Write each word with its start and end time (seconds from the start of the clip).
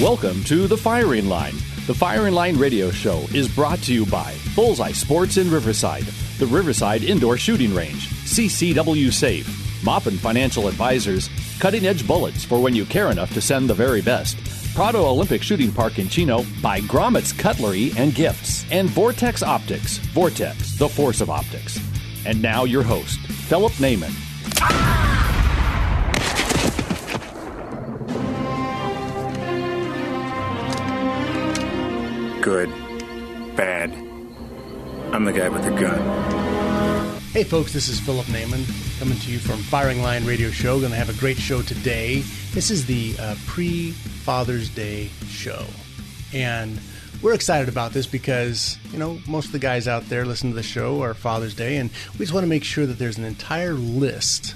Welcome 0.00 0.44
to 0.44 0.66
The 0.66 0.76
Firing 0.76 1.26
Line. 1.26 1.54
The 1.86 1.94
Firing 1.94 2.34
Line 2.34 2.58
radio 2.58 2.90
show 2.90 3.20
is 3.32 3.48
brought 3.48 3.78
to 3.84 3.94
you 3.94 4.04
by 4.04 4.36
Bullseye 4.54 4.92
Sports 4.92 5.38
in 5.38 5.50
Riverside, 5.50 6.02
the 6.38 6.44
Riverside 6.44 7.02
Indoor 7.02 7.38
Shooting 7.38 7.74
Range, 7.74 8.06
CCW 8.26 9.10
Safe, 9.10 9.46
Moppin 9.82 10.18
Financial 10.18 10.68
Advisors, 10.68 11.30
Cutting 11.60 11.86
Edge 11.86 12.06
Bullets 12.06 12.44
for 12.44 12.60
when 12.60 12.74
you 12.74 12.84
care 12.84 13.10
enough 13.10 13.32
to 13.32 13.40
send 13.40 13.70
the 13.70 13.74
very 13.74 14.02
best, 14.02 14.36
Prado 14.74 15.02
Olympic 15.06 15.42
Shooting 15.42 15.72
Park 15.72 15.98
in 15.98 16.10
Chino 16.10 16.44
by 16.60 16.80
Gromit's 16.80 17.32
Cutlery 17.32 17.92
and 17.96 18.14
Gifts, 18.14 18.66
and 18.70 18.90
Vortex 18.90 19.42
Optics, 19.42 19.96
Vortex, 20.12 20.76
the 20.76 20.90
force 20.90 21.22
of 21.22 21.30
optics. 21.30 21.80
And 22.26 22.42
now 22.42 22.64
your 22.64 22.82
host, 22.82 23.18
Philip 23.20 23.72
Naiman. 23.74 24.12
Good. 32.46 32.70
Bad. 33.56 33.90
I'm 35.12 35.24
the 35.24 35.32
guy 35.32 35.48
with 35.48 35.64
the 35.64 35.72
gun. 35.72 37.20
Hey 37.32 37.42
folks, 37.42 37.72
this 37.72 37.88
is 37.88 37.98
Philip 37.98 38.26
Naiman 38.26 38.64
coming 39.00 39.18
to 39.18 39.32
you 39.32 39.40
from 39.40 39.58
Firing 39.58 40.00
Line 40.00 40.24
Radio 40.24 40.50
Show. 40.50 40.78
Going 40.78 40.92
to 40.92 40.96
have 40.96 41.10
a 41.10 41.18
great 41.18 41.38
show 41.38 41.60
today. 41.60 42.20
This 42.52 42.70
is 42.70 42.86
the 42.86 43.16
uh, 43.18 43.34
pre 43.48 43.90
Father's 43.90 44.68
Day 44.68 45.08
show. 45.26 45.66
And 46.32 46.78
we're 47.20 47.34
excited 47.34 47.68
about 47.68 47.90
this 47.90 48.06
because, 48.06 48.78
you 48.92 49.00
know, 49.00 49.18
most 49.26 49.46
of 49.46 49.52
the 49.52 49.58
guys 49.58 49.88
out 49.88 50.08
there 50.08 50.24
listen 50.24 50.50
to 50.50 50.54
the 50.54 50.62
show 50.62 51.02
are 51.02 51.14
Father's 51.14 51.56
Day, 51.56 51.78
and 51.78 51.90
we 52.12 52.18
just 52.20 52.32
want 52.32 52.44
to 52.44 52.48
make 52.48 52.62
sure 52.62 52.86
that 52.86 53.00
there's 53.00 53.18
an 53.18 53.24
entire 53.24 53.74
list 53.74 54.54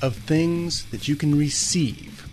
of 0.00 0.14
things 0.14 0.86
that 0.92 1.08
you 1.08 1.16
can 1.16 1.36
receive 1.36 2.28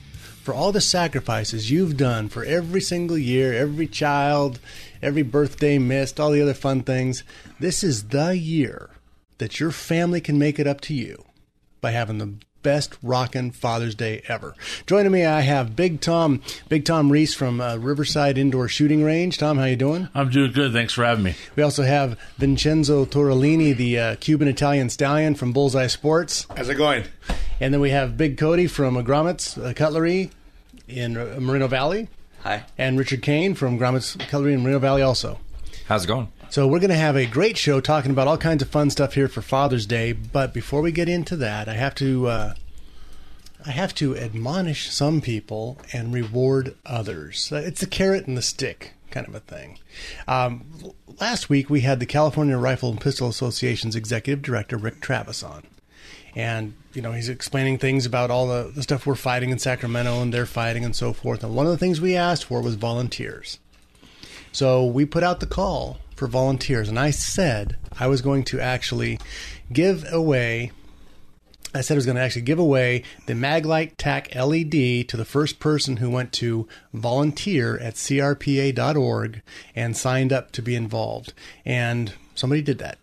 for 0.49 0.53
all 0.55 0.71
the 0.71 0.81
sacrifices 0.81 1.69
you've 1.69 1.97
done 1.97 2.27
for 2.27 2.43
every 2.43 2.81
single 2.81 3.17
year, 3.17 3.53
every 3.53 3.85
child, 3.85 4.59
every 5.01 5.23
birthday 5.23 5.77
missed, 5.77 6.19
all 6.19 6.31
the 6.31 6.41
other 6.41 6.53
fun 6.53 6.83
things. 6.83 7.23
This 7.59 7.83
is 7.83 8.09
the 8.09 8.37
year 8.37 8.89
that 9.37 9.59
your 9.59 9.71
family 9.71 10.21
can 10.21 10.37
make 10.37 10.59
it 10.59 10.67
up 10.67 10.81
to 10.81 10.93
you 10.93 11.25
by 11.81 11.91
having 11.91 12.17
the 12.17 12.33
best 12.61 12.97
rockin' 13.01 13.51
Father's 13.51 13.95
Day 13.95 14.21
ever. 14.27 14.53
Joining 14.85 15.11
me, 15.11 15.25
I 15.25 15.41
have 15.41 15.75
Big 15.75 16.01
Tom, 16.01 16.41
Big 16.67 16.85
Tom 16.85 17.11
Reese 17.11 17.33
from 17.33 17.61
uh, 17.61 17.77
Riverside 17.77 18.37
Indoor 18.37 18.67
Shooting 18.67 19.03
Range. 19.03 19.37
Tom, 19.37 19.57
how 19.57 19.63
you 19.65 19.75
doing? 19.75 20.09
I'm 20.13 20.29
doing 20.29 20.51
good. 20.51 20.73
Thanks 20.73 20.93
for 20.93 21.05
having 21.05 21.23
me. 21.23 21.35
We 21.55 21.63
also 21.63 21.83
have 21.83 22.19
Vincenzo 22.37 23.05
Torellini, 23.05 23.75
the 23.75 23.99
uh, 23.99 24.15
Cuban 24.17 24.47
Italian 24.47 24.89
stallion 24.89 25.35
from 25.35 25.53
Bullseye 25.53 25.87
Sports. 25.87 26.47
How's 26.55 26.69
it 26.69 26.75
going? 26.75 27.05
And 27.61 27.73
then 27.73 27.81
we 27.81 27.91
have 27.91 28.17
Big 28.17 28.37
Cody 28.37 28.67
from 28.67 29.01
Gromit's 29.03 29.57
uh, 29.57 29.73
Cutlery 29.75 30.31
in 30.87 31.17
uh, 31.17 31.37
Moreno 31.39 31.67
Valley. 31.67 32.09
Hi. 32.41 32.63
And 32.77 32.97
Richard 32.97 33.21
Kane 33.21 33.53
from 33.53 33.77
Gromit's 33.77 34.15
Cutlery 34.15 34.53
in 34.53 34.61
Moreno 34.61 34.79
Valley 34.79 35.01
also. 35.01 35.39
How's 35.87 36.05
it 36.05 36.07
going? 36.07 36.31
So 36.49 36.67
we're 36.67 36.79
going 36.79 36.89
to 36.89 36.95
have 36.95 37.15
a 37.15 37.25
great 37.25 37.57
show 37.57 37.79
talking 37.79 38.11
about 38.11 38.27
all 38.27 38.37
kinds 38.37 38.61
of 38.63 38.69
fun 38.69 38.89
stuff 38.89 39.13
here 39.13 39.27
for 39.27 39.41
Father's 39.41 39.85
Day. 39.85 40.13
But 40.13 40.53
before 40.53 40.81
we 40.81 40.91
get 40.91 41.09
into 41.09 41.35
that, 41.35 41.67
I 41.69 41.73
have 41.73 41.95
to 41.95 42.27
uh, 42.27 42.53
I 43.65 43.71
have 43.71 43.93
to 43.95 44.15
admonish 44.15 44.89
some 44.89 45.21
people 45.21 45.79
and 45.91 46.13
reward 46.13 46.75
others. 46.85 47.51
Uh, 47.51 47.57
It's 47.57 47.81
the 47.81 47.87
carrot 47.87 48.25
and 48.25 48.37
the 48.37 48.41
stick 48.41 48.93
kind 49.11 49.27
of 49.27 49.35
a 49.35 49.39
thing. 49.39 49.79
Um, 50.27 50.93
last 51.19 51.49
week 51.49 51.69
we 51.69 51.81
had 51.81 51.99
the 51.99 52.05
California 52.05 52.57
Rifle 52.57 52.91
and 52.91 53.01
Pistol 53.01 53.27
Association's 53.27 53.95
executive 53.95 54.41
director 54.41 54.77
Rick 54.77 55.01
Travis 55.01 55.43
on, 55.43 55.63
and 56.39 56.73
you 56.93 57.01
know 57.01 57.11
he's 57.11 57.27
explaining 57.27 57.77
things 57.77 58.05
about 58.05 58.31
all 58.31 58.47
the, 58.47 58.71
the 58.73 58.81
stuff 58.81 59.05
we're 59.05 59.15
fighting 59.15 59.49
in 59.49 59.59
Sacramento 59.59 60.21
and 60.21 60.33
they're 60.33 60.45
fighting 60.45 60.85
and 60.85 60.95
so 60.95 61.11
forth. 61.11 61.43
And 61.43 61.53
one 61.53 61.65
of 61.65 61.71
the 61.71 61.77
things 61.77 61.99
we 61.99 62.15
asked 62.15 62.45
for 62.45 62.61
was 62.61 62.75
volunteers. 62.75 63.59
So 64.51 64.85
we 64.85 65.05
put 65.05 65.23
out 65.23 65.41
the 65.41 65.45
call 65.45 65.99
for 66.15 66.27
volunteers, 66.27 66.89
and 66.89 66.97
I 66.97 67.11
said 67.11 67.77
I 67.99 68.07
was 68.07 68.21
going 68.21 68.43
to 68.45 68.59
actually 68.59 69.19
give 69.71 70.05
away. 70.11 70.71
I 71.73 71.81
said 71.81 71.95
I 71.95 71.97
was 71.97 72.05
going 72.05 72.15
to 72.15 72.23
actually 72.23 72.43
give 72.43 72.57
away 72.57 73.03
the 73.27 73.33
Maglite 73.33 73.93
TAC 73.97 74.33
LED 74.33 75.07
to 75.09 75.17
the 75.17 75.25
first 75.25 75.59
person 75.59 75.97
who 75.97 76.09
went 76.09 76.33
to 76.33 76.67
volunteer 76.93 77.77
at 77.77 77.93
crpa.org 77.93 79.41
and 79.75 79.95
signed 79.95 80.33
up 80.33 80.51
to 80.53 80.63
be 80.63 80.75
involved. 80.75 81.33
And 81.65 82.13
somebody 82.33 82.63
did 82.63 82.79
that. 82.79 82.97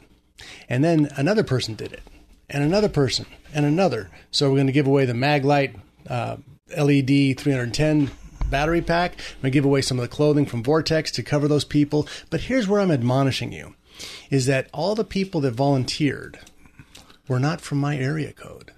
And 0.69 0.83
then 0.83 1.11
another 1.17 1.45
person 1.45 1.77
did 1.77 1.93
it, 1.93 2.03
and 2.49 2.63
another 2.63 2.89
person, 2.89 3.27
and 3.55 3.67
another. 3.67 4.11
So 4.31 4.49
we're 4.49 4.57
going 4.57 4.67
to 4.67 4.73
give 4.73 4.87
away 4.87 5.05
the 5.05 5.13
Maglite 5.13 5.79
uh, 6.09 6.37
LED 6.77 7.39
310 7.39 8.11
battery 8.51 8.83
pack. 8.83 9.13
I'm 9.13 9.43
going 9.43 9.43
to 9.43 9.51
give 9.51 9.65
away 9.65 9.83
some 9.83 9.99
of 9.99 10.03
the 10.03 10.15
clothing 10.15 10.47
from 10.47 10.63
Vortex 10.63 11.11
to 11.13 11.23
cover 11.23 11.49
those 11.49 11.65
people. 11.65 12.07
But 12.31 12.43
here's 12.43 12.69
where 12.69 12.81
I'm 12.81 12.91
admonishing 12.91 13.53
you 13.53 13.75
is 14.31 14.47
that 14.47 14.69
all 14.75 14.95
the 14.95 15.05
people 15.05 15.41
that 15.41 15.53
volunteered 15.53 16.39
were 17.29 17.41
not 17.41 17.61
from 17.61 17.79
my 17.79 17.97
area 17.97 18.33
code. 18.33 18.73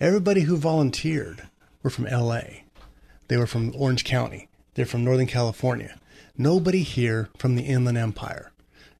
Everybody 0.00 0.42
who 0.42 0.56
volunteered 0.56 1.48
were 1.82 1.90
from 1.90 2.06
LA. 2.06 2.40
They 3.28 3.36
were 3.36 3.46
from 3.46 3.74
Orange 3.76 4.04
County. 4.04 4.48
They're 4.74 4.86
from 4.86 5.04
Northern 5.04 5.26
California. 5.26 5.98
Nobody 6.38 6.82
here 6.82 7.28
from 7.36 7.54
the 7.54 7.64
Inland 7.64 7.98
Empire. 7.98 8.50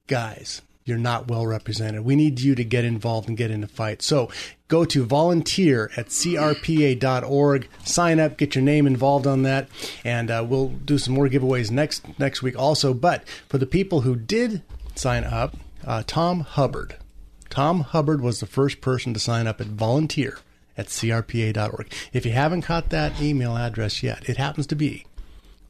Guys, 0.06 0.60
you're 0.90 0.98
not 0.98 1.28
well 1.28 1.46
represented. 1.46 2.04
We 2.04 2.16
need 2.16 2.40
you 2.40 2.54
to 2.56 2.64
get 2.64 2.84
involved 2.84 3.28
and 3.28 3.38
get 3.38 3.50
in 3.50 3.62
the 3.62 3.68
fight. 3.68 4.02
So 4.02 4.28
go 4.68 4.84
to 4.84 5.04
volunteer 5.04 5.90
at 5.96 6.08
crpa.org, 6.08 7.68
sign 7.84 8.20
up, 8.20 8.36
get 8.36 8.54
your 8.54 8.64
name 8.64 8.86
involved 8.86 9.26
on 9.26 9.44
that, 9.44 9.68
and 10.04 10.30
uh, 10.30 10.44
we'll 10.46 10.68
do 10.68 10.98
some 10.98 11.14
more 11.14 11.28
giveaways 11.28 11.70
next 11.70 12.18
next 12.18 12.42
week 12.42 12.58
also. 12.58 12.92
But 12.92 13.26
for 13.48 13.56
the 13.56 13.66
people 13.66 14.02
who 14.02 14.16
did 14.16 14.62
sign 14.94 15.24
up, 15.24 15.56
uh, 15.86 16.02
Tom 16.06 16.40
Hubbard. 16.40 16.96
Tom 17.48 17.80
Hubbard 17.80 18.20
was 18.20 18.40
the 18.40 18.46
first 18.46 18.80
person 18.80 19.14
to 19.14 19.20
sign 19.20 19.46
up 19.46 19.60
at 19.60 19.68
volunteer 19.68 20.38
at 20.76 20.86
crpa.org. 20.86 21.92
If 22.12 22.26
you 22.26 22.32
haven't 22.32 22.62
caught 22.62 22.90
that 22.90 23.20
email 23.20 23.56
address 23.56 24.02
yet, 24.02 24.28
it 24.28 24.36
happens 24.36 24.66
to 24.68 24.76
be 24.76 25.06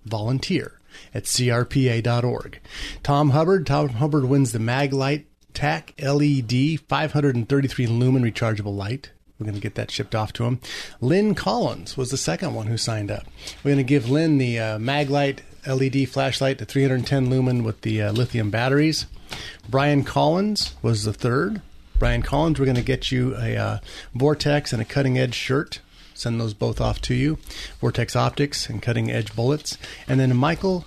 volunteer 0.05 0.80
at 1.15 1.25
crpa.org. 1.25 2.61
Tom 3.03 3.31
Hubbard, 3.31 3.67
Tom 3.67 3.89
Hubbard 3.91 4.25
wins 4.25 4.53
the 4.53 4.59
Maglite 4.59 5.25
TAC 5.55 5.95
LED 6.01 6.81
533 6.89 7.87
lumen 7.87 8.23
rechargeable 8.23 8.77
light. 8.77 9.11
We're 9.39 9.45
going 9.45 9.55
to 9.55 9.61
get 9.61 9.75
that 9.77 9.91
shipped 9.91 10.15
off 10.15 10.35
to 10.35 10.45
him. 10.45 10.61
Lynn 11.01 11.35
Collins 11.35 11.97
was 11.97 12.11
the 12.11 12.19
second 12.19 12.55
one 12.55 12.67
who 12.67 12.77
signed 12.77 13.11
up. 13.11 13.27
We're 13.65 13.71
going 13.71 13.79
to 13.79 13.89
give 13.89 14.11
Lynn 14.11 14.37
the 14.37 14.59
uh, 14.59 14.79
Maglite 14.79 15.41
LED 15.67 16.09
flashlight, 16.09 16.59
the 16.59 16.67
310 16.67 17.31
lumen 17.31 17.65
with 17.65 17.81
the 17.81 18.03
uh, 18.03 18.13
lithium 18.13 18.51
batteries. 18.51 19.07
Brian 19.69 20.05
Collins 20.05 20.75
was 20.83 21.05
the 21.05 21.13
third. 21.13 21.63
Brian 21.99 22.23
Collins, 22.23 22.59
we're 22.59 22.67
going 22.67 22.77
to 22.77 22.83
get 22.83 23.11
you 23.11 23.35
a 23.37 23.57
uh, 23.57 23.79
Vortex 24.15 24.73
and 24.73 24.83
a 24.83 24.85
cutting 24.85 25.19
edge 25.19 25.35
shirt. 25.35 25.81
Send 26.21 26.39
those 26.39 26.53
both 26.53 26.83
off 26.83 27.01
to 27.03 27.15
you. 27.15 27.39
Vortex 27.81 28.15
Optics 28.15 28.69
and 28.69 28.83
Cutting 28.83 29.11
Edge 29.11 29.35
Bullets. 29.35 29.79
And 30.07 30.21
then 30.21 30.37
Michael 30.37 30.85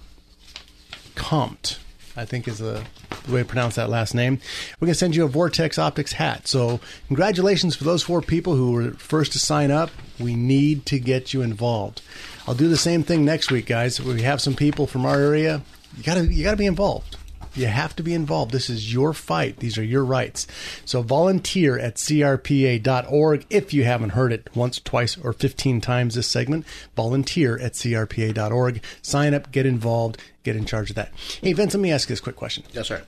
Compt, 1.16 1.80
I 2.16 2.24
think 2.24 2.48
is 2.48 2.60
the, 2.60 2.84
way 3.28 3.40
to 3.40 3.46
pronounce 3.46 3.74
that 3.74 3.90
last 3.90 4.13
name. 4.13 4.40
We're 4.80 4.86
going 4.86 4.94
to 4.94 5.00
send 5.00 5.16
you 5.16 5.25
a 5.25 5.28
Vortex 5.28 5.80
Optics 5.80 6.13
hat. 6.13 6.48
So, 6.48 6.80
congratulations 7.07 7.75
for 7.75 7.84
those 7.84 8.04
four 8.04 8.22
people 8.22 8.56
who 8.56 8.74
were 8.74 8.92
first 8.92 9.31
to 9.31 9.40
sign 9.40 9.72
up. 9.72 9.90
We 10.19 10.36
need 10.36 10.86
to 10.88 11.00
get 11.00 11.34
you 11.34 11.42
involved. 11.42 12.04
I'll 12.48 12.54
do 12.54 12.68
the 12.68 12.78
same 12.78 13.02
thing 13.02 13.25
next 13.25 13.50
week, 13.50 13.66
guys. 13.66 14.00
We 14.00 14.22
have 14.22 14.40
some 14.40 14.54
people 14.54 14.86
from 14.86 15.04
our 15.04 15.19
area. 15.19 15.63
You 15.98 16.04
got 16.04 16.16
to 16.16 16.25
you 16.28 16.44
got 16.44 16.52
to 16.52 16.57
be 16.57 16.68
involved. 16.68 17.18
You 17.56 17.68
have 17.68 17.96
to 17.98 18.04
be 18.04 18.14
involved. 18.14 18.52
This 18.52 18.70
is 18.70 18.94
your 18.94 19.14
fight. 19.14 19.58
These 19.58 19.78
are 19.78 19.84
your 19.84 20.04
rights. 20.04 20.48
So 20.86 21.02
volunteer 21.02 21.78
at 21.78 21.96
crpa.org 21.96 23.46
if 23.50 23.74
you 23.74 23.84
haven't 23.84 24.12
heard 24.12 24.34
it 24.34 24.50
once, 24.56 24.80
twice, 24.80 25.18
or 25.18 25.34
15 25.34 25.82
times 25.82 26.16
this 26.16 26.28
segment. 26.28 26.66
Volunteer 26.96 27.60
at 27.60 27.74
crpa.org. 27.74 28.82
Sign 29.02 29.34
up, 29.34 29.52
get 29.52 29.66
involved, 29.66 30.18
get 30.44 30.56
in 30.56 30.66
charge 30.66 30.90
of 30.90 30.96
that. 30.96 31.12
Hey, 31.42 31.54
Vince, 31.54 31.74
let 31.74 31.82
me 31.82 31.92
ask 31.92 32.10
you 32.10 32.14
this 32.14 32.22
quick 32.22 32.36
question. 32.36 32.64
Yes, 32.72 32.88
sir. 32.88 33.04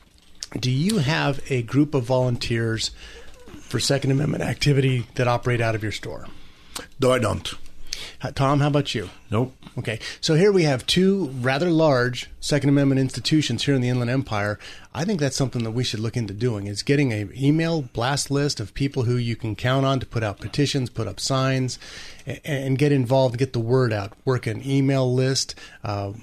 Do 0.60 0.72
you 0.72 1.00
have 1.00 1.42
a 1.50 1.64
group 1.64 1.94
of 1.94 2.04
volunteers 2.04 2.92
for 3.62 3.80
Second 3.80 4.12
Amendment 4.12 4.44
activity 4.44 5.08
that 5.16 5.28
operate 5.28 5.60
out 5.60 5.76
of 5.76 5.84
your 5.84 5.92
store? 5.92 6.28
No, 7.00 7.12
I 7.12 7.20
don't. 7.20 7.54
Tom, 8.34 8.60
how 8.60 8.68
about 8.68 8.96
you? 8.96 9.10
Nope. 9.30 9.56
Okay, 9.78 10.00
so 10.22 10.36
here 10.36 10.52
we 10.52 10.64
have 10.64 10.86
two 10.86 11.28
rather 11.42 11.70
large 11.70 12.30
Second 12.40 12.70
Amendment 12.70 13.00
institutions 13.00 13.66
here 13.66 13.76
in 13.76 13.82
the 13.82 13.90
Inland 13.90 14.10
Empire. 14.10 14.58
I 14.94 15.04
think 15.04 15.20
that's 15.20 15.36
something 15.36 15.64
that 15.64 15.72
we 15.72 15.84
should 15.84 16.00
look 16.00 16.16
into 16.16 16.34
doing. 16.34 16.68
Is 16.68 16.84
getting 16.84 17.12
an 17.12 17.32
email 17.36 17.82
blast 17.82 18.32
list 18.32 18.60
of 18.60 18.74
people 18.74 19.04
who 19.04 19.18
you 19.18 19.36
can 19.36 19.56
count 19.56 19.86
on 19.86 20.00
to 20.00 20.06
put 20.06 20.24
out 20.24 20.40
petitions, 20.40 20.90
put 20.90 21.08
up 21.08 21.20
signs, 21.20 21.78
and, 22.26 22.40
and 22.46 22.78
get 22.78 22.92
involved, 22.92 23.38
get 23.38 23.54
the 23.54 23.60
word 23.60 23.92
out. 23.92 24.14
Work 24.24 24.48
an 24.48 24.62
email 24.66 25.14
list. 25.14 25.56
Uh, 25.84 26.14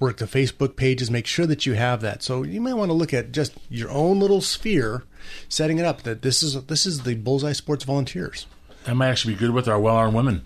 work 0.00 0.18
the 0.18 0.26
Facebook 0.26 0.76
pages. 0.76 1.10
Make 1.10 1.26
sure 1.26 1.46
that 1.46 1.66
you 1.66 1.74
have 1.74 2.00
that. 2.00 2.22
So 2.22 2.42
you 2.42 2.60
might 2.60 2.74
want 2.74 2.90
to 2.90 2.94
look 2.94 3.12
at 3.12 3.32
just 3.32 3.54
your 3.68 3.90
own 3.90 4.20
little 4.20 4.40
sphere, 4.40 5.04
setting 5.48 5.78
it 5.78 5.84
up. 5.84 6.02
That 6.02 6.22
this 6.22 6.42
is 6.42 6.62
this 6.66 6.86
is 6.86 7.02
the 7.02 7.14
Bullseye 7.14 7.52
Sports 7.52 7.84
Volunteers. 7.84 8.46
That 8.84 8.94
might 8.94 9.08
actually 9.08 9.34
be 9.34 9.40
good 9.40 9.50
with 9.50 9.68
our 9.68 9.78
well-armed 9.78 10.14
women. 10.14 10.44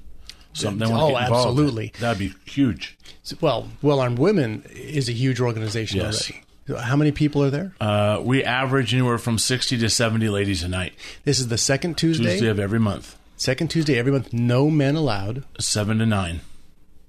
Something 0.53 0.89
they 0.89 0.95
Oh, 0.95 1.17
absolutely. 1.17 1.93
That'd 2.01 2.19
be 2.19 2.35
huge. 2.51 2.97
Well, 3.41 3.69
Well 3.81 4.01
Armed 4.01 4.19
Women 4.19 4.65
is 4.71 5.09
a 5.09 5.13
huge 5.13 5.41
organization 5.41 6.01
Yes. 6.01 6.31
already. 6.31 6.45
How 6.85 6.97
many 6.97 7.11
people 7.13 7.43
are 7.43 7.51
there? 7.51 7.75
Uh, 7.81 8.21
we 8.23 8.45
average 8.45 8.93
anywhere 8.95 9.19
from 9.19 9.39
60 9.39 9.79
to 9.79 9.89
70 9.91 10.29
ladies 10.29 10.63
a 10.63 10.69
night. 10.69 10.93
This 11.25 11.41
is 11.41 11.49
the 11.49 11.59
second 11.59 11.97
Tuesday. 11.99 12.33
Tuesday 12.33 12.49
of 12.49 12.59
every 12.61 12.79
month, 12.81 13.17
Second 13.37 13.69
Tuesday 13.69 13.99
every 13.99 14.13
month. 14.13 14.33
No 14.33 14.71
men 14.71 14.95
allowed. 14.95 15.45
7 15.59 15.99
to 15.99 16.07
9. 16.07 16.41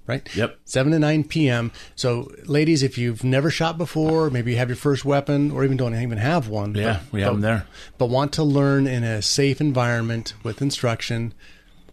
Right. 0.06 0.28
Yep. 0.36 0.57
Seven 0.66 0.92
to 0.92 1.00
nine 1.00 1.24
p.m. 1.24 1.72
So, 1.95 2.30
ladies, 2.44 2.84
if 2.84 2.98
you've 2.98 3.24
never 3.24 3.50
shot 3.50 3.78
before, 3.78 4.30
maybe 4.30 4.51
you 4.51 4.57
have 4.57 4.68
your 4.68 4.75
first 4.75 5.06
weapon, 5.06 5.50
or 5.50 5.63
even 5.63 5.78
don't 5.78 5.95
even 5.95 6.18
have 6.18 6.50
one. 6.50 6.75
Yeah, 6.75 7.00
but- 7.04 7.13
we 7.13 7.22
have 7.22 7.30
but- 7.30 7.31
them 7.36 7.42
there. 7.42 7.66
But 7.98 8.07
want 8.07 8.34
to 8.34 8.44
learn 8.44 8.86
in 8.86 9.06
a 9.06 9.22
safe 9.22 9.62
environment 9.62 10.34
with 10.44 10.62
instruction. 10.62 11.34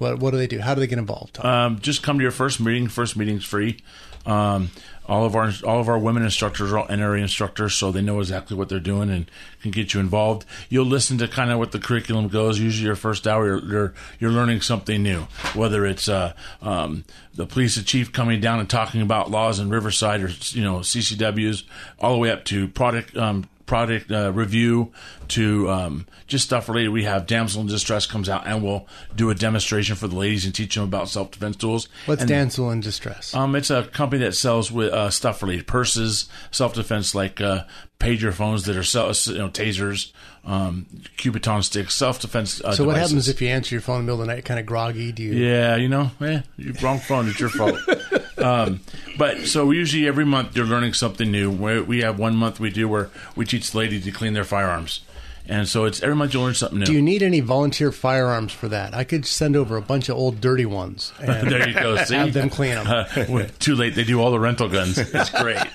What 0.00 0.18
What 0.18 0.30
do 0.30 0.38
they 0.38 0.46
do? 0.46 0.60
How 0.60 0.74
do 0.74 0.80
they 0.80 0.86
get 0.86 0.98
involved? 0.98 1.44
Um, 1.44 1.78
just 1.78 2.02
come 2.02 2.18
to 2.18 2.22
your 2.22 2.32
first 2.32 2.58
meeting. 2.58 2.88
First 2.88 3.16
meeting's 3.18 3.44
free. 3.44 3.80
Um, 4.24 4.70
all 5.06 5.26
of 5.26 5.36
our 5.36 5.52
all 5.64 5.78
of 5.78 5.88
our 5.90 5.98
women 5.98 6.22
instructors 6.22 6.72
are 6.72 6.78
all 6.78 6.86
NRA 6.86 7.20
instructors, 7.20 7.74
so 7.74 7.90
they 7.90 8.00
know 8.00 8.18
exactly 8.20 8.56
what 8.56 8.70
they're 8.70 8.80
doing 8.80 9.10
and 9.10 9.30
can 9.60 9.72
get 9.72 9.92
you 9.92 10.00
involved. 10.00 10.46
You'll 10.70 10.86
listen 10.86 11.18
to 11.18 11.28
kind 11.28 11.50
of 11.50 11.58
what 11.58 11.72
the 11.72 11.78
curriculum 11.78 12.28
goes. 12.28 12.58
Usually, 12.58 12.86
your 12.86 12.96
first 12.96 13.26
hour, 13.26 13.44
you're 13.44 13.64
you're, 13.64 13.94
you're 14.20 14.30
learning 14.30 14.62
something 14.62 15.02
new. 15.02 15.22
Whether 15.54 15.84
it's 15.84 16.08
uh, 16.08 16.32
um, 16.62 17.04
the 17.34 17.44
police 17.44 17.82
chief 17.84 18.10
coming 18.10 18.40
down 18.40 18.58
and 18.58 18.70
talking 18.70 19.02
about 19.02 19.30
laws 19.30 19.58
in 19.58 19.68
Riverside, 19.68 20.22
or 20.22 20.30
you 20.52 20.64
know 20.64 20.78
CCWs, 20.78 21.64
all 21.98 22.12
the 22.12 22.18
way 22.18 22.30
up 22.30 22.44
to 22.46 22.68
product. 22.68 23.16
Um, 23.16 23.48
product 23.70 24.10
uh, 24.10 24.32
review 24.32 24.90
to 25.28 25.70
um, 25.70 26.04
just 26.26 26.44
stuff 26.44 26.68
related. 26.68 26.88
We 26.88 27.04
have 27.04 27.28
damsel 27.28 27.60
in 27.60 27.68
distress 27.68 28.04
comes 28.04 28.28
out 28.28 28.44
and 28.44 28.64
we'll 28.64 28.88
do 29.14 29.30
a 29.30 29.34
demonstration 29.36 29.94
for 29.94 30.08
the 30.08 30.16
ladies 30.16 30.44
and 30.44 30.52
teach 30.52 30.74
them 30.74 30.82
about 30.82 31.08
self 31.08 31.30
defense 31.30 31.54
tools. 31.54 31.88
What's 32.06 32.22
and, 32.22 32.28
damsel 32.28 32.72
in 32.72 32.80
distress? 32.80 33.32
Um, 33.32 33.54
it's 33.54 33.70
a 33.70 33.84
company 33.84 34.24
that 34.24 34.34
sells 34.34 34.72
with 34.72 34.92
uh, 34.92 35.10
stuff 35.10 35.40
related 35.40 35.68
purses, 35.68 36.28
self 36.50 36.74
defense 36.74 37.14
like 37.14 37.40
uh, 37.40 37.62
pager 38.00 38.32
phones 38.32 38.64
that 38.64 38.76
are 38.76 38.82
sell- 38.82 39.12
you 39.32 39.38
know 39.38 39.48
tasers, 39.48 40.10
um, 40.44 40.86
kubotan 41.16 41.62
sticks, 41.62 41.94
self 41.94 42.20
defense. 42.20 42.60
Uh, 42.60 42.72
so, 42.72 42.82
what 42.82 42.94
devices. 42.94 43.10
happens 43.12 43.28
if 43.28 43.40
you 43.40 43.50
answer 43.50 43.76
your 43.76 43.82
phone 43.82 44.00
in 44.00 44.06
the 44.06 44.10
middle 44.10 44.22
of 44.22 44.26
the 44.26 44.34
night, 44.34 44.44
kind 44.44 44.58
of 44.58 44.66
groggy? 44.66 45.12
Do 45.12 45.22
you? 45.22 45.34
Yeah, 45.34 45.76
you 45.76 45.88
know, 45.88 46.10
eh, 46.20 46.40
you 46.56 46.74
wrong 46.82 46.98
phone. 46.98 47.28
It's 47.28 47.38
your 47.38 47.50
fault. 47.50 47.78
um, 48.40 48.80
but 49.18 49.46
so 49.46 49.70
usually 49.70 50.06
every 50.06 50.24
month 50.24 50.56
you're 50.56 50.66
learning 50.66 50.94
something 50.94 51.30
new. 51.30 51.50
We, 51.50 51.80
we 51.80 52.00
have 52.02 52.18
one 52.18 52.36
month 52.36 52.60
we 52.60 52.70
do 52.70 52.88
where 52.88 53.10
we 53.36 53.44
teach 53.44 53.70
the 53.70 53.78
lady 53.78 54.00
to 54.00 54.10
clean 54.10 54.32
their 54.32 54.44
firearms, 54.44 55.00
and 55.46 55.68
so 55.68 55.84
it's 55.84 56.02
every 56.02 56.16
month 56.16 56.34
you 56.34 56.40
learn 56.40 56.54
something 56.54 56.78
new. 56.78 56.86
Do 56.86 56.92
you 56.92 57.02
need 57.02 57.22
any 57.22 57.40
volunteer 57.40 57.92
firearms 57.92 58.52
for 58.52 58.68
that? 58.68 58.94
I 58.94 59.04
could 59.04 59.26
send 59.26 59.56
over 59.56 59.76
a 59.76 59.82
bunch 59.82 60.08
of 60.08 60.16
old 60.16 60.40
dirty 60.40 60.66
ones 60.66 61.12
and 61.20 61.50
there 61.50 61.68
you 61.68 61.74
go. 61.74 61.96
See, 62.04 62.14
have 62.14 62.32
them 62.32 62.50
clean 62.50 62.74
them. 62.76 62.86
Uh, 62.86 63.46
too 63.58 63.74
late. 63.74 63.94
They 63.94 64.04
do 64.04 64.20
all 64.20 64.30
the 64.30 64.40
rental 64.40 64.68
guns. 64.68 64.98
It's 64.98 65.30
great. 65.30 65.58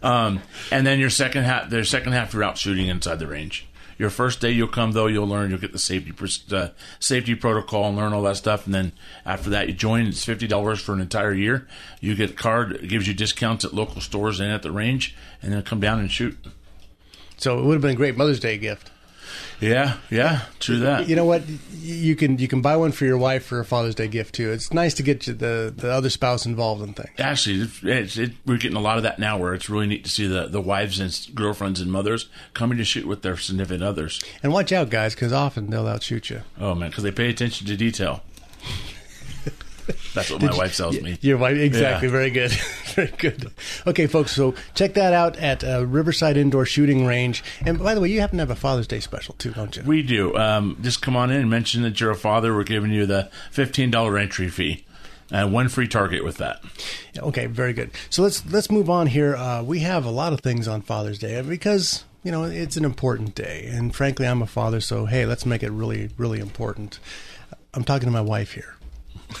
Um, 0.00 0.42
and 0.70 0.86
then 0.86 1.00
your 1.00 1.10
second 1.10 1.42
half, 1.42 1.70
their 1.70 1.82
second 1.82 2.12
half, 2.12 2.32
you're 2.32 2.44
out 2.44 2.56
shooting 2.56 2.86
inside 2.86 3.18
the 3.18 3.26
range. 3.26 3.66
Your 3.98 4.10
first 4.10 4.40
day, 4.40 4.52
you'll 4.52 4.68
come 4.68 4.92
though. 4.92 5.08
You'll 5.08 5.26
learn. 5.26 5.50
You'll 5.50 5.58
get 5.58 5.72
the 5.72 5.78
safety 5.78 6.12
uh, 6.52 6.68
safety 7.00 7.34
protocol 7.34 7.88
and 7.88 7.96
learn 7.96 8.12
all 8.12 8.22
that 8.22 8.36
stuff. 8.36 8.64
And 8.64 8.74
then 8.74 8.92
after 9.26 9.50
that, 9.50 9.68
you 9.68 9.74
join. 9.74 10.06
It's 10.06 10.24
fifty 10.24 10.46
dollars 10.46 10.80
for 10.80 10.92
an 10.92 11.00
entire 11.00 11.34
year. 11.34 11.66
You 12.00 12.14
get 12.14 12.30
a 12.30 12.34
card. 12.34 12.72
It 12.72 12.88
gives 12.88 13.08
you 13.08 13.14
discounts 13.14 13.64
at 13.64 13.74
local 13.74 14.00
stores 14.00 14.38
and 14.38 14.52
at 14.52 14.62
the 14.62 14.70
range. 14.70 15.16
And 15.42 15.52
then 15.52 15.62
come 15.62 15.80
down 15.80 15.98
and 15.98 16.10
shoot. 16.10 16.38
So 17.36 17.58
it 17.58 17.64
would 17.64 17.74
have 17.74 17.82
been 17.82 17.92
a 17.92 17.96
great 17.96 18.16
Mother's 18.16 18.40
Day 18.40 18.56
gift. 18.56 18.90
Yeah, 19.60 19.96
yeah, 20.08 20.42
true 20.60 20.78
that. 20.80 21.08
You 21.08 21.16
know 21.16 21.24
what? 21.24 21.42
You 21.80 22.14
can 22.14 22.38
you 22.38 22.46
can 22.46 22.62
buy 22.62 22.76
one 22.76 22.92
for 22.92 23.06
your 23.06 23.18
wife 23.18 23.44
for 23.44 23.58
a 23.58 23.64
Father's 23.64 23.96
Day 23.96 24.06
gift 24.06 24.36
too. 24.36 24.52
It's 24.52 24.72
nice 24.72 24.94
to 24.94 25.02
get 25.02 25.26
you 25.26 25.34
the 25.34 25.72
the 25.76 25.90
other 25.90 26.10
spouse 26.10 26.46
involved 26.46 26.82
in 26.82 26.94
things. 26.94 27.10
Actually, 27.18 27.62
it's, 27.62 27.82
it's, 27.82 28.16
it, 28.18 28.32
we're 28.46 28.58
getting 28.58 28.76
a 28.76 28.80
lot 28.80 28.98
of 28.98 29.02
that 29.02 29.18
now, 29.18 29.36
where 29.36 29.54
it's 29.54 29.68
really 29.68 29.88
neat 29.88 30.04
to 30.04 30.10
see 30.10 30.28
the, 30.28 30.46
the 30.46 30.60
wives 30.60 31.00
and 31.00 31.34
girlfriends 31.34 31.80
and 31.80 31.90
mothers 31.90 32.28
coming 32.54 32.78
to 32.78 32.84
shoot 32.84 33.06
with 33.06 33.22
their 33.22 33.36
significant 33.36 33.82
others. 33.82 34.22
And 34.42 34.52
watch 34.52 34.70
out, 34.70 34.90
guys, 34.90 35.14
because 35.14 35.32
often 35.32 35.70
they'll 35.70 35.88
outshoot 35.88 36.30
you. 36.30 36.42
Oh 36.60 36.76
man, 36.76 36.90
because 36.90 37.02
they 37.02 37.12
pay 37.12 37.28
attention 37.28 37.66
to 37.66 37.76
detail. 37.76 38.22
That's 40.14 40.30
what 40.30 40.42
my 40.42 40.54
wife 40.56 40.76
tells 40.76 41.00
me. 41.00 41.18
Your 41.20 41.38
wife, 41.38 41.56
exactly. 41.56 42.08
Yeah. 42.08 42.12
Very 42.12 42.30
good, 42.30 42.52
very 42.98 43.16
good. 43.16 43.52
Okay, 43.86 44.08
folks. 44.08 44.32
So 44.32 44.54
check 44.74 44.94
that 44.94 45.12
out 45.12 45.36
at 45.36 45.62
uh, 45.62 45.86
Riverside 45.86 46.36
Indoor 46.36 46.66
Shooting 46.66 47.06
Range. 47.06 47.42
And 47.64 47.78
by 47.78 47.94
the 47.94 48.00
way, 48.00 48.08
you 48.08 48.20
happen 48.20 48.38
to 48.38 48.42
have 48.42 48.50
a 48.50 48.56
Father's 48.56 48.88
Day 48.88 48.98
special 48.98 49.36
too, 49.38 49.52
don't 49.52 49.76
you? 49.76 49.84
We 49.84 50.02
do. 50.02 50.36
Um, 50.36 50.76
just 50.82 51.00
come 51.00 51.16
on 51.16 51.30
in 51.30 51.40
and 51.40 51.50
mention 51.50 51.82
that 51.82 52.00
you're 52.00 52.10
a 52.10 52.16
father. 52.16 52.52
We're 52.54 52.64
giving 52.64 52.90
you 52.90 53.06
the 53.06 53.30
fifteen 53.52 53.92
dollar 53.92 54.18
entry 54.18 54.48
fee, 54.48 54.84
and 55.30 55.52
one 55.52 55.68
free 55.68 55.86
target 55.86 56.24
with 56.24 56.38
that. 56.38 56.60
Okay, 57.16 57.46
very 57.46 57.72
good. 57.72 57.92
So 58.10 58.22
let's 58.22 58.44
let's 58.46 58.68
move 58.68 58.90
on 58.90 59.06
here. 59.06 59.36
Uh, 59.36 59.62
we 59.62 59.80
have 59.80 60.04
a 60.04 60.10
lot 60.10 60.32
of 60.32 60.40
things 60.40 60.66
on 60.66 60.82
Father's 60.82 61.20
Day 61.20 61.40
because 61.40 62.04
you 62.24 62.32
know 62.32 62.44
it's 62.44 62.76
an 62.76 62.84
important 62.84 63.36
day, 63.36 63.68
and 63.70 63.94
frankly, 63.94 64.26
I'm 64.26 64.42
a 64.42 64.46
father, 64.46 64.80
so 64.80 65.06
hey, 65.06 65.24
let's 65.24 65.46
make 65.46 65.62
it 65.62 65.70
really 65.70 66.10
really 66.16 66.40
important. 66.40 66.98
I'm 67.74 67.84
talking 67.84 68.06
to 68.06 68.12
my 68.12 68.22
wife 68.22 68.54
here. 68.54 68.74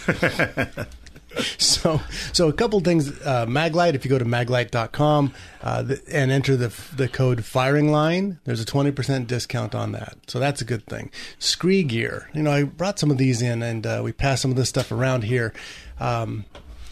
so 1.58 2.00
so 2.32 2.48
a 2.48 2.52
couple 2.52 2.80
things 2.80 3.10
uh, 3.22 3.44
maglite 3.46 3.94
if 3.94 4.04
you 4.04 4.08
go 4.08 4.18
to 4.18 4.24
maglite.com 4.24 5.32
uh, 5.62 5.82
th- 5.82 6.00
and 6.10 6.30
enter 6.30 6.56
the 6.56 6.68
the 6.96 7.08
code 7.08 7.44
firing 7.44 7.90
line 7.90 8.38
there's 8.44 8.62
a 8.62 8.64
20% 8.64 9.26
discount 9.26 9.74
on 9.74 9.92
that 9.92 10.16
so 10.26 10.38
that's 10.38 10.60
a 10.60 10.64
good 10.64 10.84
thing 10.86 11.10
SKRE 11.38 11.86
Gear 11.86 12.30
you 12.32 12.42
know 12.42 12.50
i 12.50 12.62
brought 12.62 12.98
some 12.98 13.10
of 13.10 13.18
these 13.18 13.42
in 13.42 13.62
and 13.62 13.86
uh, 13.86 14.00
we 14.02 14.12
passed 14.12 14.42
some 14.42 14.50
of 14.50 14.56
this 14.56 14.68
stuff 14.68 14.90
around 14.90 15.24
here 15.24 15.52
um, 16.00 16.44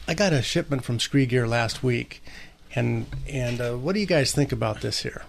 i 0.06 0.14
got 0.14 0.32
a 0.32 0.42
shipment 0.42 0.84
from 0.84 0.98
SKRE 0.98 1.28
Gear 1.28 1.48
last 1.48 1.82
week 1.82 2.22
and 2.74 3.06
and 3.28 3.60
uh, 3.60 3.72
what 3.72 3.94
do 3.94 4.00
you 4.00 4.06
guys 4.06 4.32
think 4.32 4.52
about 4.52 4.82
this 4.82 5.00
here 5.00 5.24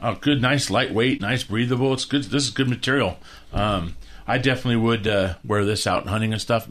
Oh, 0.00 0.14
good, 0.14 0.40
nice, 0.40 0.70
lightweight, 0.70 1.20
nice, 1.20 1.42
breathable. 1.42 1.92
It's 1.92 2.04
good. 2.04 2.24
This 2.24 2.44
is 2.44 2.50
good 2.50 2.68
material. 2.68 3.18
Um, 3.52 3.96
I 4.28 4.38
definitely 4.38 4.76
would 4.76 5.08
uh, 5.08 5.34
wear 5.44 5.64
this 5.64 5.86
out 5.86 6.06
hunting 6.06 6.32
and 6.32 6.40
stuff. 6.40 6.68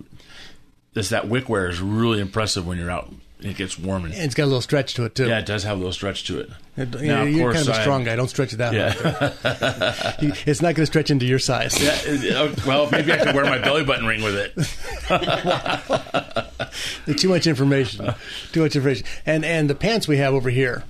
This 0.97 1.09
that 1.09 1.27
wick 1.27 1.47
wear 1.47 1.69
is 1.69 1.79
really 1.79 2.19
impressive 2.19 2.65
when 2.65 2.77
you're 2.79 2.89
out. 2.89 3.07
and 3.09 3.21
It 3.51 3.55
gets 3.55 3.77
warm 3.77 4.05
and 4.05 4.13
and 4.15 4.23
it's 4.23 4.33
got 4.33 4.45
a 4.45 4.47
little 4.51 4.61
stretch 4.61 4.95
to 4.95 5.03
it 5.05 5.13
too 5.13 5.27
yeah, 5.27 5.37
it 5.39 5.45
does 5.45 5.63
have 5.63 5.75
a 5.77 5.79
little 5.79 5.93
stretch 5.93 6.23
to 6.25 6.39
it. 6.39 6.49
It- 6.75 7.01
Now, 7.01 7.21
of 7.21 7.29
you're 7.29 7.51
course, 7.51 7.57
kind 7.57 7.69
of 7.69 7.75
a 7.77 7.81
strong 7.81 8.03
guy 8.03 8.15
don't 8.15 8.27
stretch 8.29 8.51
it 8.53 8.57
that 8.57 8.73
Yeah. 8.73 8.93
much 10.27 10.47
it's 10.47 10.59
not 10.61 10.73
going 10.73 10.83
to 10.83 10.85
stretch 10.87 11.11
into 11.11 11.25
your 11.27 11.37
size 11.37 11.79
Yeah, 11.79 12.33
uh, 12.41 12.55
well, 12.65 12.89
maybe 12.91 13.11
I 13.13 13.17
could 13.17 13.35
wear 13.35 13.45
my 13.45 13.59
belly 13.59 13.83
button 13.85 14.05
ring 14.07 14.23
with 14.23 14.35
it. 17.07 17.17
too 17.17 17.29
much 17.29 17.47
information. 17.47 18.13
Too 18.51 18.61
much 18.61 18.75
information. 18.75 19.05
And 19.25 19.45
and 19.45 19.69
the 19.69 19.75
pants 19.75 20.07
we 20.07 20.17
have 20.17 20.33
over 20.33 20.49
here. 20.49 20.83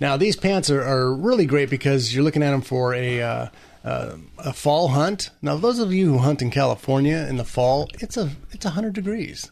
Now 0.00 0.16
these 0.16 0.36
pants 0.36 0.70
are, 0.70 0.82
are 0.82 1.12
really 1.12 1.46
great 1.46 1.70
because 1.70 2.14
you're 2.14 2.24
looking 2.24 2.42
at 2.42 2.50
them 2.50 2.62
for 2.62 2.94
a 2.94 3.20
uh, 3.22 3.46
uh, 3.84 4.16
a 4.38 4.52
fall 4.52 4.88
hunt. 4.88 5.30
Now 5.42 5.56
those 5.56 5.78
of 5.78 5.92
you 5.92 6.12
who 6.12 6.18
hunt 6.18 6.42
in 6.42 6.50
California 6.50 7.26
in 7.28 7.36
the 7.36 7.44
fall, 7.44 7.88
it's 8.00 8.16
a 8.16 8.30
it's 8.50 8.64
hundred 8.64 8.94
degrees. 8.94 9.50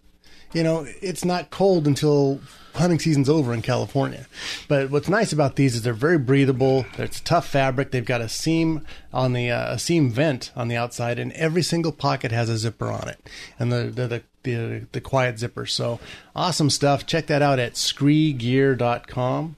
You 0.52 0.62
know, 0.62 0.86
it's 1.00 1.24
not 1.24 1.50
cold 1.50 1.86
until 1.86 2.40
hunting 2.74 2.98
season's 2.98 3.28
over 3.28 3.52
in 3.54 3.62
California. 3.62 4.26
But 4.68 4.90
what's 4.90 5.08
nice 5.08 5.32
about 5.32 5.56
these 5.56 5.74
is 5.74 5.82
they're 5.82 5.94
very 5.94 6.18
breathable. 6.18 6.84
It's 6.98 7.20
tough 7.20 7.48
fabric. 7.48 7.90
They've 7.90 8.04
got 8.04 8.20
a 8.20 8.28
seam 8.28 8.84
on 9.12 9.32
the 9.32 9.50
uh, 9.50 9.74
a 9.74 9.78
seam 9.78 10.10
vent 10.10 10.52
on 10.56 10.68
the 10.68 10.76
outside, 10.76 11.18
and 11.18 11.32
every 11.32 11.62
single 11.62 11.92
pocket 11.92 12.32
has 12.32 12.48
a 12.48 12.58
zipper 12.58 12.90
on 12.90 13.08
it, 13.08 13.30
and 13.58 13.72
the 13.72 13.84
the 13.84 14.08
the, 14.08 14.22
the, 14.42 14.86
the 14.92 15.00
quiet 15.00 15.38
zipper. 15.38 15.66
So 15.66 16.00
awesome 16.34 16.70
stuff. 16.70 17.06
Check 17.06 17.26
that 17.26 17.42
out 17.42 17.58
at 17.58 17.74
skregear.com. 17.74 19.56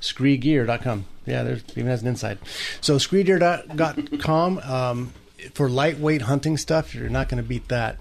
Skregear.com. 0.00 1.04
Yeah, 1.26 1.42
there's 1.42 1.62
even 1.72 1.86
has 1.86 2.02
an 2.02 2.08
inside. 2.08 2.38
So 2.80 2.96
skregear.com 2.96 4.58
um, 4.58 5.12
for 5.54 5.68
lightweight 5.68 6.22
hunting 6.22 6.56
stuff. 6.56 6.94
You're 6.94 7.08
not 7.10 7.28
going 7.28 7.42
to 7.42 7.48
beat 7.48 7.68
that. 7.68 7.98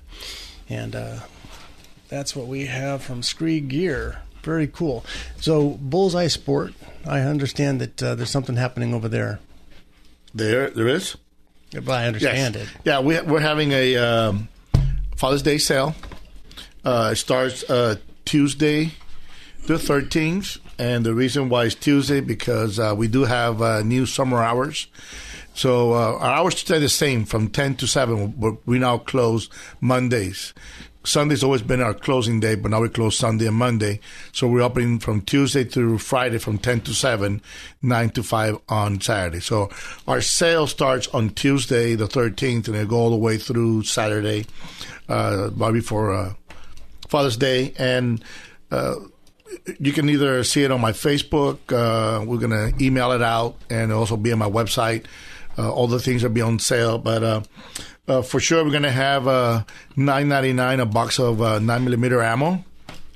And 0.69 0.95
uh, 0.95 1.19
that's 2.07 2.35
what 2.35 2.47
we 2.47 2.65
have 2.67 3.01
from 3.03 3.21
SKRE 3.21 3.67
Gear. 3.67 4.19
Very 4.43 4.67
cool. 4.67 5.05
So 5.41 5.71
Bullseye 5.81 6.27
Sport. 6.27 6.73
I 7.05 7.19
understand 7.21 7.81
that 7.81 8.03
uh, 8.03 8.15
there's 8.15 8.29
something 8.29 8.55
happening 8.55 8.93
over 8.93 9.07
there. 9.09 9.39
There, 10.33 10.69
there 10.69 10.87
is. 10.87 11.17
But 11.71 11.89
I 11.89 12.07
understand 12.07 12.55
Yes. 12.55 12.63
it. 12.67 12.69
Yeah, 12.83 12.99
we, 13.01 13.19
we're 13.21 13.39
having 13.41 13.71
a 13.71 13.95
um, 13.97 14.47
Father's 15.15 15.43
Day 15.43 15.57
sale 15.57 15.95
Uh, 16.83 17.09
it 17.13 17.17
starts 17.17 17.63
uh, 17.69 17.95
Tuesday 18.25 18.91
the 19.67 19.75
13th. 19.75 20.57
And 20.79 21.05
the 21.05 21.13
reason 21.13 21.49
why 21.49 21.65
it's 21.65 21.75
Tuesday 21.75 22.21
because 22.21 22.79
uh, 22.79 22.95
we 22.97 23.09
do 23.09 23.25
have 23.25 23.61
uh, 23.61 23.83
new 23.83 24.05
summer 24.05 24.41
hours. 24.41 24.87
So 25.53 25.91
uh, 25.91 26.17
our 26.17 26.31
hours 26.31 26.57
stay 26.57 26.79
the 26.79 26.87
same 26.87 27.25
from 27.25 27.49
10 27.49 27.75
to 27.75 27.87
7, 27.87 28.33
but 28.37 28.65
we 28.65 28.79
now 28.79 28.97
close 28.97 29.49
Mondays. 29.81 30.53
Sunday's 31.03 31.43
always 31.43 31.61
been 31.61 31.81
our 31.81 31.93
closing 31.93 32.39
day, 32.39 32.55
but 32.55 32.71
now 32.71 32.81
we 32.81 32.87
close 32.87 33.17
Sunday 33.17 33.47
and 33.47 33.57
Monday. 33.57 33.99
So 34.31 34.47
we're 34.47 34.61
opening 34.61 34.99
from 34.99 35.21
Tuesday 35.21 35.65
through 35.65 35.97
Friday 35.97 36.37
from 36.37 36.57
10 36.59 36.81
to 36.81 36.93
7, 36.93 37.41
9 37.81 38.09
to 38.11 38.23
5 38.23 38.59
on 38.69 39.01
Saturday. 39.01 39.41
So 39.41 39.69
our 40.07 40.21
sale 40.21 40.65
starts 40.65 41.07
on 41.09 41.31
Tuesday, 41.31 41.95
the 41.95 42.07
13th, 42.07 42.67
and 42.67 42.77
it 42.77 42.87
go 42.87 42.97
all 42.97 43.09
the 43.09 43.17
way 43.17 43.37
through 43.37 43.83
Saturday, 43.83 44.45
uh, 45.09 45.49
right 45.55 45.73
before 45.73 46.13
uh, 46.13 46.33
Father's 47.09 47.37
Day. 47.37 47.73
And 47.77 48.23
uh, 48.71 48.95
you 49.79 49.91
can 49.91 50.09
either 50.09 50.43
see 50.43 50.63
it 50.63 50.71
on 50.71 50.81
my 50.81 50.91
Facebook. 50.91 51.57
Uh, 51.69 52.23
we're 52.25 52.37
going 52.37 52.51
to 52.51 52.83
email 52.83 53.11
it 53.11 53.21
out 53.21 53.55
and 53.69 53.91
also 53.91 54.17
be 54.17 54.31
on 54.31 54.39
my 54.39 54.49
website. 54.49 55.05
Uh, 55.57 55.71
all 55.71 55.87
the 55.87 55.99
things 55.99 56.23
will 56.23 56.29
be 56.29 56.41
on 56.41 56.57
sale, 56.59 56.97
but 56.97 57.23
uh, 57.23 57.41
uh, 58.07 58.21
for 58.21 58.39
sure 58.39 58.63
we're 58.63 58.71
going 58.71 58.83
to 58.83 58.91
have 58.91 59.27
uh, 59.27 59.63
nine 59.95 60.29
ninety 60.29 60.53
nine 60.53 60.79
a 60.79 60.85
box 60.85 61.19
of 61.19 61.41
uh, 61.41 61.59
nine 61.59 61.83
millimeter 61.83 62.21
ammo, 62.21 62.63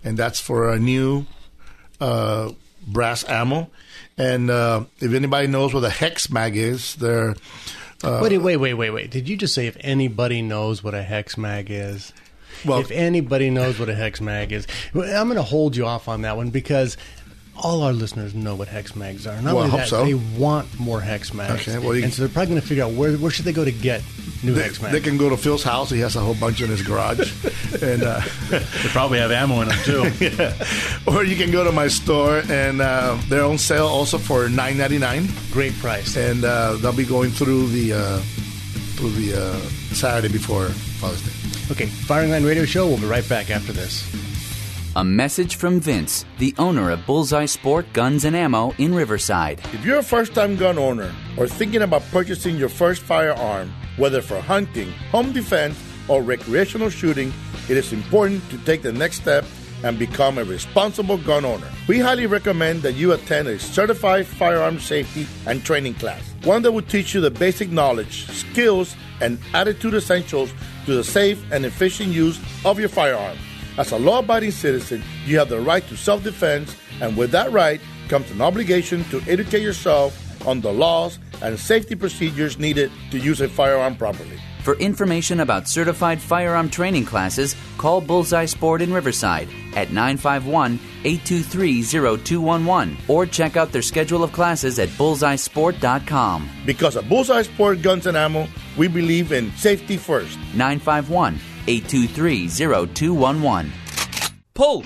and 0.04 0.18
that's 0.18 0.42
for 0.42 0.72
a 0.72 0.78
new 0.78 1.26
uh, 2.02 2.52
brass 2.86 3.24
ammo. 3.30 3.70
And 4.18 4.50
if 4.50 5.14
anybody 5.14 5.48
knows 5.48 5.74
what 5.74 5.84
a 5.86 5.90
hex 5.90 6.30
mag 6.30 6.58
is, 6.58 6.96
they're 6.96 7.36
wait, 8.04 8.38
wait, 8.38 8.58
wait, 8.58 8.74
wait, 8.74 8.90
wait. 8.90 9.10
Did 9.10 9.30
you 9.30 9.38
just 9.38 9.56
say 9.56 9.68
if 9.68 9.78
anybody 9.80 10.42
knows 10.42 10.84
what 10.84 10.94
a 10.94 11.02
hex 11.02 11.38
mag 11.38 11.68
is? 11.72 12.12
Well- 12.66 12.80
if 12.80 12.92
anybody 12.92 13.50
knows 13.50 13.80
what 13.80 13.90
a 13.90 13.96
hex 13.96 14.22
mag 14.22 14.52
is, 14.52 14.68
I'm 14.94 15.02
going 15.28 15.36
to 15.36 15.44
hold 15.44 15.76
you 15.76 15.86
off 15.86 16.08
on 16.08 16.22
that 16.24 16.38
one 16.38 16.50
because 16.50 16.98
all 17.56 17.84
our 17.84 17.94
listeners 17.94 18.34
know 18.34 18.56
what 18.56 18.68
hex 18.68 18.96
mags 18.96 19.28
are. 19.28 19.36
Not 19.40 19.44
Well, 19.54 19.58
I 19.58 19.60
only 19.60 19.70
hope 19.70 19.80
that, 19.82 19.88
so. 19.90 20.04
they 20.06 20.16
want 20.16 20.80
more 20.80 21.00
hex 21.00 21.36
mags. 21.36 21.68
Okay, 21.68 21.78
well, 21.78 21.96
you- 21.96 22.04
and 22.04 22.12
so 22.12 22.24
they're 22.24 22.30
probably 22.34 22.50
going 22.56 22.62
to 22.62 22.68
figure 22.68 22.84
out 22.84 22.94
where 22.94 23.12
where 23.18 23.30
should 23.30 23.46
they 23.46 23.54
go 23.54 23.64
to 23.64 23.72
get 23.72 24.02
new 24.44 24.56
they, 24.56 24.64
hex 24.64 24.82
mags. 24.82 24.92
they 24.92 25.00
can 25.00 25.18
go 25.18 25.30
to 25.30 25.38
Phil's 25.38 25.62
house. 25.62 25.92
He 25.92 26.00
has 26.00 26.16
a 26.16 26.20
whole 26.20 26.34
bunch 26.34 26.62
in 26.64 26.70
his 26.70 26.82
garage, 26.82 27.20
and 27.84 28.02
uh, 28.02 28.22
They 28.50 28.60
probably 28.90 29.20
have 29.20 29.30
ammo 29.32 29.62
in 29.62 29.68
them 29.68 29.78
too. 29.84 30.02
or 31.12 31.24
you 31.24 31.36
can 31.36 31.52
go 31.52 31.64
to 31.64 31.72
my 31.72 31.88
store 31.90 32.42
and 32.50 32.82
uh, 32.82 33.20
they're 33.30 33.46
on 33.46 33.60
sale 33.60 33.86
also 33.86 34.18
for 34.18 34.50
nine 34.50 34.76
ninety 34.80 34.98
nine. 34.98 35.28
Great 35.52 35.74
price. 35.78 36.16
and 36.18 36.44
uh, 36.44 36.74
they'll 36.78 36.92
be 36.92 37.06
going 37.06 37.30
through 37.30 37.68
the 37.68 37.94
uh, 37.94 38.18
through 38.98 39.12
the 39.12 39.40
uh, 39.40 39.60
Saturday 39.94 40.28
before 40.34 40.70
Father's 40.70 41.22
Day. 41.22 41.43
Okay, 41.72 41.86
Firing 41.86 42.32
Line 42.32 42.44
Radio 42.44 42.66
Show. 42.66 42.88
We'll 42.88 42.98
be 42.98 43.06
right 43.06 43.28
back 43.30 43.50
after 43.50 43.72
this. 43.72 44.04
A 44.96 45.04
message 45.04 45.56
from 45.56 45.80
Vince, 45.80 46.26
the 46.38 46.54
owner 46.60 46.92
of 46.92 47.06
Bullseye 47.06 47.46
Sport 47.46 47.86
Guns 47.94 48.26
and 48.26 48.36
Ammo 48.36 48.76
in 48.78 48.94
Riverside. 48.94 49.60
If 49.74 49.84
you're 49.86 50.00
a 50.00 50.04
first 50.04 50.36
time 50.36 50.56
gun 50.56 50.78
owner 50.78 51.12
or 51.38 51.48
thinking 51.48 51.82
about 51.82 52.04
purchasing 52.12 52.58
your 52.58 52.70
first 52.70 53.02
firearm, 53.02 53.74
whether 53.98 54.22
for 54.22 54.40
hunting, 54.40 54.92
home 55.10 55.32
defense, 55.32 55.82
or 56.08 56.22
recreational 56.22 56.90
shooting, 56.90 57.34
it 57.70 57.78
is 57.78 57.94
important 57.94 58.48
to 58.50 58.58
take 58.66 58.82
the 58.82 58.92
next 58.92 59.22
step 59.22 59.46
and 59.84 59.98
become 59.98 60.38
a 60.38 60.44
responsible 60.44 61.18
gun 61.18 61.46
owner. 61.46 61.70
We 61.88 62.00
highly 62.00 62.28
recommend 62.28 62.82
that 62.84 62.94
you 62.94 63.14
attend 63.14 63.48
a 63.48 63.58
certified 63.58 64.28
firearm 64.28 64.80
safety 64.80 65.28
and 65.48 65.64
training 65.64 65.96
class, 65.96 66.22
one 66.44 66.62
that 66.64 66.72
will 66.72 66.84
teach 66.84 67.14
you 67.14 67.22
the 67.22 67.32
basic 67.32 67.72
knowledge, 67.72 68.28
skills, 68.28 68.96
and 69.22 69.40
attitude 69.54 69.94
essentials 69.94 70.54
to 70.86 70.96
the 70.96 71.04
safe 71.04 71.44
and 71.52 71.66
efficient 71.66 72.10
use 72.10 72.40
of 72.66 72.80
your 72.80 72.90
firearm. 72.90 73.38
As 73.78 73.92
a 73.92 73.98
law 73.98 74.20
abiding 74.20 74.52
citizen, 74.52 75.04
you 75.26 75.40
have 75.40 75.50
the 75.50 75.60
right 75.60 75.86
to 75.88 75.98
self 75.98 76.24
defense, 76.24 76.76
and 77.02 77.18
with 77.18 77.32
that 77.32 77.52
right 77.52 77.82
comes 78.08 78.30
an 78.32 78.42
obligation 78.42 79.04
to 79.06 79.22
educate 79.28 79.62
yourself 79.62 80.20
on 80.48 80.62
the 80.62 80.72
laws 80.72 81.20
and 81.42 81.60
safety 81.60 81.96
procedures 81.96 82.60
needed 82.60 82.92
to 83.12 83.18
use 83.18 83.42
a 83.42 83.50
firearm 83.50 83.96
properly. 83.96 84.40
For 84.64 84.76
information 84.76 85.42
about 85.42 85.68
certified 85.68 86.22
firearm 86.22 86.70
training 86.70 87.04
classes, 87.04 87.54
call 87.78 88.00
Bullseye 88.00 88.46
Sport 88.46 88.82
in 88.82 88.94
Riverside 88.94 89.50
at 89.76 89.92
951 89.92 90.80
823 91.04 91.84
0211 91.84 92.98
or 93.10 93.26
check 93.26 93.58
out 93.58 93.74
their 93.74 93.82
schedule 93.82 94.24
of 94.24 94.32
classes 94.32 94.80
at 94.80 94.88
bullseyesport.com. 94.90 96.50
Because 96.66 96.96
at 96.96 97.10
Bullseye 97.10 97.42
Sport 97.42 97.82
Guns 97.82 98.08
and 98.08 98.16
Ammo, 98.16 98.48
we 98.78 98.88
believe 98.88 99.34
in 99.34 99.52
safety 99.58 99.98
first. 99.98 100.40
951 100.56 101.36
823 101.68 102.48
0211. 102.48 103.70
Pull! 104.54 104.86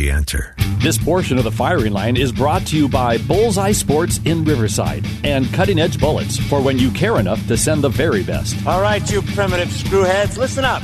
The 0.00 0.10
answer. 0.10 0.54
This 0.78 0.96
portion 0.96 1.36
of 1.36 1.44
the 1.44 1.52
firing 1.52 1.92
line 1.92 2.16
is 2.16 2.32
brought 2.32 2.66
to 2.68 2.76
you 2.78 2.88
by 2.88 3.18
Bullseye 3.18 3.72
Sports 3.72 4.18
in 4.24 4.46
Riverside 4.46 5.04
and 5.24 5.46
Cutting 5.52 5.78
Edge 5.78 6.00
Bullets 6.00 6.38
for 6.38 6.62
when 6.62 6.78
you 6.78 6.90
care 6.92 7.20
enough 7.20 7.46
to 7.48 7.56
send 7.58 7.84
the 7.84 7.90
very 7.90 8.22
best. 8.22 8.66
All 8.66 8.80
right, 8.80 9.02
you 9.12 9.20
primitive 9.20 9.68
screwheads, 9.68 10.38
listen 10.38 10.64
up. 10.64 10.80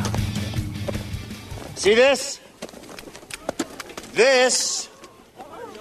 See 1.79 1.95
this? 1.95 2.41
This 4.13 4.91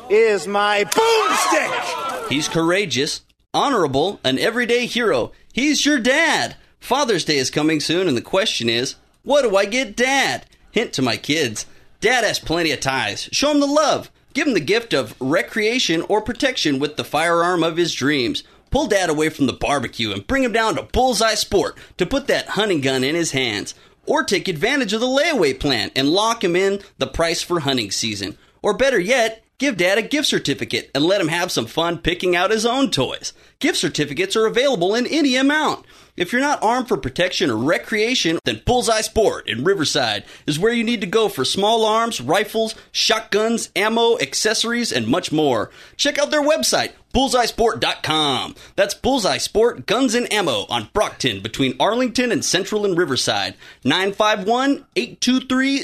is 0.10 0.48
my 0.48 0.86
boomstick. 0.86 2.30
He's 2.30 2.48
courageous, 2.48 3.20
honorable, 3.54 4.22
an 4.24 4.40
everyday 4.40 4.86
hero. 4.86 5.34
He's 5.52 5.86
your 5.86 6.00
dad. 6.00 6.56
Father's 6.80 7.26
Day 7.26 7.36
is 7.36 7.52
coming 7.52 7.82
soon, 7.82 8.08
and 8.08 8.16
the 8.16 8.22
question 8.22 8.70
is, 8.70 8.96
what 9.24 9.42
do 9.42 9.58
I 9.58 9.66
get 9.66 9.98
dad? 9.98 10.46
Hint 10.72 10.94
to 10.94 11.02
my 11.02 11.18
kids. 11.18 11.66
Dad 12.06 12.24
has 12.24 12.38
plenty 12.38 12.70
of 12.72 12.82
ties. 12.82 13.28
Show 13.32 13.50
him 13.50 13.60
the 13.60 13.66
love. 13.66 14.12
Give 14.36 14.46
him 14.46 14.54
the 14.54 14.60
gift 14.60 14.94
of 14.94 15.16
recreation 15.20 16.04
or 16.04 16.22
protection 16.22 16.78
with 16.78 16.98
the 16.98 17.04
firearm 17.04 17.64
of 17.64 17.78
his 17.78 17.96
dreams. 17.96 18.44
Pull 18.70 18.86
dad 18.86 19.10
away 19.10 19.30
from 19.30 19.48
the 19.48 19.54
barbecue 19.54 20.12
and 20.12 20.28
bring 20.28 20.44
him 20.44 20.52
down 20.52 20.76
to 20.76 20.84
Bullseye 20.84 21.34
Sport 21.34 21.76
to 21.98 22.06
put 22.06 22.28
that 22.28 22.50
hunting 22.50 22.82
gun 22.82 23.04
in 23.04 23.16
his 23.16 23.32
hands. 23.32 23.74
Or 24.06 24.24
take 24.24 24.48
advantage 24.48 24.94
of 24.94 25.02
the 25.02 25.08
layaway 25.08 25.60
plan 25.60 25.90
and 25.96 26.12
lock 26.12 26.44
him 26.44 26.56
in 26.56 26.82
the 27.00 27.08
price 27.08 27.42
for 27.42 27.62
hunting 27.62 27.90
season. 27.90 28.38
Or 28.62 28.78
better 28.78 29.00
yet, 29.00 29.44
give 29.58 29.78
dad 29.78 29.98
a 29.98 30.02
gift 30.02 30.28
certificate 30.28 30.92
and 30.94 31.04
let 31.04 31.22
him 31.22 31.28
have 31.28 31.52
some 31.52 31.66
fun 31.66 31.98
picking 31.98 32.36
out 32.36 32.52
his 32.52 32.66
own 32.66 32.92
toys. 32.92 33.34
Gift 33.60 33.78
certificates 33.78 34.36
are 34.36 34.46
available 34.46 34.96
in 34.96 35.08
any 35.08 35.36
amount. 35.36 35.86
If 36.18 36.32
you're 36.32 36.42
not 36.42 36.64
armed 36.64 36.88
for 36.88 36.96
protection 36.96 37.50
or 37.50 37.58
recreation, 37.58 38.40
then 38.46 38.62
Bullseye 38.66 39.02
Sport 39.02 39.50
in 39.50 39.66
Riverside 39.66 40.24
is 40.48 40.58
where 40.58 40.72
you 40.72 40.84
need 40.84 41.02
to 41.02 41.08
go 41.08 41.28
for 41.28 41.44
small 41.44 41.86
arms, 41.86 42.22
rifles, 42.22 42.74
shotguns, 42.94 43.70
ammo, 43.76 44.18
accessories, 44.20 44.94
and 44.94 45.08
much 45.08 45.34
more. 45.34 45.72
Check 45.98 46.18
out 46.18 46.32
their 46.32 46.42
website, 46.42 46.94
bullseyesport.com. 47.14 48.56
That's 48.78 48.94
Bullseye 48.94 49.40
Sport 49.40 49.88
Guns 49.88 50.16
and 50.16 50.32
Ammo 50.32 50.66
on 50.70 50.90
Brockton 50.94 51.42
between 51.42 51.76
Arlington 51.82 52.32
and 52.32 52.46
Central 52.46 52.86
and 52.86 52.98
Riverside. 52.98 53.56
951 53.84 54.86
823 54.96 55.84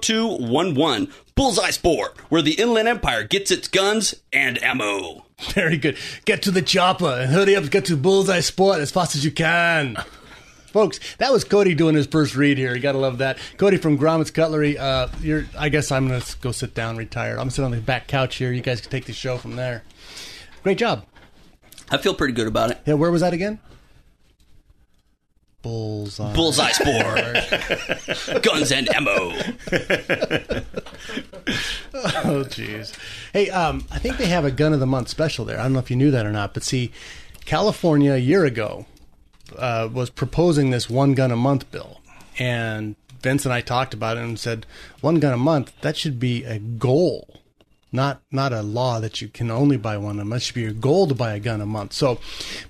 0211. 0.00 1.08
Bullseye 1.40 1.70
Sport, 1.70 2.18
where 2.28 2.42
the 2.42 2.52
Inland 2.52 2.86
Empire 2.86 3.24
gets 3.24 3.50
its 3.50 3.66
guns 3.66 4.14
and 4.30 4.62
ammo. 4.62 5.24
Very 5.54 5.78
good. 5.78 5.96
Get 6.26 6.42
to 6.42 6.50
the 6.50 6.60
chopper 6.60 7.06
and 7.06 7.32
hurry 7.32 7.56
up. 7.56 7.70
Get 7.70 7.86
to 7.86 7.96
Bullseye 7.96 8.40
Sport 8.40 8.78
as 8.80 8.90
fast 8.90 9.16
as 9.16 9.24
you 9.24 9.30
can. 9.30 9.96
Folks, 10.66 11.00
that 11.16 11.32
was 11.32 11.44
Cody 11.44 11.74
doing 11.74 11.94
his 11.94 12.06
first 12.06 12.36
read 12.36 12.58
here. 12.58 12.74
You 12.74 12.82
got 12.82 12.92
to 12.92 12.98
love 12.98 13.16
that. 13.18 13.38
Cody 13.56 13.78
from 13.78 13.96
Gromit's 13.96 14.30
Cutlery. 14.30 14.76
Uh, 14.76 15.08
you're, 15.22 15.46
I 15.58 15.70
guess 15.70 15.90
I'm 15.90 16.08
to 16.10 16.22
go 16.42 16.52
sit 16.52 16.74
down, 16.74 16.98
retire. 16.98 17.38
I'm 17.38 17.48
to 17.48 17.54
sit 17.54 17.64
on 17.64 17.70
the 17.70 17.78
back 17.78 18.06
couch 18.06 18.36
here. 18.36 18.52
You 18.52 18.60
guys 18.60 18.82
can 18.82 18.90
take 18.90 19.06
the 19.06 19.14
show 19.14 19.38
from 19.38 19.56
there. 19.56 19.82
Great 20.62 20.76
job. 20.76 21.06
I 21.90 21.96
feel 21.96 22.12
pretty 22.12 22.34
good 22.34 22.48
about 22.48 22.70
it. 22.70 22.80
Yeah, 22.84 22.94
where 22.94 23.10
was 23.10 23.22
that 23.22 23.32
again? 23.32 23.60
Bullseye. 25.62 26.32
Bullseye 26.34 26.72
Sport. 26.72 28.42
Guns 28.42 28.72
and 28.72 28.94
ammo. 28.94 29.10
oh, 31.92 32.44
jeez. 32.48 32.96
Hey, 33.32 33.50
um, 33.50 33.84
I 33.90 33.98
think 33.98 34.16
they 34.16 34.26
have 34.26 34.44
a 34.44 34.50
gun 34.50 34.72
of 34.72 34.80
the 34.80 34.86
month 34.86 35.08
special 35.08 35.44
there. 35.44 35.58
I 35.58 35.64
don't 35.64 35.74
know 35.74 35.78
if 35.78 35.90
you 35.90 35.96
knew 35.96 36.10
that 36.10 36.24
or 36.24 36.32
not, 36.32 36.54
but 36.54 36.62
see, 36.62 36.92
California 37.44 38.12
a 38.14 38.18
year 38.18 38.44
ago 38.44 38.86
uh, 39.58 39.88
was 39.92 40.08
proposing 40.08 40.70
this 40.70 40.88
one 40.88 41.14
gun 41.14 41.30
a 41.30 41.36
month 41.36 41.70
bill, 41.70 42.00
and 42.38 42.96
Vince 43.20 43.44
and 43.44 43.52
I 43.52 43.60
talked 43.60 43.92
about 43.92 44.16
it 44.16 44.24
and 44.24 44.38
said 44.38 44.66
one 45.00 45.20
gun 45.20 45.32
a 45.32 45.38
month 45.38 45.72
that 45.82 45.96
should 45.96 46.18
be 46.18 46.44
a 46.44 46.58
goal. 46.58 47.39
Not 47.92 48.22
not 48.30 48.52
a 48.52 48.62
law 48.62 49.00
that 49.00 49.20
you 49.20 49.28
can 49.28 49.50
only 49.50 49.76
buy 49.76 49.96
one 49.96 50.20
a 50.20 50.24
month. 50.24 50.42
It 50.42 50.44
should 50.46 50.54
be 50.54 50.60
your 50.62 50.72
goal 50.72 51.08
to 51.08 51.14
buy 51.14 51.32
a 51.34 51.40
gun 51.40 51.60
a 51.60 51.66
month. 51.66 51.92
So, 51.92 52.20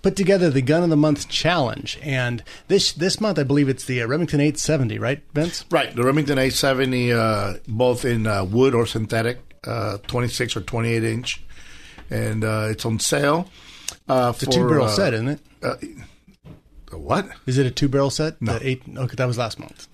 put 0.01 0.17
together 0.17 0.49
the 0.49 0.63
gun 0.63 0.83
of 0.83 0.89
the 0.89 0.97
month 0.97 1.29
challenge, 1.29 1.99
and 2.03 2.43
this 2.69 2.93
this 2.93 3.21
month 3.21 3.39
I 3.39 3.43
believe 3.43 3.69
it's 3.69 3.85
the 3.85 4.03
uh, 4.03 4.07
Remington 4.07 4.41
870, 4.41 4.99
right, 4.99 5.23
Vince? 5.35 5.65
Right, 5.71 5.95
the 5.95 6.05
Remington 6.05 6.39
870, 6.39 7.13
uh, 7.13 7.55
both 7.69 8.05
in 8.07 8.27
uh, 8.27 8.45
wood 8.45 8.75
or 8.75 8.87
synthetic, 8.87 9.41
uh, 9.65 9.99
26 10.07 10.57
or 10.57 10.61
28 10.63 11.05
inch, 11.05 11.43
and 12.09 12.43
uh, 12.43 12.69
it's 12.71 12.87
on 12.87 12.99
sale. 12.99 13.51
Uh, 14.09 14.33
It's 14.35 14.43
a 14.45 14.47
two 14.47 14.67
barrel 14.69 14.89
set, 14.89 15.13
isn't 15.13 15.29
it? 15.29 15.41
what? 16.93 17.29
Is 17.47 17.59
it 17.59 17.67
a 17.67 17.71
two 17.71 17.89
barrel 17.89 18.11
set? 18.11 18.41
No. 18.41 18.59
The 18.59 18.67
eight. 18.69 18.83
Okay, 18.97 19.15
that 19.17 19.27
was 19.27 19.37
last 19.39 19.59
month. 19.59 19.87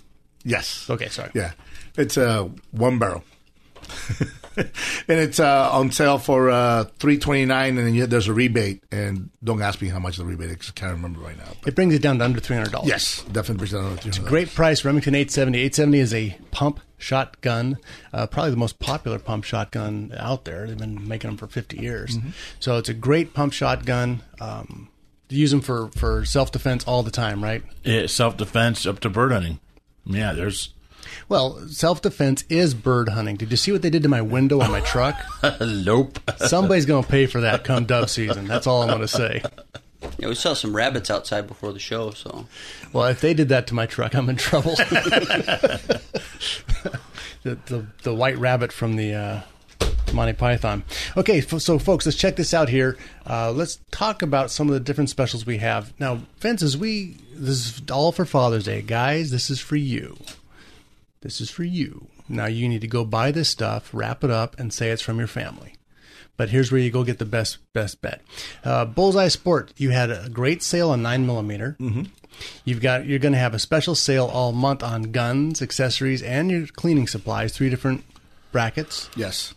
Yes. 0.44 0.88
Okay, 0.88 1.08
sorry. 1.08 1.30
Yeah, 1.34 1.52
it's 1.96 2.16
a 2.16 2.28
uh, 2.44 2.48
one 2.70 2.98
barrel, 3.00 3.24
and 5.08 5.18
it's 5.20 5.38
uh, 5.40 5.70
on 5.72 5.90
sale 5.90 6.18
for 6.18 6.50
uh, 6.50 6.84
three 6.98 7.18
twenty 7.18 7.44
nine, 7.44 7.76
and 7.78 7.86
then 7.86 7.94
you, 7.94 8.06
there's 8.06 8.28
a 8.28 8.32
rebate. 8.32 8.82
And 8.90 9.30
don't 9.44 9.60
ask 9.62 9.80
me 9.82 9.88
how 9.88 9.98
much 9.98 10.16
the 10.16 10.24
rebate 10.24 10.50
is. 10.50 10.56
'cause 10.56 10.72
I 10.76 10.80
can't 10.80 10.92
remember 10.92 11.20
right 11.20 11.36
now. 11.36 11.52
But. 11.60 11.68
It 11.68 11.74
brings 11.74 11.94
it 11.94 12.02
down 12.02 12.18
to 12.18 12.24
under 12.24 12.40
three 12.40 12.56
hundred 12.56 12.72
dollars. 12.72 12.88
Yes, 12.88 13.22
definitely 13.32 13.56
brings 13.66 13.74
it 13.74 13.76
down 13.78 13.96
to 13.98 14.08
It's 14.08 14.18
a 14.18 14.22
great 14.22 14.54
price. 14.54 14.84
Remington 14.84 15.14
870. 15.14 15.58
870 15.58 15.98
is 16.00 16.14
a 16.14 16.38
pump 16.50 16.80
shotgun, 16.98 17.76
uh, 18.14 18.26
probably 18.26 18.50
the 18.50 18.56
most 18.56 18.78
popular 18.78 19.18
pump 19.18 19.44
shotgun 19.44 20.12
out 20.16 20.44
there. 20.46 20.66
They've 20.66 20.78
been 20.78 21.06
making 21.06 21.28
them 21.28 21.36
for 21.36 21.46
50 21.46 21.76
years. 21.78 22.16
Mhm. 22.16 22.32
So 22.58 22.78
it's 22.78 22.88
a 22.88 22.94
great 22.94 23.34
pump 23.34 23.52
shotgun. 23.52 24.22
Um, 24.40 24.88
you 25.28 25.40
use 25.40 25.50
them 25.50 25.60
for, 25.60 25.88
for 25.96 26.24
self 26.24 26.52
defense 26.52 26.84
all 26.84 27.02
the 27.02 27.10
time, 27.10 27.42
right? 27.44 27.62
Yeah, 27.84 28.06
self 28.06 28.36
defense 28.36 28.86
up 28.86 29.00
to 29.00 29.10
bird 29.10 29.32
hunting. 29.32 29.60
Yeah, 30.06 30.32
there's. 30.32 30.70
Well, 31.28 31.66
self 31.68 32.02
defense 32.02 32.44
is 32.48 32.74
bird 32.74 33.10
hunting. 33.10 33.36
Did 33.36 33.50
you 33.50 33.56
see 33.56 33.72
what 33.72 33.82
they 33.82 33.90
did 33.90 34.02
to 34.02 34.08
my 34.08 34.22
window 34.22 34.60
on 34.60 34.70
my 34.70 34.80
truck? 34.80 35.16
nope. 35.60 36.18
Somebody's 36.38 36.86
going 36.86 37.02
to 37.02 37.08
pay 37.08 37.26
for 37.26 37.40
that 37.42 37.64
come 37.64 37.84
dove 37.84 38.10
season. 38.10 38.46
That's 38.46 38.66
all 38.66 38.82
I'm 38.82 38.88
going 38.88 39.00
to 39.00 39.08
say. 39.08 39.42
Yeah, 40.18 40.28
we 40.28 40.34
saw 40.34 40.54
some 40.54 40.74
rabbits 40.74 41.10
outside 41.10 41.46
before 41.46 41.72
the 41.72 41.78
show, 41.78 42.10
so. 42.10 42.46
Well, 42.92 43.06
if 43.06 43.20
they 43.20 43.34
did 43.34 43.48
that 43.48 43.66
to 43.68 43.74
my 43.74 43.86
truck, 43.86 44.14
I'm 44.14 44.28
in 44.28 44.36
trouble. 44.36 44.74
the, 44.76 46.00
the 47.42 47.86
the 48.02 48.14
white 48.14 48.38
rabbit 48.38 48.72
from 48.72 48.96
the 48.96 49.14
uh, 49.14 49.40
Monty 50.12 50.32
Python. 50.32 50.84
Okay, 51.16 51.38
f- 51.38 51.60
so 51.60 51.78
folks, 51.78 52.06
let's 52.06 52.16
check 52.16 52.36
this 52.36 52.54
out 52.54 52.68
here. 52.68 52.96
Uh, 53.28 53.52
let's 53.52 53.78
talk 53.90 54.22
about 54.22 54.50
some 54.50 54.68
of 54.68 54.74
the 54.74 54.80
different 54.80 55.10
specials 55.10 55.44
we 55.44 55.58
have 55.58 55.92
now. 55.98 56.20
Fences, 56.38 56.76
we 56.76 57.16
this 57.34 57.78
is 57.78 57.82
all 57.90 58.12
for 58.12 58.24
Father's 58.24 58.64
Day, 58.64 58.82
guys. 58.82 59.30
This 59.30 59.50
is 59.50 59.60
for 59.60 59.76
you. 59.76 60.16
This 61.26 61.40
is 61.40 61.50
for 61.50 61.64
you. 61.64 62.06
Now 62.28 62.46
you 62.46 62.68
need 62.68 62.82
to 62.82 62.86
go 62.86 63.04
buy 63.04 63.32
this 63.32 63.48
stuff, 63.48 63.90
wrap 63.92 64.22
it 64.22 64.30
up, 64.30 64.56
and 64.60 64.72
say 64.72 64.90
it's 64.90 65.02
from 65.02 65.18
your 65.18 65.26
family. 65.26 65.74
But 66.36 66.50
here's 66.50 66.70
where 66.70 66.80
you 66.80 66.92
go 66.92 67.02
get 67.02 67.18
the 67.18 67.24
best 67.24 67.58
best 67.72 68.00
bet. 68.00 68.20
Uh, 68.62 68.84
Bullseye 68.84 69.26
Sport, 69.26 69.72
you 69.76 69.90
had 69.90 70.08
a 70.08 70.28
great 70.28 70.62
sale 70.62 70.90
on 70.90 71.02
nine 71.02 71.26
millimeter. 71.26 71.76
Mm-hmm. 71.80 72.04
You've 72.64 72.80
got 72.80 73.06
you're 73.06 73.18
going 73.18 73.32
to 73.32 73.40
have 73.40 73.54
a 73.54 73.58
special 73.58 73.96
sale 73.96 74.26
all 74.26 74.52
month 74.52 74.84
on 74.84 75.10
guns, 75.10 75.60
accessories, 75.60 76.22
and 76.22 76.48
your 76.48 76.68
cleaning 76.68 77.08
supplies. 77.08 77.52
Three 77.52 77.70
different 77.70 78.04
brackets. 78.52 79.10
Yes. 79.16 79.52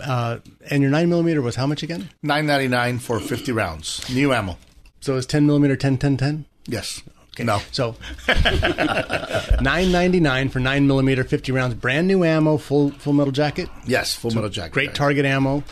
Uh, 0.00 0.38
and 0.70 0.80
your 0.80 0.90
nine 0.90 1.10
millimeter 1.10 1.42
was 1.42 1.56
how 1.56 1.66
much 1.66 1.82
again? 1.82 2.08
Nine 2.22 2.46
ninety 2.46 2.68
nine 2.68 2.98
for 2.98 3.20
fifty 3.20 3.52
rounds, 3.52 4.08
new 4.08 4.32
ammo. 4.32 4.56
So 5.00 5.18
it's 5.18 5.26
ten 5.26 5.44
millimeter, 5.44 5.76
10, 5.76 5.98
10, 5.98 6.16
10? 6.16 6.46
Yes. 6.66 7.02
Okay. 7.34 7.44
No. 7.44 7.60
So 7.72 7.96
nine 9.60 9.90
ninety 9.92 10.20
nine 10.20 10.48
for 10.48 10.60
nine 10.60 10.86
millimeter, 10.86 11.24
fifty 11.24 11.52
rounds, 11.52 11.74
brand 11.74 12.06
new 12.06 12.22
ammo, 12.24 12.56
full 12.58 12.90
full 12.90 13.12
metal 13.12 13.32
jacket. 13.32 13.68
Yes, 13.86 14.14
full 14.14 14.30
So 14.30 14.36
metal 14.36 14.50
jacket. 14.50 14.72
Great 14.72 14.94
target 14.94 15.24
ammo. 15.26 15.64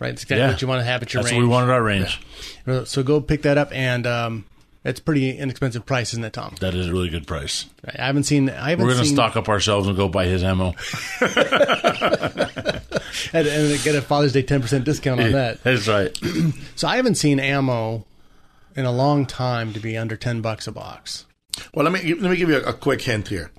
Right, 0.00 0.10
it's 0.10 0.24
exactly 0.24 0.42
Yeah. 0.42 0.48
what 0.50 0.60
you 0.60 0.66
want 0.68 0.80
to 0.80 0.84
have 0.84 1.02
at 1.02 1.14
your 1.14 1.22
That's 1.22 1.32
range. 1.32 1.42
what 1.42 1.48
we 1.48 1.52
want 1.52 1.68
at 1.70 1.72
our 1.72 1.82
range. 1.82 2.20
Yeah. 2.66 2.82
So 2.84 3.04
go 3.04 3.20
pick 3.20 3.42
that 3.42 3.56
up, 3.58 3.68
and 3.72 4.06
um, 4.08 4.44
it's 4.82 4.98
pretty 4.98 5.30
inexpensive 5.38 5.86
price, 5.86 6.12
isn't 6.14 6.24
it, 6.24 6.32
Tom? 6.32 6.56
That 6.60 6.74
is 6.74 6.88
a 6.88 6.92
really 6.92 7.08
good 7.10 7.28
price. 7.28 7.66
Right. 7.86 8.00
I 8.00 8.06
haven't 8.06 8.24
seen. 8.24 8.50
I 8.50 8.70
haven't 8.70 8.84
We're 8.84 8.92
going 8.94 9.02
to 9.04 9.08
seen, 9.08 9.14
stock 9.16 9.36
up 9.36 9.48
ourselves 9.48 9.86
and 9.86 9.96
go 9.96 10.08
buy 10.08 10.26
his 10.26 10.42
ammo. 10.42 10.74
and, 13.32 13.46
and 13.46 13.82
get 13.84 13.94
a 13.94 14.02
Father's 14.02 14.32
Day 14.32 14.42
ten 14.42 14.60
percent 14.60 14.84
discount 14.84 15.20
on 15.20 15.30
that. 15.32 15.62
That's 15.62 15.86
right. 15.88 16.16
So 16.76 16.88
I 16.88 16.96
haven't 16.96 17.14
seen 17.14 17.38
ammo 17.38 18.04
in 18.76 18.84
a 18.84 18.92
long 18.92 19.26
time 19.26 19.72
to 19.72 19.80
be 19.80 19.96
under 19.96 20.16
ten 20.16 20.40
bucks 20.40 20.66
a 20.66 20.72
box. 20.72 21.26
Well, 21.72 21.84
let 21.84 21.92
me 21.92 22.14
let 22.14 22.30
me 22.30 22.36
give 22.36 22.48
you 22.48 22.56
a, 22.56 22.70
a 22.70 22.72
quick 22.72 23.02
hint 23.02 23.28
here. 23.28 23.50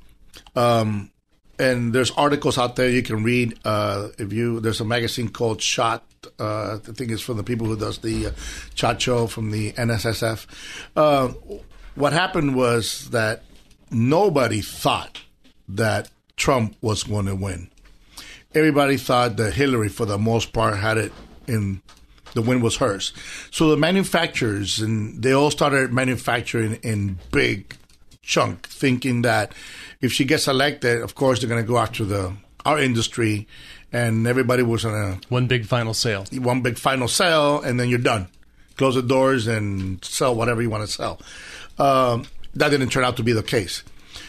Um, 0.56 1.12
and 1.58 1.93
there's 1.93 2.12
articles 2.12 2.58
out 2.58 2.75
there 2.75 2.89
you 2.89 3.01
can 3.01 3.23
read. 3.23 3.58
Uh, 3.63 4.10
if 4.17 4.34
you 4.34 4.60
there's 4.60 4.82
a 4.82 4.86
magazine 4.86 5.30
called 5.30 5.62
Shot. 5.62 6.04
Uh, 6.39 6.75
I 6.75 6.91
think 6.91 7.12
it's 7.12 7.21
from 7.21 7.38
the 7.38 7.43
people 7.43 7.67
who 7.67 7.78
does 7.78 7.99
the 7.99 8.28
uh, 8.28 8.97
Show 8.97 9.28
from 9.28 9.51
the 9.51 9.71
NSSF. 9.73 10.47
Uh, 10.95 11.30
what 11.93 12.13
happened 12.13 12.56
was 12.56 13.10
that 13.12 13.43
nobody 13.91 14.62
thought 14.62 15.21
that 15.69 16.10
Trump 16.36 16.75
was 16.82 17.04
going 17.04 17.28
to 17.28 17.36
win. 17.36 17.69
Everybody 18.54 18.97
thought 18.97 19.38
that 19.38 19.54
Hillary, 19.54 19.89
for 19.89 20.06
the 20.06 20.17
most 20.17 20.51
part, 20.51 20.78
had 20.78 20.97
it 20.97 21.13
in 21.47 21.82
the 22.36 22.41
win 22.41 22.62
was 22.62 22.78
hers. 22.78 23.12
So 23.50 23.69
the 23.69 23.78
manufacturers 23.78 24.80
and 24.80 25.24
they 25.24 25.32
all 25.32 25.50
started 25.50 25.91
manufacturing 25.91 26.76
in 26.84 27.17
big 27.32 27.76
chunk, 28.21 28.67
thinking 28.67 29.24
that 29.24 29.54
if 30.02 30.12
she 30.12 30.26
gets 30.26 30.48
elected, 30.48 31.02
of 31.02 31.15
course 31.15 31.39
they're 31.39 31.50
going 31.50 31.63
to 31.63 31.67
go 31.67 31.80
after 31.80 32.06
the 32.06 32.34
our 32.65 32.80
industry, 32.80 33.48
and 33.93 34.26
everybody 34.26 34.63
was 34.63 34.84
going 34.84 35.19
to 35.19 35.28
one 35.30 35.45
big 35.48 35.65
final 35.65 35.93
sale, 35.93 36.26
one 36.34 36.62
big 36.62 36.78
final 36.78 37.08
sale, 37.08 37.62
and 37.62 37.80
then 37.80 37.89
you're 37.89 38.00
done. 38.00 38.28
Close 38.76 38.95
the 38.95 39.04
doors 39.04 39.45
and 39.48 40.04
sell 40.04 40.36
whatever 40.36 40.62
you 40.62 40.69
want 40.69 40.86
to 40.86 40.91
sell. 40.91 41.19
Um, 41.78 42.26
that 42.56 42.69
didn't 42.69 42.89
turn 42.89 43.04
out 43.04 43.17
to 43.17 43.24
be 43.24 43.34
the 43.34 43.43
case. 43.43 43.84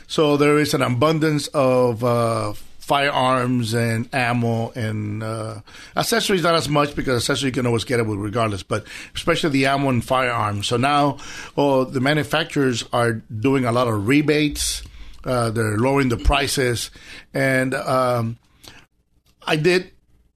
So 0.06 0.36
there 0.36 0.58
is 0.58 0.74
an 0.74 0.82
abundance 0.82 1.48
of 1.48 2.04
uh, 2.04 2.52
firearms 2.86 3.74
and 3.74 4.08
ammo 4.14 4.70
and 4.76 5.20
uh, 5.20 5.60
accessories. 5.96 6.44
Not 6.44 6.54
as 6.54 6.68
much 6.68 6.94
because 6.94 7.16
accessories 7.16 7.50
you 7.50 7.52
can 7.52 7.66
always 7.66 7.82
get 7.82 7.98
it 7.98 8.06
with 8.06 8.20
regardless, 8.20 8.62
but 8.62 8.86
especially 9.12 9.50
the 9.50 9.66
ammo 9.66 9.88
and 9.88 10.04
firearms. 10.04 10.68
So 10.68 10.76
now, 10.76 11.18
oh, 11.56 11.82
the 11.82 12.00
manufacturers 12.00 12.84
are 12.92 13.14
doing 13.40 13.64
a 13.64 13.72
lot 13.72 13.88
of 13.88 14.06
rebates. 14.06 14.84
Uh, 15.24 15.50
they're 15.50 15.76
lowering 15.76 16.10
the 16.10 16.16
prices, 16.16 16.92
and 17.34 17.74
um, 17.74 18.38
I 19.44 19.56
did 19.56 19.90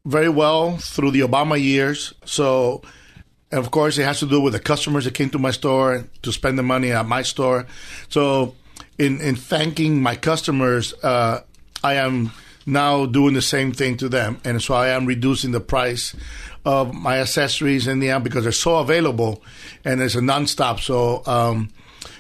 very 0.05 0.29
well 0.29 0.77
through 0.79 1.13
the 1.13 1.21
Obama 1.21 1.63
years. 1.63 2.13
So, 2.25 2.83
of 3.53 3.71
course, 3.71 3.97
it 3.99 4.03
has 4.03 4.19
to 4.19 4.27
do 4.27 4.41
with 4.41 4.55
the 4.55 4.59
customers 4.59 5.05
that 5.05 5.15
came 5.15 5.31
to 5.31 5.39
my 5.39 5.53
store 5.53 6.05
to 6.23 6.33
spend 6.33 6.59
the 6.59 6.65
money 6.65 6.91
at 6.91 7.07
my 7.07 7.23
store. 7.23 7.69
So, 8.09 8.57
in 8.99 9.21
in 9.21 9.37
thanking 9.37 10.03
my 10.03 10.17
customers, 10.17 10.93
uh, 11.05 11.43
I 11.83 11.95
am 11.95 12.33
now 12.67 13.07
doing 13.07 13.35
the 13.35 13.43
same 13.43 13.73
thing 13.73 13.97
to 13.99 14.09
them, 14.09 14.41
and 14.45 14.63
so 14.63 14.75
I 14.75 14.89
am 14.89 15.07
reducing 15.07 15.53
the 15.53 15.61
price 15.61 16.15
of 16.65 16.93
my 16.95 17.19
accessories 17.21 17.87
in 17.87 18.01
the 18.01 18.11
amp 18.11 18.25
because 18.25 18.45
they're 18.45 18.53
so 18.53 18.77
available, 18.77 19.43
and 19.85 20.01
it's 20.01 20.15
a 20.15 20.21
nonstop. 20.21 20.81
So. 20.81 21.23
Um, 21.27 21.71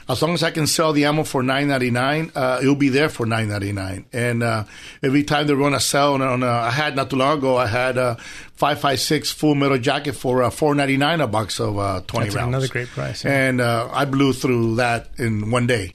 as 0.09 0.20
long 0.23 0.35
as 0.35 0.42
I 0.42 0.51
can 0.51 0.66
sell 0.66 0.92
the 0.92 1.05
ammo 1.05 1.23
for 1.23 1.40
nine 1.40 1.68
ninety 1.68 1.92
nine, 1.92 2.33
uh, 2.35 2.59
it'll 2.61 2.75
be 2.75 2.88
there 2.88 3.09
for 3.09 3.27
nine 3.27 3.49
ninety 3.49 3.70
nine. 3.70 4.07
And 4.12 4.42
uh, 4.42 4.64
every 5.05 5.23
time 5.23 5.46
they 5.46 5.55
run 5.55 5.73
a 5.73 5.79
sale 5.79 6.14
on, 6.14 6.23
on 6.23 6.42
a, 6.42 6.49
I 6.49 6.70
had 6.70 6.96
not 6.96 7.11
too 7.11 7.16
long 7.16 7.38
ago, 7.38 7.57
I 7.57 7.68
had 7.68 7.96
a 7.96 8.16
five 8.57 8.81
five 8.81 8.99
six 8.99 9.31
full 9.31 9.55
metal 9.55 9.79
jacket 9.79 10.14
for 10.14 10.42
uh, 10.42 10.51
four 10.51 10.75
ninety 10.75 10.96
nine 10.96 11.20
a 11.20 11.29
box 11.29 11.61
of 11.61 11.79
uh, 11.79 12.01
twenty 12.09 12.27
That's 12.27 12.37
rounds. 12.37 12.49
another 12.49 12.66
great 12.66 12.88
price. 12.88 13.25
yeah. 13.25 13.31
And 13.31 13.61
uh, 13.61 13.88
I 13.92 14.05
blew 14.05 14.33
through 14.33 14.77
that 14.77 15.11
in 15.16 15.53
one 15.53 15.68
day. 15.68 15.92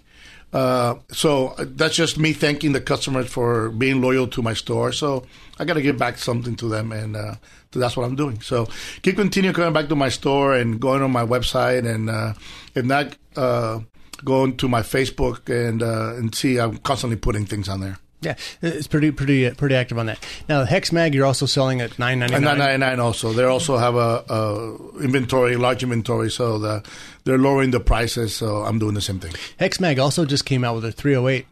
Uh, 0.55 0.95
so 1.11 1.53
that's 1.59 1.97
just 1.97 2.17
me 2.17 2.31
thanking 2.31 2.71
the 2.71 2.79
customers 2.79 3.27
for 3.27 3.71
being 3.71 3.99
loyal 3.99 4.25
to 4.25 4.41
my 4.41 4.53
store. 4.53 4.93
So 4.93 5.25
I 5.59 5.65
got 5.65 5.73
to 5.73 5.81
give 5.81 5.97
back 5.97 6.17
something 6.17 6.55
to 6.55 6.69
them, 6.69 6.93
and 6.93 7.17
uh, 7.17 7.35
that's 7.73 7.97
what 7.97 8.05
I'm 8.05 8.15
doing. 8.15 8.39
So 8.39 8.69
keep 9.01 9.17
continue 9.17 9.51
coming 9.51 9.73
back 9.73 9.89
to 9.89 9.97
my 9.97 10.07
store 10.07 10.55
and 10.55 10.79
going 10.79 11.01
on 11.01 11.11
my 11.11 11.25
website, 11.25 11.85
and 11.85 12.09
uh, 12.09 12.35
if 12.73 12.85
not, 12.85 13.17
uh, 13.35 13.81
go 14.23 14.45
into 14.45 14.69
my 14.69 14.79
Facebook 14.79 15.49
and 15.49 15.83
uh, 15.83 16.15
and 16.15 16.33
see. 16.33 16.57
I'm 16.57 16.77
constantly 16.77 17.17
putting 17.17 17.45
things 17.45 17.67
on 17.67 17.81
there. 17.81 17.97
Yeah, 18.21 18.35
it's 18.61 18.87
pretty 18.87 19.11
pretty 19.11 19.49
pretty 19.51 19.75
active 19.75 19.99
on 19.99 20.07
that. 20.07 20.25
Now, 20.49 20.61
the 20.61 20.65
Hex 20.65 20.91
Mag 20.91 21.13
you're 21.13 21.25
also 21.25 21.45
selling 21.45 21.81
at 21.81 21.99
nine 21.99 22.19
ninety 22.19 22.35
And 22.35 22.43
nine. 22.45 22.57
nine 22.57 22.79
ninety 22.79 22.85
nine 22.97 22.99
also. 22.99 23.33
They 23.33 23.43
also 23.43 23.77
have 23.77 23.95
a, 23.95 24.23
a 24.29 25.03
inventory, 25.03 25.57
large 25.57 25.83
inventory, 25.83 26.31
so 26.31 26.57
the, 26.57 26.83
they're 27.23 27.37
lowering 27.37 27.71
the 27.71 27.79
prices. 27.79 28.35
So 28.35 28.63
I'm 28.63 28.79
doing 28.79 28.95
the 28.95 29.01
same 29.01 29.19
thing. 29.19 29.33
Hex 29.59 29.79
Mag 29.79 29.99
also 29.99 30.25
just 30.25 30.45
came 30.45 30.63
out 30.63 30.75
with 30.75 30.85
a 30.85 30.91
308 30.91 31.45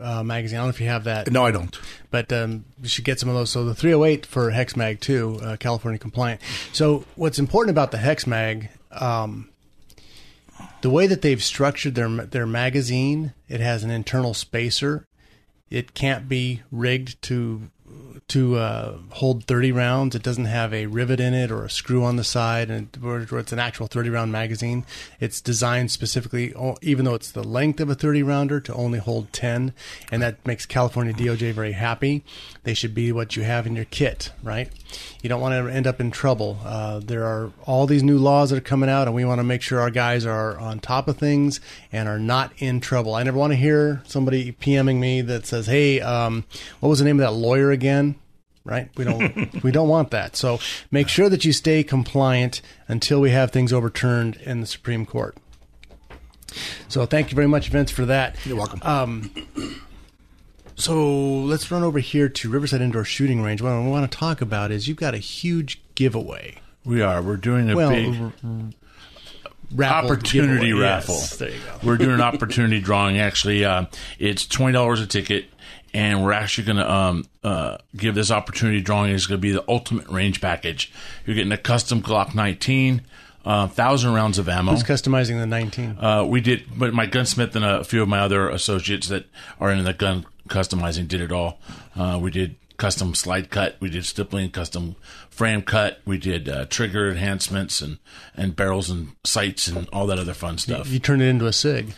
uh, 0.00 0.22
magazine. 0.24 0.58
I 0.58 0.60
don't 0.62 0.66
know 0.68 0.70
if 0.70 0.80
you 0.80 0.88
have 0.88 1.04
that. 1.04 1.30
No, 1.30 1.44
I 1.44 1.50
don't. 1.52 1.78
But 2.10 2.32
um, 2.32 2.64
you 2.82 2.88
should 2.88 3.04
get 3.04 3.20
some 3.20 3.28
of 3.28 3.34
those. 3.34 3.50
So 3.50 3.64
the 3.64 3.74
308 3.74 4.26
for 4.26 4.50
Hex 4.50 4.74
Mag 4.76 5.00
too, 5.00 5.38
uh, 5.42 5.56
California 5.58 5.98
compliant. 5.98 6.40
So 6.72 7.04
what's 7.14 7.38
important 7.38 7.70
about 7.70 7.92
the 7.92 7.98
Hex 7.98 8.26
Mag, 8.26 8.70
um, 8.90 9.50
the 10.80 10.90
way 10.90 11.06
that 11.06 11.22
they've 11.22 11.42
structured 11.42 11.94
their 11.94 12.08
their 12.08 12.46
magazine, 12.46 13.32
it 13.48 13.60
has 13.60 13.84
an 13.84 13.90
internal 13.90 14.34
spacer. 14.34 15.06
It 15.70 15.94
can't 15.94 16.28
be 16.28 16.62
rigged 16.70 17.20
to 17.22 17.70
to 18.28 18.56
uh, 18.56 18.98
hold 19.10 19.44
30 19.44 19.70
rounds. 19.72 20.16
It 20.16 20.22
doesn't 20.22 20.46
have 20.46 20.74
a 20.74 20.86
rivet 20.86 21.20
in 21.20 21.32
it 21.32 21.50
or 21.50 21.64
a 21.64 21.70
screw 21.70 22.02
on 22.02 22.16
the 22.16 22.24
side, 22.24 22.70
and 22.70 22.88
it's 23.00 23.52
an 23.52 23.58
actual 23.58 23.86
30 23.86 24.10
round 24.10 24.32
magazine. 24.32 24.84
It's 25.20 25.40
designed 25.40 25.90
specifically, 25.90 26.52
even 26.82 27.04
though 27.04 27.14
it's 27.14 27.30
the 27.30 27.44
length 27.44 27.80
of 27.80 27.88
a 27.88 27.94
30 27.94 28.22
rounder, 28.22 28.60
to 28.60 28.74
only 28.74 28.98
hold 28.98 29.32
10, 29.32 29.72
and 30.10 30.22
that 30.22 30.44
makes 30.44 30.66
California 30.66 31.12
DOJ 31.12 31.52
very 31.52 31.72
happy. 31.72 32.24
They 32.64 32.74
should 32.74 32.94
be 32.94 33.12
what 33.12 33.36
you 33.36 33.44
have 33.44 33.66
in 33.66 33.76
your 33.76 33.84
kit, 33.84 34.32
right? 34.42 34.70
You 35.26 35.28
don't 35.28 35.40
want 35.40 35.66
to 35.66 35.74
end 35.74 35.88
up 35.88 36.00
in 36.00 36.12
trouble. 36.12 36.56
Uh, 36.64 37.00
there 37.00 37.24
are 37.24 37.50
all 37.64 37.88
these 37.88 38.04
new 38.04 38.16
laws 38.16 38.50
that 38.50 38.58
are 38.58 38.60
coming 38.60 38.88
out, 38.88 39.08
and 39.08 39.16
we 39.16 39.24
want 39.24 39.40
to 39.40 39.42
make 39.42 39.60
sure 39.60 39.80
our 39.80 39.90
guys 39.90 40.24
are 40.24 40.56
on 40.56 40.78
top 40.78 41.08
of 41.08 41.16
things 41.16 41.58
and 41.90 42.08
are 42.08 42.20
not 42.20 42.52
in 42.58 42.78
trouble. 42.78 43.12
I 43.12 43.24
never 43.24 43.36
want 43.36 43.50
to 43.52 43.56
hear 43.56 44.04
somebody 44.06 44.52
PMing 44.52 45.00
me 45.00 45.22
that 45.22 45.44
says, 45.44 45.66
"Hey, 45.66 46.00
um, 46.00 46.44
what 46.78 46.90
was 46.90 47.00
the 47.00 47.04
name 47.04 47.18
of 47.18 47.26
that 47.26 47.32
lawyer 47.32 47.72
again?" 47.72 48.14
Right? 48.64 48.88
We 48.96 49.02
don't 49.02 49.62
we 49.64 49.72
don't 49.72 49.88
want 49.88 50.12
that. 50.12 50.36
So 50.36 50.60
make 50.92 51.08
sure 51.08 51.28
that 51.28 51.44
you 51.44 51.52
stay 51.52 51.82
compliant 51.82 52.62
until 52.86 53.20
we 53.20 53.32
have 53.32 53.50
things 53.50 53.72
overturned 53.72 54.36
in 54.36 54.60
the 54.60 54.66
Supreme 54.68 55.04
Court. 55.04 55.36
So 56.86 57.04
thank 57.04 57.32
you 57.32 57.34
very 57.34 57.48
much, 57.48 57.70
Vince, 57.70 57.90
for 57.90 58.04
that. 58.04 58.36
You're 58.46 58.58
welcome. 58.58 58.78
Um, 58.84 59.32
so 60.76 61.08
let's 61.40 61.70
run 61.70 61.82
over 61.82 61.98
here 61.98 62.28
to 62.28 62.50
Riverside 62.50 62.80
Indoor 62.82 63.04
Shooting 63.04 63.42
Range. 63.42 63.60
What 63.62 63.72
I 63.72 63.78
want 63.86 64.10
to 64.10 64.16
talk 64.18 64.40
about 64.40 64.70
is 64.70 64.86
you've 64.88 64.96
got 64.98 65.14
a 65.14 65.18
huge 65.18 65.80
giveaway. 65.94 66.56
We 66.84 67.02
are. 67.02 67.20
We're 67.22 67.36
doing 67.36 67.68
a 67.70 67.74
Well, 67.76 67.90
big 67.90 68.14
r- 69.76 69.84
opportunity 69.84 70.66
giveaway. 70.68 70.82
raffle. 70.82 71.14
Yes, 71.14 71.36
there 71.36 71.50
you 71.50 71.58
go. 71.58 71.78
We're 71.86 71.96
doing 71.96 72.12
an 72.14 72.20
opportunity 72.34 72.80
drawing. 72.80 73.18
Actually, 73.18 73.64
uh, 73.64 73.86
it's 74.18 74.46
twenty 74.46 74.72
dollars 74.74 75.00
a 75.00 75.06
ticket, 75.06 75.46
and 75.92 76.22
we're 76.24 76.32
actually 76.32 76.64
going 76.64 76.76
to 76.76 76.92
um, 76.92 77.24
uh, 77.42 77.78
give 77.96 78.14
this 78.14 78.30
opportunity 78.30 78.80
drawing. 78.80 79.10
Is 79.12 79.26
going 79.26 79.38
to 79.40 79.42
be 79.42 79.50
the 79.52 79.64
ultimate 79.68 80.08
range 80.08 80.40
package. 80.40 80.92
You're 81.24 81.34
getting 81.36 81.52
a 81.52 81.58
custom 81.58 82.02
Glock 82.02 82.34
19, 82.34 83.02
uh, 83.44 83.66
thousand 83.68 84.12
rounds 84.14 84.38
of 84.38 84.48
ammo. 84.48 84.72
Who's 84.72 84.84
customizing 84.84 85.40
the 85.40 85.46
19? 85.46 85.98
Uh, 85.98 86.24
we 86.24 86.40
did, 86.40 86.64
but 86.76 86.94
my 86.94 87.06
gunsmith 87.06 87.56
and 87.56 87.64
a 87.64 87.82
few 87.82 88.02
of 88.02 88.08
my 88.08 88.20
other 88.20 88.48
associates 88.48 89.08
that 89.08 89.24
are 89.58 89.72
in 89.72 89.82
the 89.82 89.92
gun 89.94 90.24
customizing 90.56 91.06
did 91.06 91.20
it 91.20 91.32
all. 91.32 91.58
Uh, 91.94 92.18
we 92.20 92.30
did 92.30 92.56
custom 92.78 93.14
slide 93.14 93.50
cut, 93.50 93.76
we 93.80 93.90
did 93.90 94.04
stippling, 94.04 94.50
custom 94.50 94.96
frame 95.28 95.62
cut, 95.62 96.00
we 96.06 96.16
did 96.18 96.48
uh, 96.48 96.64
trigger 96.66 97.10
enhancements 97.10 97.82
and 97.82 97.98
and 98.34 98.56
barrels 98.56 98.88
and 98.88 99.08
sights 99.24 99.68
and 99.68 99.88
all 99.92 100.06
that 100.06 100.18
other 100.18 100.34
fun 100.34 100.56
stuff. 100.58 100.88
You 100.88 100.98
turned 100.98 101.22
it 101.22 101.26
into 101.26 101.46
a 101.46 101.52
SIG. 101.52 101.94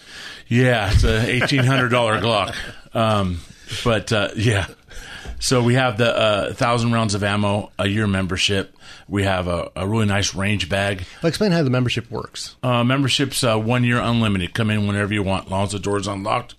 Yeah, 0.49 0.91
it's 0.93 1.05
a 1.05 1.29
eighteen 1.31 1.65
hundred 1.65 1.91
dollar 1.91 2.21
Glock. 2.21 2.55
Um, 2.95 3.41
but 3.85 4.13
uh, 4.13 4.31
yeah, 4.35 4.67
so 5.39 5.63
we 5.63 5.75
have 5.75 5.99
the 5.99 6.17
uh, 6.17 6.55
thousand 6.55 6.93
rounds 6.93 7.15
of 7.15 7.23
ammo, 7.23 7.71
a 7.79 7.87
year 7.87 8.07
membership. 8.07 8.75
We 9.09 9.23
have 9.23 9.47
a, 9.47 9.71
a 9.77 9.87
really 9.87 10.07
nice 10.07 10.35
range 10.35 10.69
bag. 10.69 11.05
Well, 11.23 11.29
explain 11.29 11.53
how 11.53 11.63
the 11.63 11.71
membership 11.71 12.11
works. 12.11 12.57
Uh, 12.63 12.85
membership's 12.85 13.43
uh, 13.45 13.57
one 13.57 13.85
year 13.85 14.01
unlimited. 14.01 14.53
Come 14.53 14.71
in 14.71 14.87
whenever 14.87 15.15
you 15.15 15.23
want, 15.23 15.47
as 15.47 15.51
long 15.51 15.65
as 15.65 15.73
the 15.73 15.79
door's 15.79 16.07
unlocked. 16.07 16.55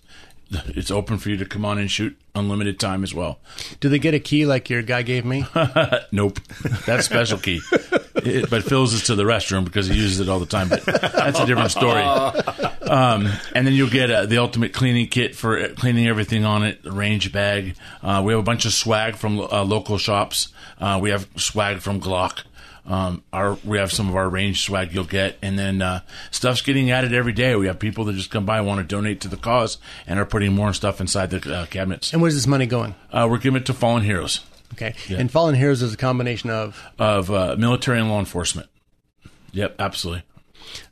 It's 0.52 0.90
open 0.92 1.18
for 1.18 1.30
you 1.30 1.38
to 1.38 1.46
come 1.46 1.64
on 1.66 1.78
and 1.78 1.90
shoot 1.90 2.18
unlimited 2.36 2.80
time 2.80 3.04
as 3.04 3.14
well. 3.14 3.40
Do 3.80 3.90
they 3.90 4.00
get 4.00 4.14
a 4.14 4.20
key 4.20 4.46
like 4.46 4.70
your 4.70 4.82
guy 4.82 5.02
gave 5.04 5.26
me? 5.26 5.46
nope, 6.12 6.40
that's 6.86 7.06
special 7.06 7.38
key. 7.38 7.62
It, 8.16 8.50
but 8.50 8.64
Phil's 8.64 8.94
is 8.94 9.04
to 9.04 9.16
the 9.16 9.24
restroom 9.24 9.66
because 9.66 9.88
he 9.88 9.96
uses 9.96 10.20
it 10.20 10.30
all 10.30 10.40
the 10.40 10.46
time. 10.46 10.70
But 10.70 10.86
that's 10.86 11.40
a 11.40 11.46
different 11.46 11.72
story. 11.72 12.04
Um, 12.90 13.30
and 13.54 13.68
then 13.68 13.76
you'll 13.76 13.88
get 13.92 14.10
uh, 14.10 14.26
the 14.26 14.40
ultimate 14.40 14.74
cleaning 14.74 15.06
kit 15.10 15.36
for 15.36 15.60
uh, 15.60 15.68
cleaning 15.76 16.08
everything 16.08 16.44
on 16.44 16.64
it, 16.64 16.82
the 16.82 16.92
range 16.92 17.32
bag. 17.32 17.76
Uh, 18.02 18.24
we 18.26 18.34
have 18.34 18.40
a 18.40 18.44
bunch 18.44 18.66
of 18.66 18.74
swag 18.74 19.16
from 19.16 19.40
uh, 19.40 19.64
local 19.64 20.00
shops. 20.00 20.52
Uh, 20.80 20.98
we 21.00 21.12
have 21.12 21.28
swag 21.36 21.82
from 21.82 22.02
Glock. 22.02 22.46
Um, 22.90 23.24
our 23.32 23.58
we 23.64 23.78
have 23.78 23.92
some 23.92 24.10
of 24.10 24.16
our 24.16 24.28
range 24.28 24.64
swag 24.64 24.94
you'll 24.94 25.06
get, 25.06 25.38
and 25.42 25.58
then 25.58 25.82
uh, 25.82 26.02
stuff's 26.32 26.62
getting 26.62 26.92
added 26.92 27.14
every 27.14 27.34
day. 27.34 27.56
We 27.56 27.68
have 27.68 27.80
people 27.80 28.04
that 28.06 28.14
just 28.14 28.32
come 28.32 28.46
by 28.46 28.58
and 28.58 28.68
want 28.68 28.80
to 28.80 28.84
donate 28.84 29.22
to 29.22 29.28
the 29.28 29.38
cause 29.38 29.78
and 30.08 30.20
are 30.20 30.26
putting 30.26 30.54
more 30.54 30.74
stuff 30.74 31.00
inside 31.00 31.30
the 31.30 31.56
uh, 31.56 31.66
cabinets. 31.68 32.12
And 32.12 32.22
where's 32.22 32.34
this 32.34 32.48
money 32.48 32.66
going? 32.66 32.96
Uh, 33.12 33.28
we're 33.30 33.38
giving 33.38 33.62
it 33.62 33.68
to 33.68 33.74
fallen 33.74 34.04
heroes. 34.04 34.42
Okay. 34.74 34.96
Yeah. 35.08 35.18
And 35.20 35.32
Fallen 35.32 35.56
Heroes 35.56 35.82
is 35.82 35.94
a 35.94 35.98
combination 35.98 36.50
of 36.50 36.82
of 36.98 37.32
uh, 37.32 37.56
military 37.58 38.00
and 38.00 38.10
law 38.10 38.20
enforcement. 38.20 38.70
Yep, 39.52 39.76
absolutely. 39.80 40.24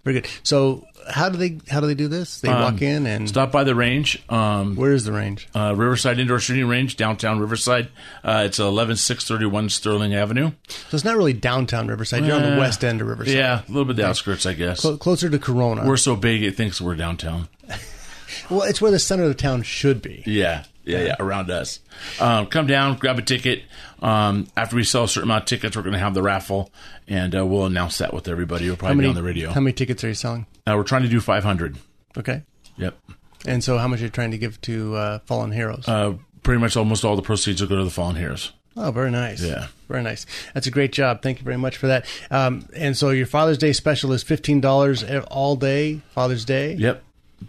Very 0.04 0.22
good. 0.22 0.30
So 0.44 0.86
how 1.10 1.30
do 1.30 1.38
they 1.38 1.60
how 1.70 1.80
do 1.80 1.88
they 1.88 1.96
do 1.96 2.08
this? 2.08 2.42
They 2.42 2.50
Um, 2.50 2.62
walk 2.62 2.82
in 2.82 3.06
and 3.06 3.30
Stop 3.30 3.52
by 3.52 3.64
the 3.64 3.74
range. 3.76 4.22
Um, 4.30 4.76
where 4.76 4.92
is 4.92 5.06
the 5.06 5.12
range? 5.14 5.48
uh, 5.56 5.74
Riverside 5.76 6.20
Indoor 6.20 6.40
Shooting 6.40 6.68
Range, 6.68 6.96
downtown 6.98 7.40
Riverside. 7.40 7.88
Uh, 8.24 8.44
it's 8.46 8.60
eleven 8.60 8.96
six 8.98 9.26
thirty 9.26 9.46
one 9.46 9.70
Sterling 9.70 10.14
Avenue. 10.16 10.52
So 10.68 10.96
it's 10.96 11.06
not 11.06 11.16
really 11.16 11.34
downtown 11.34 11.88
Riverside. 11.88 12.26
You're 12.26 12.36
on 12.36 12.42
the 12.44 12.56
Uh, 12.56 12.60
west 12.60 12.84
end 12.84 13.00
of 13.02 13.08
Riverside. 13.08 13.36
Yeah, 13.36 13.62
a 13.62 13.72
little 13.72 13.86
bit 13.86 13.96
the 13.96 14.06
outskirts, 14.06 14.46
I 14.46 14.54
guess. 14.54 14.82
Clo- 14.82 14.98
closer 14.98 15.30
to 15.30 15.40
Corona. 15.40 15.86
We're 15.86 15.98
so 15.98 16.16
big 16.16 16.44
it 16.44 16.56
thinks 16.58 16.82
we're 16.82 16.96
downtown. 16.96 17.48
well, 18.50 18.64
it's 18.64 18.82
where 18.82 18.92
the 18.92 19.00
center 19.00 19.24
of 19.24 19.30
the 19.30 19.36
town 19.36 19.64
should 19.64 20.02
be. 20.02 20.24
Yeah, 20.26 20.64
yeah, 20.88 21.04
yeah, 21.04 21.16
around 21.20 21.50
us. 21.50 21.80
Um, 22.20 22.48
come 22.48 22.68
down, 22.68 22.98
grab 22.98 23.20
a 23.20 23.22
ticket. 23.22 23.64
Um, 24.02 24.48
after 24.56 24.76
we 24.76 24.84
sell 24.84 25.04
a 25.06 25.08
certain 25.08 25.30
amount 25.30 25.44
of 25.44 25.48
tickets, 25.50 25.76
we're 25.76 25.84
going 25.84 25.94
to 25.94 26.00
have 26.00 26.14
the 26.14 26.22
raffle, 26.22 26.72
and 27.08 27.36
uh, 27.36 27.46
we'll 27.46 27.66
announce 27.66 27.98
that 27.98 28.14
with 28.14 28.28
everybody. 28.28 28.68
We'll 28.68 28.78
probably 28.78 28.98
many 28.98 29.08
be 29.08 29.10
on 29.10 29.16
the 29.16 29.24
radio. 29.24 29.52
How 29.52 29.62
many 29.62 29.74
tickets 29.74 30.04
are 30.04 30.10
you 30.10 30.14
selling? 30.14 30.46
Uh, 30.66 30.74
we're 30.76 30.84
trying 30.84 31.04
to 31.04 31.10
do 31.10 31.20
500. 31.20 31.78
Okay. 32.18 32.44
Yep. 32.78 32.98
And 33.46 33.64
so 33.64 33.78
how 33.78 33.88
much 33.88 34.02
are 34.02 34.06
you 34.06 34.10
trying 34.10 34.32
to 34.32 34.38
give 34.38 34.60
to 34.62 34.96
uh, 34.96 35.20
Fallen 35.26 35.52
Heroes? 35.52 35.88
Uh, 35.88 36.16
pretty 36.44 36.60
much 36.60 36.76
almost 36.78 37.06
all 37.06 37.16
the 37.16 37.22
proceeds 37.22 37.62
will 37.62 37.70
go 37.70 37.78
to 37.78 37.84
the 37.84 37.90
Fallen 37.90 38.16
Heroes. 38.16 38.52
Oh, 38.76 38.92
very 38.92 39.10
nice. 39.10 39.42
Yeah. 39.42 39.68
Very 39.88 40.04
nice. 40.04 40.26
That's 40.54 40.68
a 40.68 40.72
great 40.72 40.92
job. 40.92 41.22
Thank 41.24 41.40
you 41.40 41.44
very 41.44 41.58
much 41.58 41.78
for 41.78 41.88
that. 41.88 42.06
Um, 42.30 42.68
and 42.76 42.96
so 42.96 43.10
your 43.10 43.26
Father's 43.26 43.58
Day 43.58 43.74
special 43.74 44.12
is 44.12 44.24
$15 44.24 45.26
all 45.32 45.56
day, 45.56 46.02
Father's 46.12 46.46
Day. 46.46 46.74
Yep. 46.74 47.04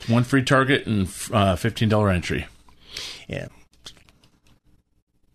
One 0.06 0.24
free 0.24 0.42
target 0.42 0.86
and 0.86 1.06
uh, 1.32 1.56
$15 1.56 2.14
entry. 2.14 2.46
Yeah. 3.28 3.48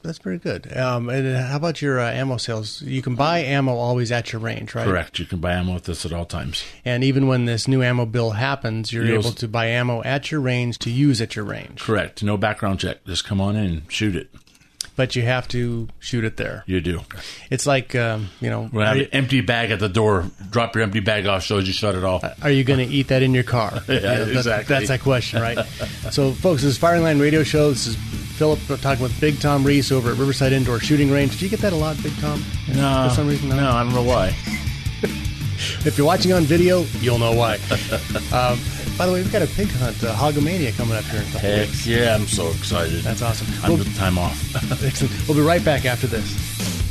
That's 0.01 0.19
pretty 0.19 0.39
good. 0.39 0.75
Um, 0.75 1.07
and 1.07 1.37
how 1.37 1.55
about 1.55 1.81
your 1.81 1.97
uh, 2.01 2.11
ammo 2.11 2.35
sales? 2.35 2.81
You 2.81 3.01
can 3.01 3.15
buy 3.15 3.39
ammo 3.39 3.73
always 3.73 4.11
at 4.11 4.33
your 4.33 4.41
range, 4.41 4.75
right? 4.75 4.83
Correct. 4.85 5.17
You 5.17 5.25
can 5.25 5.39
buy 5.39 5.53
ammo 5.53 5.75
with 5.75 5.87
us 5.87 6.05
at 6.05 6.11
all 6.11 6.25
times. 6.25 6.61
And 6.83 7.05
even 7.05 7.27
when 7.27 7.45
this 7.45 7.69
new 7.69 7.81
ammo 7.81 8.05
bill 8.05 8.31
happens, 8.31 8.91
you're 8.91 9.05
You'll- 9.05 9.19
able 9.19 9.31
to 9.31 9.47
buy 9.47 9.67
ammo 9.67 10.03
at 10.03 10.29
your 10.29 10.41
range 10.41 10.77
to 10.79 10.91
use 10.91 11.21
at 11.21 11.37
your 11.37 11.45
range. 11.45 11.79
Correct. 11.79 12.21
No 12.21 12.35
background 12.35 12.81
check. 12.81 13.05
Just 13.05 13.23
come 13.23 13.39
on 13.39 13.55
in 13.55 13.65
and 13.65 13.81
shoot 13.91 14.17
it. 14.17 14.29
But 14.95 15.15
you 15.15 15.23
have 15.23 15.47
to 15.49 15.87
shoot 15.99 16.23
it 16.23 16.37
there. 16.37 16.63
You 16.67 16.79
do. 16.79 17.01
It's 17.49 17.65
like, 17.65 17.95
um, 17.95 18.29
you 18.39 18.49
know, 18.49 18.67
have 18.67 18.97
an 18.97 19.07
empty 19.11 19.41
bag 19.41 19.71
at 19.71 19.79
the 19.79 19.89
door. 19.89 20.29
Drop 20.51 20.75
your 20.75 20.83
empty 20.83 20.99
bag 20.99 21.25
off. 21.25 21.43
Shows 21.43 21.65
you 21.65 21.73
shut 21.73 21.95
it 21.95 22.03
off. 22.03 22.23
Are 22.43 22.51
you 22.51 22.63
going 22.63 22.87
to 22.87 22.93
eat 22.93 23.07
that 23.07 23.23
in 23.23 23.33
your 23.33 23.43
car? 23.43 23.81
Yeah, 23.93 23.99
that's, 23.99 24.31
exactly. 24.31 24.75
That's 24.75 24.87
that 24.89 25.01
question, 25.01 25.41
right? 25.41 25.57
so, 26.11 26.31
folks, 26.31 26.61
this 26.61 26.71
is 26.71 26.77
Firing 26.77 27.03
Line 27.03 27.19
Radio 27.19 27.43
Show. 27.43 27.69
This 27.69 27.87
is 27.87 27.95
Philip 28.37 28.59
talking 28.81 29.01
with 29.03 29.19
Big 29.21 29.39
Tom 29.39 29.63
Reese 29.63 29.91
over 29.91 30.11
at 30.11 30.17
Riverside 30.17 30.51
Indoor 30.51 30.79
Shooting 30.79 31.11
Range. 31.11 31.35
Do 31.37 31.45
you 31.45 31.49
get 31.49 31.59
that 31.61 31.73
a 31.73 31.75
lot, 31.75 32.01
Big 32.01 32.15
Tom? 32.19 32.43
No, 32.69 33.07
For 33.09 33.15
some 33.15 33.27
reason, 33.27 33.49
no, 33.49 33.69
I 33.69 33.83
don't 33.83 33.93
know 33.93 34.03
why. 34.03 34.35
If 35.85 35.97
you're 35.97 36.07
watching 36.07 36.33
on 36.33 36.43
video, 36.43 36.81
you'll 37.01 37.19
know 37.19 37.33
why. 37.33 37.53
um, 38.31 38.59
by 38.97 39.05
the 39.07 39.13
way, 39.13 39.21
we've 39.21 39.31
got 39.31 39.41
a 39.41 39.47
pig 39.47 39.69
hunt, 39.71 40.03
uh, 40.03 40.13
Hogomania, 40.13 40.75
coming 40.77 40.95
up 40.95 41.03
here 41.05 41.21
in 41.21 41.27
a 41.27 41.31
couple 41.31 41.39
Heck 41.49 41.67
weeks. 41.67 41.87
yeah, 41.87 42.13
I'm 42.15 42.27
so 42.27 42.49
excited. 42.51 43.01
That's 43.03 43.21
awesome. 43.21 43.47
I'm 43.63 43.73
We'll- 43.73 43.83
time 43.95 44.17
off. 44.17 44.37
Excellent. 44.83 45.27
We'll 45.27 45.37
be 45.37 45.43
right 45.43 45.63
back 45.63 45.85
after 45.85 46.07
this. 46.07 46.27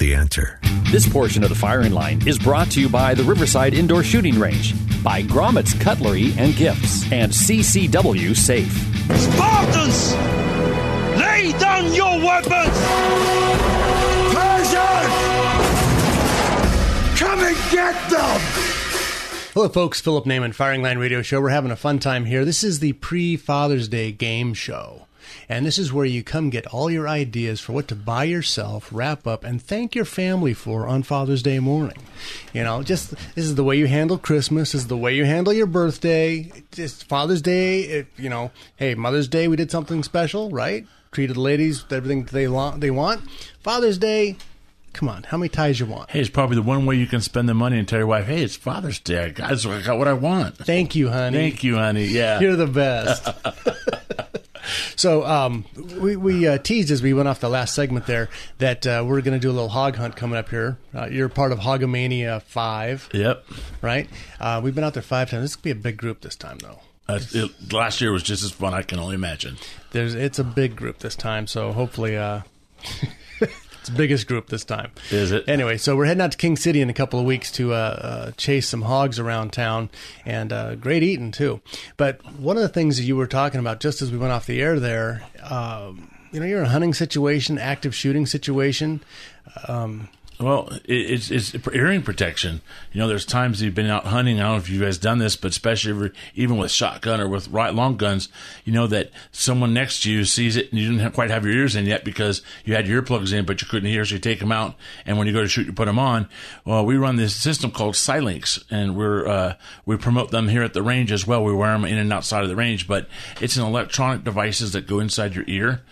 The 0.00 0.14
answer. 0.14 0.58
This 0.90 1.06
portion 1.06 1.42
of 1.42 1.50
the 1.50 1.54
firing 1.54 1.92
line 1.92 2.26
is 2.26 2.38
brought 2.38 2.70
to 2.70 2.80
you 2.80 2.88
by 2.88 3.12
the 3.12 3.22
Riverside 3.22 3.74
Indoor 3.74 4.02
Shooting 4.02 4.40
Range, 4.40 4.74
by 5.04 5.20
Gromit's 5.20 5.74
Cutlery 5.74 6.32
and 6.38 6.56
Gifts, 6.56 7.02
and 7.12 7.30
CCW 7.30 8.34
Safe. 8.34 8.72
Spartans! 9.18 10.14
Lay 11.20 11.52
down 11.58 11.92
your 11.92 12.18
weapons! 12.18 12.78
Persians! 14.32 15.12
Come 17.20 17.40
and 17.40 17.56
get 17.70 18.08
them! 18.08 18.40
Hello, 19.52 19.68
folks. 19.68 20.00
Philip 20.00 20.24
Naiman, 20.24 20.54
Firing 20.54 20.80
Line 20.80 20.96
Radio 20.96 21.20
Show. 21.20 21.42
We're 21.42 21.50
having 21.50 21.72
a 21.72 21.76
fun 21.76 21.98
time 21.98 22.24
here. 22.24 22.46
This 22.46 22.64
is 22.64 22.78
the 22.78 22.94
pre 22.94 23.36
Father's 23.36 23.86
Day 23.86 24.12
game 24.12 24.54
show. 24.54 25.08
And 25.48 25.66
this 25.66 25.78
is 25.78 25.92
where 25.92 26.04
you 26.04 26.22
come 26.22 26.50
get 26.50 26.66
all 26.66 26.90
your 26.90 27.08
ideas 27.08 27.60
for 27.60 27.72
what 27.72 27.88
to 27.88 27.94
buy 27.94 28.24
yourself, 28.24 28.88
wrap 28.92 29.26
up, 29.26 29.44
and 29.44 29.60
thank 29.62 29.94
your 29.94 30.04
family 30.04 30.54
for 30.54 30.86
on 30.86 31.02
Father's 31.02 31.42
Day 31.42 31.58
morning. 31.58 31.98
You 32.52 32.64
know, 32.64 32.82
just 32.82 33.10
this 33.10 33.44
is 33.44 33.54
the 33.54 33.64
way 33.64 33.76
you 33.76 33.86
handle 33.86 34.18
Christmas, 34.18 34.72
this 34.72 34.82
is 34.82 34.86
the 34.88 34.96
way 34.96 35.14
you 35.14 35.24
handle 35.24 35.52
your 35.52 35.66
birthday. 35.66 36.50
Just 36.72 37.04
Father's 37.08 37.42
Day, 37.42 37.80
if, 37.80 38.06
you 38.18 38.28
know, 38.30 38.50
hey, 38.76 38.94
Mother's 38.94 39.28
Day, 39.28 39.48
we 39.48 39.56
did 39.56 39.70
something 39.70 40.02
special, 40.02 40.50
right? 40.50 40.86
Treated 41.12 41.36
the 41.36 41.40
ladies 41.40 41.82
with 41.82 41.92
everything 41.92 42.24
they 42.24 42.46
want. 42.48 42.80
They 42.80 42.90
want. 42.90 43.22
Father's 43.62 43.98
Day, 43.98 44.36
come 44.92 45.08
on, 45.08 45.24
how 45.24 45.36
many 45.38 45.48
ties 45.48 45.80
you 45.80 45.86
want? 45.86 46.10
Hey, 46.10 46.20
it's 46.20 46.30
probably 46.30 46.54
the 46.56 46.62
one 46.62 46.86
way 46.86 46.96
you 46.96 47.06
can 47.06 47.20
spend 47.20 47.48
the 47.48 47.54
money 47.54 47.78
and 47.78 47.88
tell 47.88 47.98
your 47.98 48.06
wife, 48.06 48.26
"Hey, 48.26 48.42
it's 48.42 48.54
Father's 48.56 49.00
Day. 49.00 49.30
Guys, 49.34 49.66
I 49.66 49.82
got 49.82 49.98
what 49.98 50.06
I 50.08 50.12
want." 50.12 50.56
Thank 50.56 50.94
you, 50.94 51.08
honey. 51.08 51.36
Thank 51.36 51.64
you, 51.64 51.76
honey. 51.76 52.04
Yeah, 52.06 52.38
You're 52.40 52.56
the 52.56 52.66
best. 52.66 53.28
so 54.96 55.24
um, 55.24 55.64
we, 56.00 56.16
we 56.16 56.46
uh, 56.46 56.58
teased 56.58 56.90
as 56.90 57.02
we 57.02 57.12
went 57.12 57.28
off 57.28 57.40
the 57.40 57.48
last 57.48 57.74
segment 57.74 58.06
there 58.06 58.28
that 58.58 58.86
uh, 58.86 59.04
we're 59.06 59.20
going 59.20 59.34
to 59.34 59.40
do 59.40 59.50
a 59.50 59.52
little 59.52 59.68
hog 59.68 59.96
hunt 59.96 60.16
coming 60.16 60.38
up 60.38 60.48
here. 60.48 60.78
Uh, 60.94 61.06
you're 61.06 61.28
part 61.28 61.52
of 61.52 61.60
Hogomania 61.60 62.42
5. 62.42 63.10
Yep. 63.12 63.44
Right? 63.82 64.08
Uh, 64.38 64.60
we've 64.62 64.74
been 64.74 64.84
out 64.84 64.94
there 64.94 65.02
five 65.02 65.30
times. 65.30 65.42
This 65.42 65.56
could 65.56 65.64
be 65.64 65.70
a 65.70 65.74
big 65.74 65.96
group 65.96 66.20
this 66.20 66.36
time, 66.36 66.58
though. 66.58 66.80
Uh, 67.08 67.18
it, 67.32 67.72
last 67.72 68.00
year 68.00 68.12
was 68.12 68.22
just 68.22 68.44
as 68.44 68.52
fun. 68.52 68.72
I 68.72 68.82
can 68.82 68.98
only 68.98 69.14
imagine. 69.14 69.56
There's 69.90 70.14
It's 70.14 70.38
a 70.38 70.44
big 70.44 70.76
group 70.76 70.98
this 70.98 71.16
time, 71.16 71.46
so 71.46 71.72
hopefully. 71.72 72.16
It's 73.80 73.88
the 73.88 73.96
biggest 73.96 74.26
group 74.26 74.48
this 74.48 74.64
time. 74.64 74.92
Is 75.10 75.32
it? 75.32 75.48
Anyway, 75.48 75.78
so 75.78 75.96
we're 75.96 76.04
heading 76.04 76.20
out 76.20 76.32
to 76.32 76.38
King 76.38 76.56
City 76.56 76.82
in 76.82 76.90
a 76.90 76.94
couple 76.94 77.18
of 77.18 77.24
weeks 77.24 77.50
to 77.52 77.72
uh, 77.72 77.76
uh, 77.76 78.30
chase 78.32 78.68
some 78.68 78.82
hogs 78.82 79.18
around 79.18 79.52
town 79.52 79.88
and 80.26 80.52
uh, 80.52 80.74
great 80.74 81.02
eating 81.02 81.32
too. 81.32 81.62
But 81.96 82.22
one 82.38 82.56
of 82.56 82.62
the 82.62 82.68
things 82.68 82.98
that 82.98 83.04
you 83.04 83.16
were 83.16 83.26
talking 83.26 83.58
about 83.58 83.80
just 83.80 84.02
as 84.02 84.12
we 84.12 84.18
went 84.18 84.32
off 84.32 84.46
the 84.46 84.60
air 84.60 84.78
there, 84.78 85.22
um, 85.42 86.10
you 86.30 86.40
know, 86.40 86.46
you're 86.46 86.60
in 86.60 86.66
a 86.66 86.70
hunting 86.70 86.92
situation, 86.92 87.58
active 87.58 87.94
shooting 87.94 88.26
situation. 88.26 89.02
Um, 89.66 90.08
Well, 90.40 90.70
it's 90.86 91.30
it's 91.30 91.50
hearing 91.70 92.00
protection. 92.00 92.62
You 92.92 93.00
know, 93.00 93.08
there's 93.08 93.26
times 93.26 93.60
you've 93.60 93.74
been 93.74 93.90
out 93.90 94.06
hunting. 94.06 94.40
I 94.40 94.44
don't 94.44 94.52
know 94.52 94.56
if 94.56 94.70
you 94.70 94.80
guys 94.80 94.96
done 94.96 95.18
this, 95.18 95.36
but 95.36 95.50
especially 95.50 96.12
even 96.34 96.56
with 96.56 96.70
shotgun 96.70 97.20
or 97.20 97.28
with 97.28 97.48
right 97.48 97.74
long 97.74 97.98
guns, 97.98 98.30
you 98.64 98.72
know 98.72 98.86
that 98.86 99.10
someone 99.32 99.74
next 99.74 100.02
to 100.04 100.10
you 100.10 100.24
sees 100.24 100.56
it 100.56 100.70
and 100.70 100.80
you 100.80 100.86
didn't 100.86 101.02
have, 101.02 101.12
quite 101.12 101.28
have 101.28 101.44
your 101.44 101.52
ears 101.52 101.76
in 101.76 101.84
yet 101.84 102.06
because 102.06 102.40
you 102.64 102.74
had 102.74 102.88
your 102.88 103.02
earplugs 103.02 103.34
in, 103.34 103.44
but 103.44 103.60
you 103.60 103.68
couldn't 103.68 103.90
hear, 103.90 104.02
so 104.06 104.14
you 104.14 104.18
take 104.18 104.38
them 104.40 104.50
out, 104.50 104.76
and 105.04 105.18
when 105.18 105.26
you 105.26 105.34
go 105.34 105.42
to 105.42 105.48
shoot, 105.48 105.66
you 105.66 105.74
put 105.74 105.84
them 105.84 105.98
on. 105.98 106.26
Well, 106.64 106.86
we 106.86 106.96
run 106.96 107.16
this 107.16 107.36
system 107.36 107.70
called 107.70 107.94
Silynx, 107.94 108.64
and 108.70 108.96
we're 108.96 109.28
uh, 109.28 109.54
we 109.84 109.98
promote 109.98 110.30
them 110.30 110.48
here 110.48 110.62
at 110.62 110.72
the 110.72 110.82
range 110.82 111.12
as 111.12 111.26
well. 111.26 111.44
We 111.44 111.52
wear 111.52 111.72
them 111.72 111.84
in 111.84 111.98
and 111.98 112.10
outside 112.14 112.44
of 112.44 112.48
the 112.48 112.56
range, 112.56 112.88
but 112.88 113.08
it's 113.42 113.58
an 113.58 113.66
electronic 113.66 114.24
devices 114.24 114.72
that 114.72 114.86
go 114.86 115.00
inside 115.00 115.34
your 115.34 115.44
ear, 115.46 115.82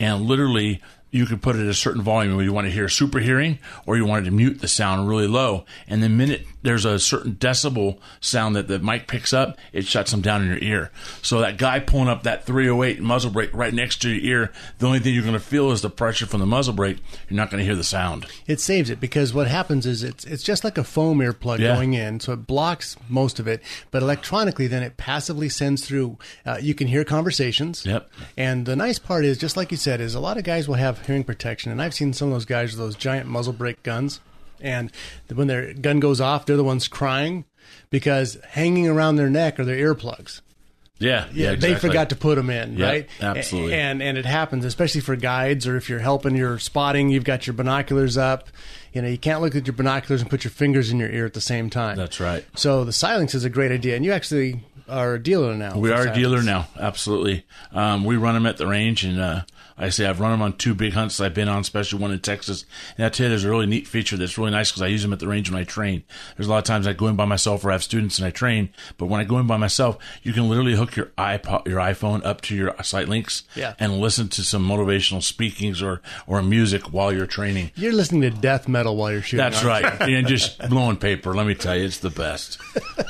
and 0.00 0.22
literally 0.22 0.82
you 1.12 1.24
can 1.26 1.38
put 1.38 1.54
it 1.54 1.60
at 1.60 1.66
a 1.68 1.74
certain 1.74 2.02
volume 2.02 2.34
where 2.34 2.44
you 2.44 2.52
want 2.52 2.66
to 2.66 2.70
hear 2.72 2.88
super 2.88 3.20
hearing 3.20 3.58
or 3.86 3.96
you 3.96 4.04
wanted 4.04 4.24
to 4.24 4.30
mute 4.32 4.60
the 4.60 4.66
sound 4.66 5.08
really 5.08 5.28
low. 5.28 5.64
And 5.86 6.02
the 6.02 6.08
minute 6.08 6.44
there's 6.62 6.84
a 6.84 6.98
certain 6.98 7.34
decibel 7.34 7.98
sound 8.20 8.56
that 8.56 8.66
the 8.66 8.78
mic 8.78 9.06
picks 9.08 9.32
up, 9.32 9.58
it 9.72 9.84
shuts 9.86 10.10
them 10.10 10.20
down 10.22 10.42
in 10.42 10.48
your 10.48 10.58
ear. 10.58 10.90
So 11.22 11.40
that 11.40 11.58
guy 11.58 11.78
pulling 11.80 12.08
up 12.08 12.22
that 12.24 12.44
308 12.46 13.00
muzzle 13.00 13.30
brake 13.30 13.50
right 13.52 13.74
next 13.74 14.00
to 14.02 14.08
your 14.10 14.24
ear, 14.42 14.52
the 14.78 14.86
only 14.86 14.98
thing 15.00 15.12
you're 15.14 15.22
going 15.22 15.34
to 15.34 15.40
feel 15.40 15.70
is 15.70 15.82
the 15.82 15.90
pressure 15.90 16.26
from 16.26 16.40
the 16.40 16.46
muzzle 16.46 16.72
brake. 16.74 16.98
You're 17.28 17.36
not 17.36 17.50
going 17.50 17.58
to 17.58 17.64
hear 17.64 17.76
the 17.76 17.84
sound. 17.84 18.26
it 18.46 18.58
saves 18.60 18.88
it 18.90 18.98
because 19.00 19.34
what 19.34 19.46
happens 19.48 19.84
is 19.86 20.02
it's 20.02 20.24
it's 20.24 20.42
just 20.42 20.64
like 20.64 20.78
a 20.78 20.84
foam 20.84 21.18
earplug 21.18 21.58
Yeah. 21.58 21.74
going 21.74 21.92
in, 21.94 22.20
so 22.20 22.32
it 22.32 22.46
blocks 22.46 22.96
most 23.08 23.38
of 23.38 23.46
it. 23.46 23.62
But 23.90 24.02
electronically, 24.02 24.66
then 24.66 24.82
it 24.82 24.96
passively 24.96 25.48
sends 25.50 25.84
through. 25.86 26.16
Uh, 26.46 26.58
you 26.60 26.74
can 26.74 26.86
hear 26.86 27.04
conversations. 27.04 27.84
Yep. 27.84 28.08
And 28.36 28.64
the 28.66 28.76
nice 28.76 28.98
part 28.98 29.24
is, 29.24 29.36
just 29.36 29.56
like 29.56 29.70
you 29.70 29.76
said, 29.76 30.00
is 30.00 30.14
a 30.14 30.20
lot 30.20 30.38
of 30.38 30.44
guys 30.44 30.68
will 30.68 30.76
have 30.76 31.01
hearing 31.06 31.24
protection, 31.24 31.70
and 31.72 31.80
I've 31.82 31.94
seen 31.94 32.12
some 32.12 32.28
of 32.28 32.34
those 32.34 32.44
guys 32.44 32.72
with 32.72 32.78
those 32.78 32.96
giant 32.96 33.28
muzzle 33.28 33.52
brake 33.52 33.82
guns, 33.82 34.20
and 34.60 34.90
when 35.32 35.46
their 35.48 35.72
gun 35.74 36.00
goes 36.00 36.20
off, 36.20 36.46
they're 36.46 36.56
the 36.56 36.64
ones 36.64 36.88
crying 36.88 37.44
because 37.90 38.38
hanging 38.50 38.88
around 38.88 39.16
their 39.16 39.30
neck 39.30 39.58
are 39.58 39.64
their 39.64 39.76
earplugs. 39.76 40.40
Yeah, 40.98 41.26
Yeah, 41.32 41.50
yeah, 41.50 41.54
they 41.56 41.74
forgot 41.74 42.10
to 42.10 42.16
put 42.16 42.36
them 42.36 42.48
in, 42.48 42.78
right? 42.78 43.08
absolutely. 43.20 43.74
And 43.74 44.00
and 44.00 44.16
it 44.16 44.24
happens, 44.24 44.64
especially 44.64 45.00
for 45.00 45.16
guides 45.16 45.66
or 45.66 45.76
if 45.76 45.88
you're 45.88 45.98
helping 45.98 46.36
your 46.36 46.60
spotting, 46.60 47.08
you've 47.10 47.24
got 47.24 47.44
your 47.46 47.54
binoculars 47.54 48.16
up. 48.16 48.48
You 48.92 49.02
know, 49.02 49.08
you 49.08 49.18
can't 49.18 49.40
look 49.40 49.56
at 49.56 49.66
your 49.66 49.74
binoculars 49.74 50.20
and 50.20 50.30
put 50.30 50.44
your 50.44 50.52
fingers 50.52 50.90
in 50.90 50.98
your 50.98 51.08
ear 51.10 51.26
at 51.26 51.34
the 51.34 51.40
same 51.40 51.70
time. 51.70 51.96
That's 51.96 52.20
right. 52.20 52.44
So 52.54 52.84
the 52.84 52.92
silence 52.92 53.34
is 53.34 53.44
a 53.44 53.50
great 53.50 53.72
idea, 53.72 53.96
and 53.96 54.04
you 54.04 54.12
actually 54.12 54.60
are 54.88 55.14
a 55.14 55.18
dealer 55.22 55.54
now. 55.54 55.76
We 55.76 55.90
are 55.90 56.06
a 56.06 56.14
dealer 56.14 56.42
now, 56.42 56.68
absolutely. 56.78 57.44
Um, 57.72 58.04
we 58.04 58.16
run 58.16 58.34
them 58.34 58.46
at 58.46 58.58
the 58.58 58.66
range, 58.68 59.02
and 59.04 59.18
uh, 59.18 59.42
I 59.78 59.88
say 59.88 60.06
I've 60.06 60.20
run 60.20 60.30
them 60.32 60.42
on 60.42 60.52
two 60.54 60.74
big 60.74 60.92
hunts 60.92 61.20
I've 61.20 61.34
been 61.34 61.48
on, 61.48 61.60
especially 61.60 61.98
one 62.00 62.12
in 62.12 62.20
Texas. 62.20 62.64
And 62.96 63.04
I 63.06 63.08
tell 63.08 63.24
you, 63.24 63.28
there's 63.30 63.44
a 63.44 63.50
really 63.50 63.66
neat 63.66 63.86
feature 63.88 64.16
that's 64.16 64.36
really 64.38 64.50
nice 64.50 64.70
because 64.70 64.82
I 64.82 64.86
use 64.88 65.02
them 65.02 65.12
at 65.12 65.18
the 65.18 65.26
range 65.28 65.50
when 65.50 65.60
I 65.60 65.64
train. 65.64 66.04
There's 66.36 66.46
a 66.46 66.50
lot 66.50 66.58
of 66.58 66.64
times 66.64 66.86
I 66.86 66.92
go 66.92 67.08
in 67.08 67.16
by 67.16 67.24
myself 67.24 67.64
or 67.64 67.70
I 67.70 67.74
have 67.74 67.82
students 67.82 68.18
and 68.18 68.26
I 68.26 68.30
train, 68.30 68.68
but 68.98 69.06
when 69.06 69.20
I 69.20 69.24
go 69.24 69.38
in 69.38 69.46
by 69.46 69.56
myself, 69.56 69.98
you 70.22 70.32
can 70.32 70.48
literally 70.48 70.74
hook 70.74 70.96
your 70.96 71.06
iPod, 71.18 71.66
your 71.66 71.78
iPhone 71.80 72.24
up 72.24 72.40
to 72.42 72.54
your 72.54 72.74
site 72.82 73.08
links, 73.08 73.44
Yeah. 73.54 73.74
and 73.78 73.98
listen 73.98 74.28
to 74.28 74.42
some 74.44 74.66
motivational 74.68 75.22
speakings 75.22 75.82
or 75.82 76.00
or 76.26 76.42
music 76.42 76.92
while 76.92 77.12
you're 77.12 77.26
training. 77.26 77.70
You're 77.74 77.92
listening 77.92 78.22
to 78.22 78.30
death 78.30 78.68
metal 78.68 78.96
while 78.96 79.10
you're 79.12 79.22
shooting. 79.22 79.38
That's 79.44 79.64
aren't 79.64 79.84
right, 80.00 80.08
you? 80.08 80.16
and 80.18 80.26
just 80.26 80.58
blowing 80.68 80.96
paper. 80.96 81.34
Let 81.34 81.46
me 81.46 81.54
tell 81.54 81.76
you, 81.76 81.84
it's 81.84 81.98
the 81.98 82.10
best. 82.10 82.58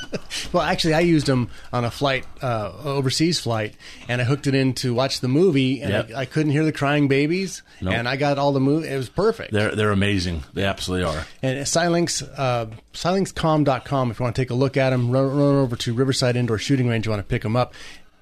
Well, 0.52 0.62
actually, 0.62 0.94
I 0.94 1.00
used 1.00 1.26
them 1.26 1.50
on 1.72 1.84
a 1.84 1.90
flight, 1.90 2.24
uh, 2.42 2.72
overseas 2.84 3.38
flight, 3.40 3.74
and 4.08 4.20
I 4.20 4.24
hooked 4.24 4.46
it 4.46 4.54
in 4.54 4.72
to 4.74 4.92
watch 4.94 5.20
the 5.20 5.28
movie, 5.28 5.80
and 5.82 5.90
Yep. 5.92 6.10
I, 6.16 6.20
I 6.20 6.24
couldn't 6.24 6.51
hear 6.52 6.64
the 6.64 6.72
crying 6.72 7.08
babies, 7.08 7.62
Nope. 7.80 7.94
and 7.94 8.08
I 8.08 8.16
got 8.16 8.38
all 8.38 8.52
the 8.52 8.60
movie. 8.60 8.88
It 8.88 8.96
was 8.96 9.08
perfect. 9.08 9.52
They're 9.52 9.74
they're 9.74 9.90
amazing. 9.92 10.44
They 10.54 10.64
absolutely 10.64 11.06
are. 11.06 11.26
And 11.42 11.58
Silynx, 11.66 12.22
uh, 12.38 12.66
silynxcom.com, 12.94 14.10
if 14.10 14.18
you 14.18 14.22
want 14.24 14.34
to 14.36 14.42
take 14.42 14.50
a 14.50 14.54
look 14.54 14.76
at 14.76 14.90
them, 14.90 15.10
run, 15.10 15.26
run 15.26 15.54
over 15.56 15.76
to 15.76 15.94
Riverside 15.94 16.36
Indoor 16.36 16.58
Shooting 16.58 16.88
Range, 16.88 17.04
you 17.06 17.10
want 17.10 17.20
to 17.22 17.28
pick 17.28 17.42
them 17.42 17.56
up. 17.56 17.74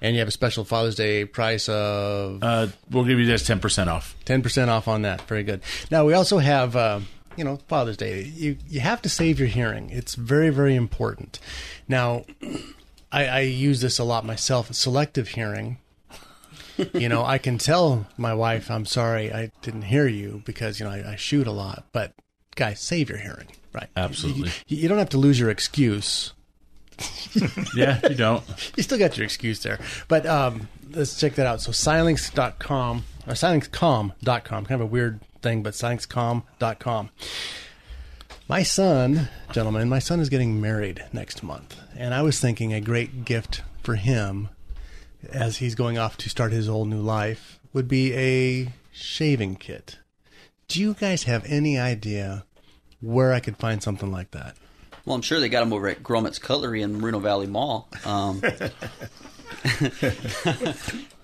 And 0.03 0.15
you 0.15 0.19
have 0.19 0.27
a 0.27 0.31
special 0.31 0.63
Father's 0.65 0.95
Day 0.95 1.25
price 1.25 1.69
of 1.69 2.39
Uh, 2.41 2.67
we'll 2.89 3.03
give 3.05 3.19
you 3.19 3.29
guys 3.29 3.43
ten 3.45 3.59
percent 3.59 3.89
off. 3.89 4.15
10% 4.25 4.67
off 4.67 4.87
on 4.87 5.03
that. 5.03 5.21
Very 5.27 5.43
good. 5.43 5.61
Now, 5.91 6.05
we 6.05 6.13
also 6.13 6.39
have, 6.39 6.75
uh, 6.75 7.01
you 7.37 7.43
know, 7.43 7.59
Father's 7.67 7.97
Day. 7.97 8.23
You, 8.23 8.57
you 8.67 8.79
have 8.79 9.01
to 9.03 9.09
save 9.09 9.37
your 9.37 9.47
hearing. 9.47 9.91
It's 9.91 10.15
very, 10.15 10.49
very 10.49 10.75
important. 10.75 11.39
Now, 11.87 12.25
I, 13.11 13.25
I 13.27 13.39
use 13.41 13.81
this 13.81 13.99
a 13.99 14.03
lot 14.03 14.25
myself. 14.25 14.73
Selective 14.73 15.27
hearing 15.29 15.77
you 16.93 17.09
know, 17.09 17.23
I 17.23 17.37
can 17.37 17.57
tell 17.57 18.07
my 18.17 18.33
wife, 18.33 18.69
I'm 18.69 18.85
sorry, 18.85 19.31
I 19.31 19.51
didn't 19.61 19.83
hear 19.83 20.07
you 20.07 20.41
because, 20.45 20.79
you 20.79 20.85
know, 20.85 20.91
I, 20.91 21.11
I 21.11 21.15
shoot 21.15 21.47
a 21.47 21.51
lot. 21.51 21.85
But, 21.91 22.13
guys, 22.55 22.79
save 22.79 23.09
your 23.09 23.19
hearing, 23.19 23.47
right? 23.73 23.89
Absolutely. 23.95 24.51
You, 24.67 24.77
you 24.77 24.87
don't 24.87 24.97
have 24.97 25.09
to 25.09 25.17
lose 25.17 25.39
your 25.39 25.49
excuse. 25.49 26.33
yeah, 27.75 27.99
you 28.07 28.15
don't. 28.15 28.43
You 28.75 28.83
still 28.83 28.99
got 28.99 29.17
your 29.17 29.25
excuse 29.25 29.63
there. 29.63 29.79
But 30.07 30.25
um, 30.25 30.67
let's 30.91 31.19
check 31.19 31.35
that 31.35 31.47
out. 31.47 31.61
So, 31.61 31.71
silenced.com, 31.71 33.03
or 33.27 33.33
silencecom.com, 33.33 34.65
kind 34.65 34.71
of 34.71 34.81
a 34.81 34.85
weird 34.85 35.21
thing, 35.41 35.63
but 35.63 35.73
silencecom.com. 35.73 37.09
My 38.47 38.63
son, 38.63 39.29
gentlemen, 39.53 39.87
my 39.87 39.99
son 39.99 40.19
is 40.19 40.29
getting 40.29 40.59
married 40.59 41.05
next 41.13 41.41
month. 41.41 41.79
And 41.95 42.13
I 42.13 42.21
was 42.21 42.39
thinking 42.39 42.73
a 42.73 42.81
great 42.81 43.23
gift 43.23 43.61
for 43.81 43.95
him 43.95 44.49
as 45.29 45.57
he's 45.57 45.75
going 45.75 45.97
off 45.97 46.17
to 46.17 46.29
start 46.29 46.51
his 46.51 46.67
whole 46.67 46.85
new 46.85 47.01
life 47.01 47.59
would 47.73 47.87
be 47.87 48.13
a 48.13 48.73
shaving 48.91 49.55
kit. 49.55 49.97
Do 50.67 50.79
you 50.79 50.93
guys 50.93 51.23
have 51.23 51.43
any 51.45 51.77
idea 51.77 52.45
where 53.01 53.33
I 53.33 53.39
could 53.39 53.57
find 53.57 53.83
something 53.83 54.11
like 54.11 54.31
that? 54.31 54.55
Well, 55.05 55.15
I'm 55.15 55.21
sure 55.21 55.39
they 55.39 55.49
got 55.49 55.61
them 55.61 55.73
over 55.73 55.87
at 55.87 56.03
Gromit's 56.03 56.39
Cutlery 56.39 56.81
in 56.81 56.99
Moreno 56.99 57.19
Valley 57.19 57.47
Mall. 57.47 57.89
Um, 58.05 58.41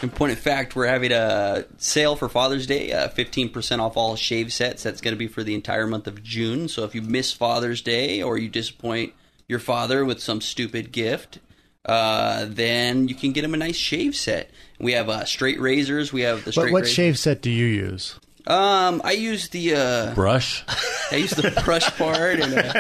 in 0.02 0.10
point 0.10 0.32
of 0.32 0.40
fact, 0.40 0.76
we're 0.76 0.88
having 0.88 1.12
a 1.12 1.66
sale 1.78 2.16
for 2.16 2.28
Father's 2.28 2.66
Day, 2.66 2.92
uh, 2.92 3.10
15% 3.10 3.80
off 3.80 3.96
all 3.96 4.16
shave 4.16 4.52
sets. 4.52 4.84
That's 4.84 5.02
going 5.02 5.14
to 5.14 5.18
be 5.18 5.28
for 5.28 5.44
the 5.44 5.54
entire 5.54 5.86
month 5.86 6.08
of 6.08 6.24
June. 6.24 6.68
So 6.68 6.84
if 6.84 6.96
you 6.96 7.02
miss 7.02 7.32
Father's 7.32 7.82
Day 7.82 8.22
or 8.22 8.38
you 8.38 8.50
disappoint 8.50 9.14
your 9.48 9.60
father 9.60 10.04
with 10.04 10.22
some 10.22 10.42
stupid 10.42 10.92
gift, 10.92 11.40
uh, 11.88 12.46
then 12.48 13.08
you 13.08 13.16
can 13.16 13.32
get 13.32 13.44
him 13.44 13.54
a 13.54 13.58
nice 13.58 13.76
shave 13.76 14.16
set. 14.16 14.52
We 14.80 14.92
have 14.94 15.10
uh, 15.10 15.26
straight 15.26 15.60
razors. 15.60 16.14
We 16.14 16.22
have 16.22 16.44
the 16.46 16.52
straight 16.52 16.66
But 16.66 16.72
what 16.74 16.84
razor- 16.84 16.94
shave 16.94 17.18
set 17.20 17.42
do 17.42 17.50
you 17.50 17.66
use? 17.66 18.20
Um, 18.46 19.02
I 19.04 19.12
use 19.12 19.50
the 19.50 19.76
uh, 19.76 20.14
Brush. 20.16 20.64
I 21.12 21.16
use 21.18 21.32
the 21.32 21.52
brush 21.66 21.86
part, 21.98 22.40
and 22.40 22.54
uh, 22.54 22.72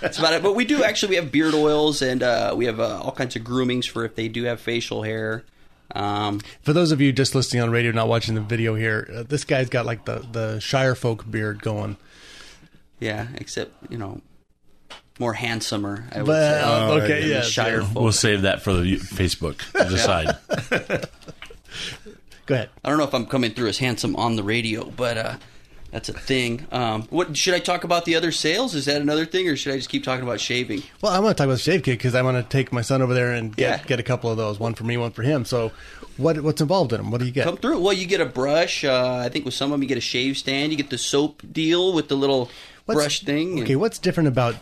that's 0.00 0.18
about 0.18 0.32
it. 0.34 0.42
But 0.42 0.54
we 0.54 0.64
do 0.64 0.82
actually 0.82 1.10
we 1.10 1.16
have 1.16 1.30
beard 1.30 1.54
oils, 1.54 2.02
and 2.02 2.20
uh, 2.22 2.54
we 2.56 2.64
have 2.66 2.80
uh, 2.80 3.00
all 3.00 3.12
kinds 3.12 3.36
of 3.36 3.44
groomings 3.44 3.86
for 3.86 4.04
if 4.04 4.16
they 4.16 4.26
do 4.28 4.42
have 4.44 4.60
facial 4.60 5.02
hair. 5.02 5.44
Um, 5.94 6.40
For 6.62 6.72
those 6.72 6.90
of 6.90 7.00
you 7.00 7.12
just 7.12 7.34
listening 7.36 7.62
on 7.62 7.70
radio, 7.70 7.92
not 7.92 8.08
watching 8.08 8.34
the 8.34 8.40
video 8.40 8.74
here, 8.74 9.08
uh, 9.14 9.22
this 9.22 9.44
guy's 9.44 9.68
got 9.68 9.86
like 9.86 10.04
the, 10.04 10.24
the 10.32 10.58
Shire 10.58 10.94
folk 10.96 11.30
beard 11.30 11.62
going. 11.62 11.96
yeah, 12.98 13.28
except 13.36 13.72
you 13.90 13.98
know, 13.98 14.20
more 15.18 15.32
handsomer. 15.34 16.04
I 16.12 16.18
would 16.18 16.26
But, 16.26 16.40
say. 16.40 16.60
uh, 16.62 16.90
okay, 16.92 17.08
than 17.20 17.28
the 17.28 17.34
yeah, 17.34 17.40
Shire 17.42 17.80
yeah. 17.80 17.86
folk. 17.88 18.02
We'll 18.02 18.12
save 18.12 18.42
that 18.42 18.62
for 18.62 18.72
the 18.72 18.96
Facebook 18.96 19.58
to 19.72 19.88
decide. 19.88 20.36
Go 22.46 22.54
ahead. 22.56 22.70
I 22.84 22.88
don't 22.90 22.98
know 22.98 23.04
if 23.04 23.14
I'm 23.14 23.26
coming 23.26 23.52
through 23.52 23.68
as 23.68 23.78
handsome 23.78 24.16
on 24.16 24.36
the 24.36 24.42
radio, 24.42 24.84
but 24.90 25.16
uh, 25.16 25.36
that's 25.92 26.10
a 26.10 26.12
thing. 26.12 26.66
Um, 26.70 27.04
what 27.04 27.34
should 27.36 27.54
I 27.54 27.58
talk 27.58 27.84
about 27.84 28.04
the 28.04 28.16
other 28.16 28.32
sales? 28.32 28.74
Is 28.74 28.84
that 28.84 29.00
another 29.00 29.24
thing, 29.24 29.48
or 29.48 29.56
should 29.56 29.72
I 29.72 29.76
just 29.78 29.88
keep 29.88 30.04
talking 30.04 30.24
about 30.24 30.40
shaving? 30.40 30.82
Well, 31.00 31.12
I'm 31.12 31.22
going 31.22 31.32
to 31.32 31.38
talk 31.38 31.46
about 31.46 31.54
the 31.54 31.60
shave 31.60 31.82
kit 31.82 31.96
because 31.98 32.14
I 32.14 32.20
want 32.20 32.36
to 32.36 32.42
take 32.42 32.70
my 32.70 32.82
son 32.82 33.00
over 33.00 33.14
there 33.14 33.32
and 33.32 33.56
get, 33.56 33.80
Yeah. 33.80 33.86
get 33.86 33.98
a 34.00 34.02
couple 34.02 34.30
of 34.30 34.36
those, 34.36 34.60
one 34.60 34.74
for 34.74 34.84
me, 34.84 34.98
one 34.98 35.12
for 35.12 35.22
him. 35.22 35.46
So, 35.46 35.72
what 36.18 36.38
what's 36.42 36.60
involved 36.60 36.92
in 36.92 36.98
them? 36.98 37.10
What 37.10 37.20
do 37.20 37.26
you 37.26 37.32
get? 37.32 37.44
Come 37.46 37.56
through. 37.56 37.80
Well, 37.80 37.94
you 37.94 38.06
get 38.06 38.20
a 38.20 38.26
brush. 38.26 38.84
Uh, 38.84 39.22
I 39.24 39.30
think 39.30 39.46
with 39.46 39.54
some 39.54 39.66
of 39.66 39.70
them, 39.72 39.82
you 39.82 39.88
get 39.88 39.98
a 39.98 40.02
shave 40.02 40.36
stand. 40.36 40.70
You 40.70 40.76
get 40.76 40.90
the 40.90 40.98
soap 40.98 41.42
deal 41.50 41.94
with 41.94 42.08
the 42.08 42.14
little 42.16 42.50
What's- 42.84 43.00
brush 43.00 43.22
thing. 43.24 43.62
Okay, 43.62 43.74
what's 43.76 43.98
different 43.98 44.28
about 44.28 44.56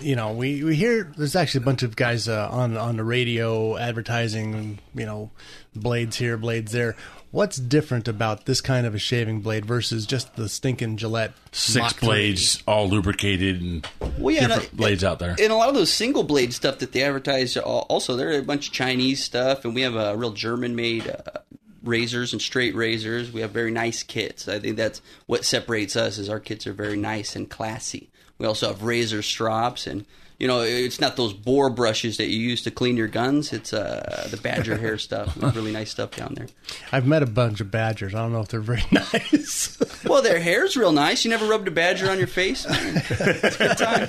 you 0.00 0.16
know 0.16 0.32
we, 0.32 0.62
we 0.64 0.76
hear 0.76 1.12
there's 1.16 1.36
actually 1.36 1.62
a 1.62 1.66
bunch 1.66 1.82
of 1.82 1.96
guys 1.96 2.28
uh, 2.28 2.48
on 2.50 2.76
on 2.76 2.96
the 2.96 3.04
radio 3.04 3.76
advertising 3.76 4.78
you 4.94 5.06
know 5.06 5.30
blades 5.74 6.16
here 6.16 6.36
blades 6.36 6.72
there. 6.72 6.96
What's 7.30 7.56
different 7.56 8.08
about 8.08 8.44
this 8.44 8.60
kind 8.60 8.86
of 8.86 8.94
a 8.94 8.98
shaving 8.98 9.40
blade 9.40 9.64
versus 9.64 10.04
just 10.04 10.36
the 10.36 10.50
stinking 10.50 10.98
Gillette 10.98 11.32
Six 11.50 11.82
Mach 11.82 11.94
3? 11.94 12.06
blades, 12.06 12.62
all 12.66 12.86
lubricated, 12.86 13.62
and 13.62 13.88
Well, 14.18 14.34
yeah, 14.34 14.48
different 14.48 14.68
and, 14.68 14.76
blades 14.76 15.02
out 15.02 15.18
there. 15.18 15.30
And 15.30 15.50
a 15.50 15.54
lot 15.54 15.70
of 15.70 15.74
those 15.74 15.90
single 15.90 16.24
blade 16.24 16.52
stuff 16.52 16.80
that 16.80 16.92
they 16.92 17.02
advertise, 17.02 17.56
uh, 17.56 17.62
also 17.62 18.16
there 18.16 18.28
are 18.32 18.38
a 18.38 18.42
bunch 18.42 18.68
of 18.68 18.74
Chinese 18.74 19.24
stuff, 19.24 19.64
and 19.64 19.74
we 19.74 19.80
have 19.80 19.94
a 19.94 20.14
real 20.14 20.32
German 20.32 20.76
made 20.76 21.08
uh, 21.08 21.40
razors 21.82 22.34
and 22.34 22.42
straight 22.42 22.74
razors. 22.74 23.32
We 23.32 23.40
have 23.40 23.50
very 23.50 23.70
nice 23.70 24.02
kits. 24.02 24.46
I 24.46 24.58
think 24.58 24.76
that's 24.76 25.00
what 25.24 25.46
separates 25.46 25.96
us 25.96 26.18
is 26.18 26.28
our 26.28 26.40
kits 26.40 26.66
are 26.66 26.74
very 26.74 26.98
nice 26.98 27.34
and 27.34 27.48
classy. 27.48 28.10
We 28.42 28.48
also 28.48 28.66
have 28.66 28.82
razor 28.82 29.22
strops 29.22 29.86
and. 29.86 30.04
You 30.38 30.48
know, 30.48 30.62
it's 30.62 30.98
not 31.00 31.14
those 31.14 31.32
boar 31.32 31.70
brushes 31.70 32.16
that 32.16 32.26
you 32.26 32.40
use 32.40 32.62
to 32.62 32.72
clean 32.72 32.96
your 32.96 33.06
guns. 33.06 33.52
It's 33.52 33.72
uh, 33.72 34.26
the 34.28 34.36
badger 34.38 34.76
hair 34.76 34.98
stuff. 35.08 35.36
Really 35.40 35.70
nice 35.70 35.92
stuff 35.92 36.16
down 36.16 36.34
there. 36.34 36.48
I've 36.90 37.06
met 37.06 37.22
a 37.22 37.26
bunch 37.26 37.60
of 37.60 37.70
badgers. 37.70 38.12
I 38.12 38.18
don't 38.22 38.32
know 38.32 38.40
if 38.40 38.48
they're 38.48 38.58
very 38.60 38.82
nice. 38.90 39.78
Well, 40.04 40.20
their 40.20 40.40
hair's 40.40 40.76
real 40.76 40.90
nice. 40.90 41.24
You 41.24 41.30
never 41.30 41.46
rubbed 41.46 41.68
a 41.68 41.70
badger 41.70 42.10
on 42.10 42.18
your 42.18 42.26
face? 42.26 42.66
It's 42.68 43.54
a 43.54 43.58
good 43.58 43.78
time. 43.78 44.08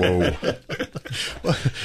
Whoa. 0.00 0.54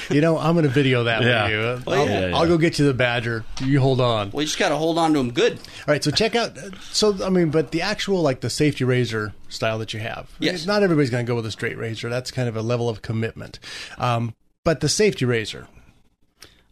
you 0.09 0.21
know, 0.21 0.39
I'm 0.39 0.55
going 0.55 0.63
to 0.63 0.69
video 0.69 1.03
that 1.03 1.21
Yeah. 1.21 1.43
with 1.43 1.51
you. 1.51 1.83
Well, 1.85 2.01
I'll, 2.01 2.09
yeah, 2.09 2.27
yeah. 2.29 2.35
I'll 2.37 2.47
go 2.47 2.57
get 2.57 2.79
you 2.79 2.85
the 2.87 2.95
badger. 2.95 3.43
You 3.63 3.79
hold 3.79 4.01
on. 4.01 4.31
Well, 4.31 4.41
you 4.41 4.47
just 4.47 4.57
got 4.57 4.69
to 4.69 4.77
hold 4.77 4.97
on 4.97 5.13
to 5.13 5.19
them 5.19 5.31
good. 5.33 5.53
All 5.53 5.59
right, 5.87 6.03
so 6.03 6.09
check 6.09 6.35
out. 6.35 6.57
So 6.91 7.15
I 7.23 7.29
mean, 7.29 7.51
but 7.51 7.69
the 7.69 7.83
actual 7.83 8.23
like 8.23 8.41
the 8.41 8.49
safety 8.49 8.83
razor 8.85 9.33
style 9.51 9.79
that 9.79 9.93
you 9.93 9.99
have. 9.99 10.29
Yes. 10.39 10.65
Not 10.65 10.83
everybody's 10.83 11.09
going 11.09 11.25
to 11.25 11.29
go 11.29 11.35
with 11.35 11.45
a 11.45 11.51
straight 11.51 11.77
razor. 11.77 12.09
That's 12.09 12.31
kind 12.31 12.49
of 12.49 12.55
a 12.55 12.61
level 12.61 12.89
of 12.89 13.01
commitment. 13.01 13.59
Um, 13.97 14.33
but 14.63 14.79
the 14.79 14.89
safety 14.89 15.25
razor. 15.25 15.67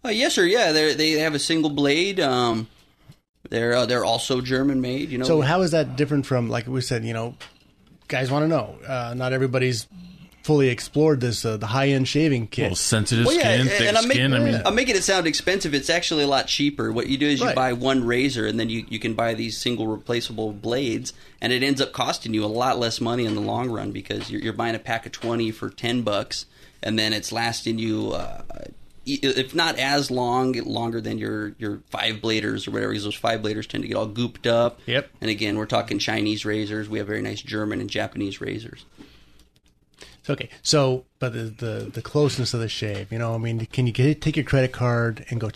Uh, 0.04 0.10
yes, 0.10 0.36
sir. 0.36 0.46
Yeah, 0.46 0.72
they 0.72 0.94
they 0.94 1.12
have 1.12 1.36
a 1.36 1.39
single 1.39 1.70
blade. 1.70 2.20
Um, 2.20 2.68
they're 3.50 3.74
uh, 3.74 3.86
they're 3.86 4.06
also 4.06 4.42
German 4.42 4.80
made. 4.82 5.10
You 5.10 5.18
know. 5.18 5.26
So 5.26 5.42
how 5.42 5.62
is 5.62 5.72
that 5.72 5.96
different 5.96 6.26
from 6.26 6.50
like 6.50 6.68
we 6.68 6.82
said? 6.82 7.04
You 7.04 7.13
know, 7.13 7.36
guys 8.08 8.32
want 8.32 8.44
to 8.44 8.48
know. 8.48 8.78
Uh, 8.88 9.13
not 9.15 9.34
everybody's 9.34 9.88
fully 10.50 10.70
explored 10.70 11.22
this 11.22 11.46
uh, 11.46 11.58
the 11.58 11.68
high 11.68 11.90
end 11.90 12.08
shaving 12.08 12.48
kit. 12.48 12.70
Well, 12.70 12.76
sensitive 12.76 13.28
Well, 13.28 13.36
yeah, 13.36 13.54
skin, 13.54 13.68
thick 13.68 13.88
and 13.88 13.98
I'm, 13.98 14.08
make- 14.08 14.16
skin. 14.16 14.34
I 14.34 14.40
mean, 14.40 14.62
I'm 14.66 14.74
making 14.74 14.96
it 14.96 15.04
sound 15.04 15.28
expensive. 15.28 15.76
It's 15.76 15.92
actually 15.92 16.24
a 16.24 16.28
lot 16.28 16.48
cheaper. 16.48 16.92
What 16.92 17.06
you 17.06 17.18
do 17.20 17.28
is 17.28 17.40
you 17.40 17.46
Right. 17.46 17.56
buy 17.56 17.74
one 17.74 18.04
razor, 18.04 18.48
and 18.48 18.60
then 18.60 18.68
you, 18.68 18.84
you 18.90 18.98
can 18.98 19.14
buy 19.14 19.36
these 19.36 19.60
single 19.62 19.86
replaceable 19.86 20.52
blades, 20.52 21.14
and 21.40 21.54
it 21.54 21.62
ends 21.62 21.80
up 21.80 21.92
costing 21.94 22.34
you 22.34 22.44
a 22.44 22.48
lot 22.48 22.80
less 22.80 23.00
money 23.00 23.26
in 23.26 23.36
the 23.36 23.42
long 23.42 23.70
run 23.70 23.92
because 23.92 24.32
you're, 24.32 24.42
you're 24.42 24.54
buying 24.54 24.74
a 24.74 24.80
pack 24.80 25.06
of 25.06 25.12
twenty 25.12 25.52
for 25.52 25.70
ten 25.70 26.02
bucks, 26.02 26.48
and 26.82 26.98
then 26.98 27.14
it's 27.14 27.32
lasting 27.32 27.78
you. 27.78 28.14
Uh, 28.14 28.42
e- 29.06 29.20
if 29.22 29.54
not 29.54 29.78
as 29.78 30.10
long, 30.10 30.54
longer 30.54 31.00
than 31.00 31.20
your 31.20 31.54
your 31.60 31.82
five 31.92 32.16
bladers 32.16 32.68
or 32.68 32.72
whatever, 32.72 32.92
because 32.92 33.04
those 33.04 33.14
five 33.14 33.42
bladers 33.42 33.68
tend 33.68 33.84
to 33.84 33.88
get 33.88 33.96
all 33.98 34.10
gooped 34.10 34.48
up. 34.48 34.80
Yep. 34.88 35.10
And 35.22 35.30
again, 35.30 35.58
we're 35.60 35.68
talking 35.68 36.00
Chinese 36.00 36.44
razors. 36.44 36.90
We 36.90 36.98
have 36.98 37.06
very 37.08 37.22
nice 37.22 37.42
German 37.44 37.80
and 37.82 37.90
Japanese 37.90 38.42
razors. 38.42 38.84
Okay, 40.30 40.50
so 40.62 41.06
but 41.20 41.34
the, 41.34 41.44
the 41.44 41.92
the 41.92 42.02
closeness 42.02 42.54
of 42.54 42.60
the 42.60 42.70
shave. 42.70 43.12
You 43.12 43.20
know, 43.20 43.34
I 43.34 43.38
mean, 43.38 43.65
can 43.68 43.88
you 43.88 43.94
get 43.94 44.22
take 44.22 44.38
your 44.38 44.46
credit 44.46 44.72
card 44.72 45.26
and 45.30 45.39
go? 45.39 45.50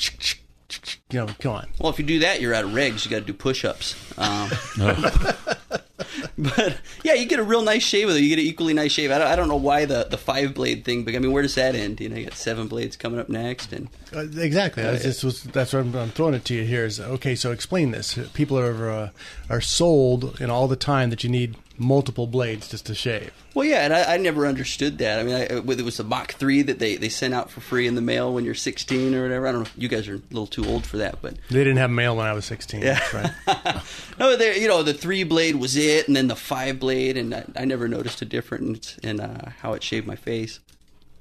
You 1.11 1.19
know, 1.19 1.27
come 1.39 1.51
on. 1.51 1.67
Well, 1.79 1.91
if 1.91 1.99
you 1.99 2.05
do 2.05 2.19
that, 2.19 2.41
you're 2.41 2.53
out 2.53 2.63
of 2.63 2.71
regs. 2.71 3.05
You 3.05 3.11
got 3.11 3.19
to 3.19 3.25
do 3.25 3.33
push-ups. 3.33 3.95
Um, 4.17 4.49
but 6.37 6.77
yeah, 7.03 7.13
you 7.13 7.25
get 7.25 7.39
a 7.39 7.43
real 7.43 7.61
nice 7.61 7.83
shave 7.83 8.07
with 8.07 8.15
it. 8.15 8.21
You 8.21 8.29
get 8.29 8.39
an 8.39 8.45
equally 8.45 8.73
nice 8.73 8.91
shave. 8.91 9.11
I 9.11 9.17
don't, 9.17 9.27
I 9.27 9.35
don't 9.35 9.47
know 9.47 9.55
why 9.55 9.85
the, 9.85 10.07
the 10.09 10.17
five 10.17 10.53
blade 10.53 10.83
thing, 10.85 11.03
but 11.03 11.15
I 11.15 11.19
mean, 11.19 11.31
where 11.31 11.43
does 11.43 11.55
that 11.55 11.75
end? 11.75 11.99
You 11.99 12.09
know, 12.09 12.15
you 12.15 12.25
got 12.25 12.33
seven 12.33 12.67
blades 12.67 12.95
coming 12.95 13.19
up 13.19 13.29
next, 13.29 13.73
and 13.73 13.89
Uh, 14.15 14.21
exactly. 14.37 14.83
I 14.83 14.91
was 14.91 15.03
just 15.03 15.23
was, 15.23 15.43
that's 15.43 15.73
what 15.73 15.81
I'm, 15.81 15.95
I'm 15.95 16.09
throwing 16.09 16.33
it 16.33 16.45
to 16.45 16.55
you 16.55 16.63
here. 16.63 16.85
Is 16.85 16.99
okay. 16.99 17.35
So 17.35 17.51
explain 17.51 17.91
this. 17.91 18.17
People 18.33 18.57
are 18.57 18.89
uh, 18.89 19.09
are 19.49 19.61
sold 19.61 20.39
you 20.39 20.47
know 20.47 20.53
all 20.53 20.67
the 20.67 20.75
time 20.75 21.09
that 21.09 21.23
you 21.23 21.29
need 21.29 21.55
multiple 21.83 22.25
blades 22.25 22.69
just 22.69 22.85
to 22.87 22.95
shave. 22.95 23.31
well, 23.53 23.65
yeah, 23.65 23.83
and 23.85 23.93
I, 23.93 24.15
I 24.15 24.17
never 24.17 24.47
understood 24.47 24.97
that. 24.99 25.19
I 25.19 25.23
mean, 25.23 25.35
I, 25.35 25.41
it 25.41 25.65
was 25.65 25.97
the 25.97 26.03
Mach 26.03 26.33
three 26.33 26.61
that 26.63 26.79
they, 26.79 26.95
they 26.95 27.09
sent 27.09 27.33
out 27.33 27.49
for 27.51 27.61
free 27.61 27.85
in 27.85 27.95
the 27.95 28.01
mail 28.01 28.33
when 28.33 28.45
you're 28.45 28.55
16 28.55 29.13
or 29.13 29.23
whatever. 29.23 29.47
I 29.47 29.51
don't 29.51 29.63
know. 29.63 29.69
You 29.77 29.87
guys 29.87 30.07
are 30.07 30.15
a 30.15 30.21
little 30.31 30.47
too 30.47 30.65
old 30.65 30.85
for 30.85 30.97
that, 30.97 31.21
but 31.21 31.35
They 31.49 31.59
didn't 31.59 31.77
have 31.77 31.91
mail 31.91 32.15
when 32.15 32.25
I 32.25 32.33
was 32.33 32.45
16. 32.45 32.81
Yeah. 32.81 32.99
That's 33.11 33.13
right. 33.13 33.83
no, 34.19 34.35
there, 34.37 34.57
you 34.57 34.67
know, 34.67 34.81
the 34.83 34.93
three 34.93 35.23
blade 35.23 35.57
was 35.57 35.75
it, 35.75 36.07
and 36.07 36.15
then 36.15 36.27
the 36.27 36.35
five 36.35 36.79
blade, 36.79 37.17
and 37.17 37.35
I, 37.35 37.45
I 37.55 37.65
never 37.65 37.87
noticed 37.87 38.21
a 38.21 38.25
difference 38.25 38.97
in 38.99 39.19
uh, 39.19 39.51
how 39.59 39.73
it 39.73 39.83
shaved 39.83 40.07
my 40.07 40.15
face. 40.15 40.59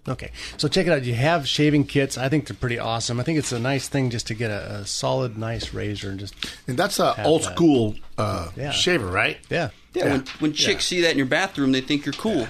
Okay, 0.08 0.32
so 0.56 0.66
check 0.66 0.86
it 0.88 0.92
out. 0.92 1.04
You 1.04 1.14
have 1.14 1.46
shaving 1.46 1.84
kits. 1.84 2.18
I 2.18 2.28
think 2.28 2.48
they're 2.48 2.56
pretty 2.56 2.78
awesome. 2.80 3.20
I 3.20 3.22
think 3.22 3.38
it's 3.38 3.52
a 3.52 3.60
nice 3.60 3.86
thing 3.88 4.10
just 4.10 4.26
to 4.26 4.34
get 4.34 4.50
a, 4.50 4.76
a 4.80 4.86
solid, 4.86 5.38
nice 5.38 5.72
razor 5.72 6.10
and 6.10 6.18
just 6.18 6.34
And 6.66 6.76
that's 6.76 6.98
a 6.98 7.12
Have 7.14 7.24
old 7.26 7.42
that. 7.44 7.54
school 7.54 7.94
uh, 8.18 8.48
Yeah. 8.56 8.72
shaver, 8.72 9.06
right? 9.06 9.38
yeah. 9.48 9.68
Yeah, 9.94 10.04
when, 10.10 10.24
when 10.40 10.52
chicks 10.54 10.86
see 10.86 11.02
that 11.02 11.10
in 11.12 11.18
your 11.18 11.26
bathroom, 11.26 11.70
they 11.72 11.82
think 11.82 12.04
you're 12.06 12.14
cool. 12.14 12.42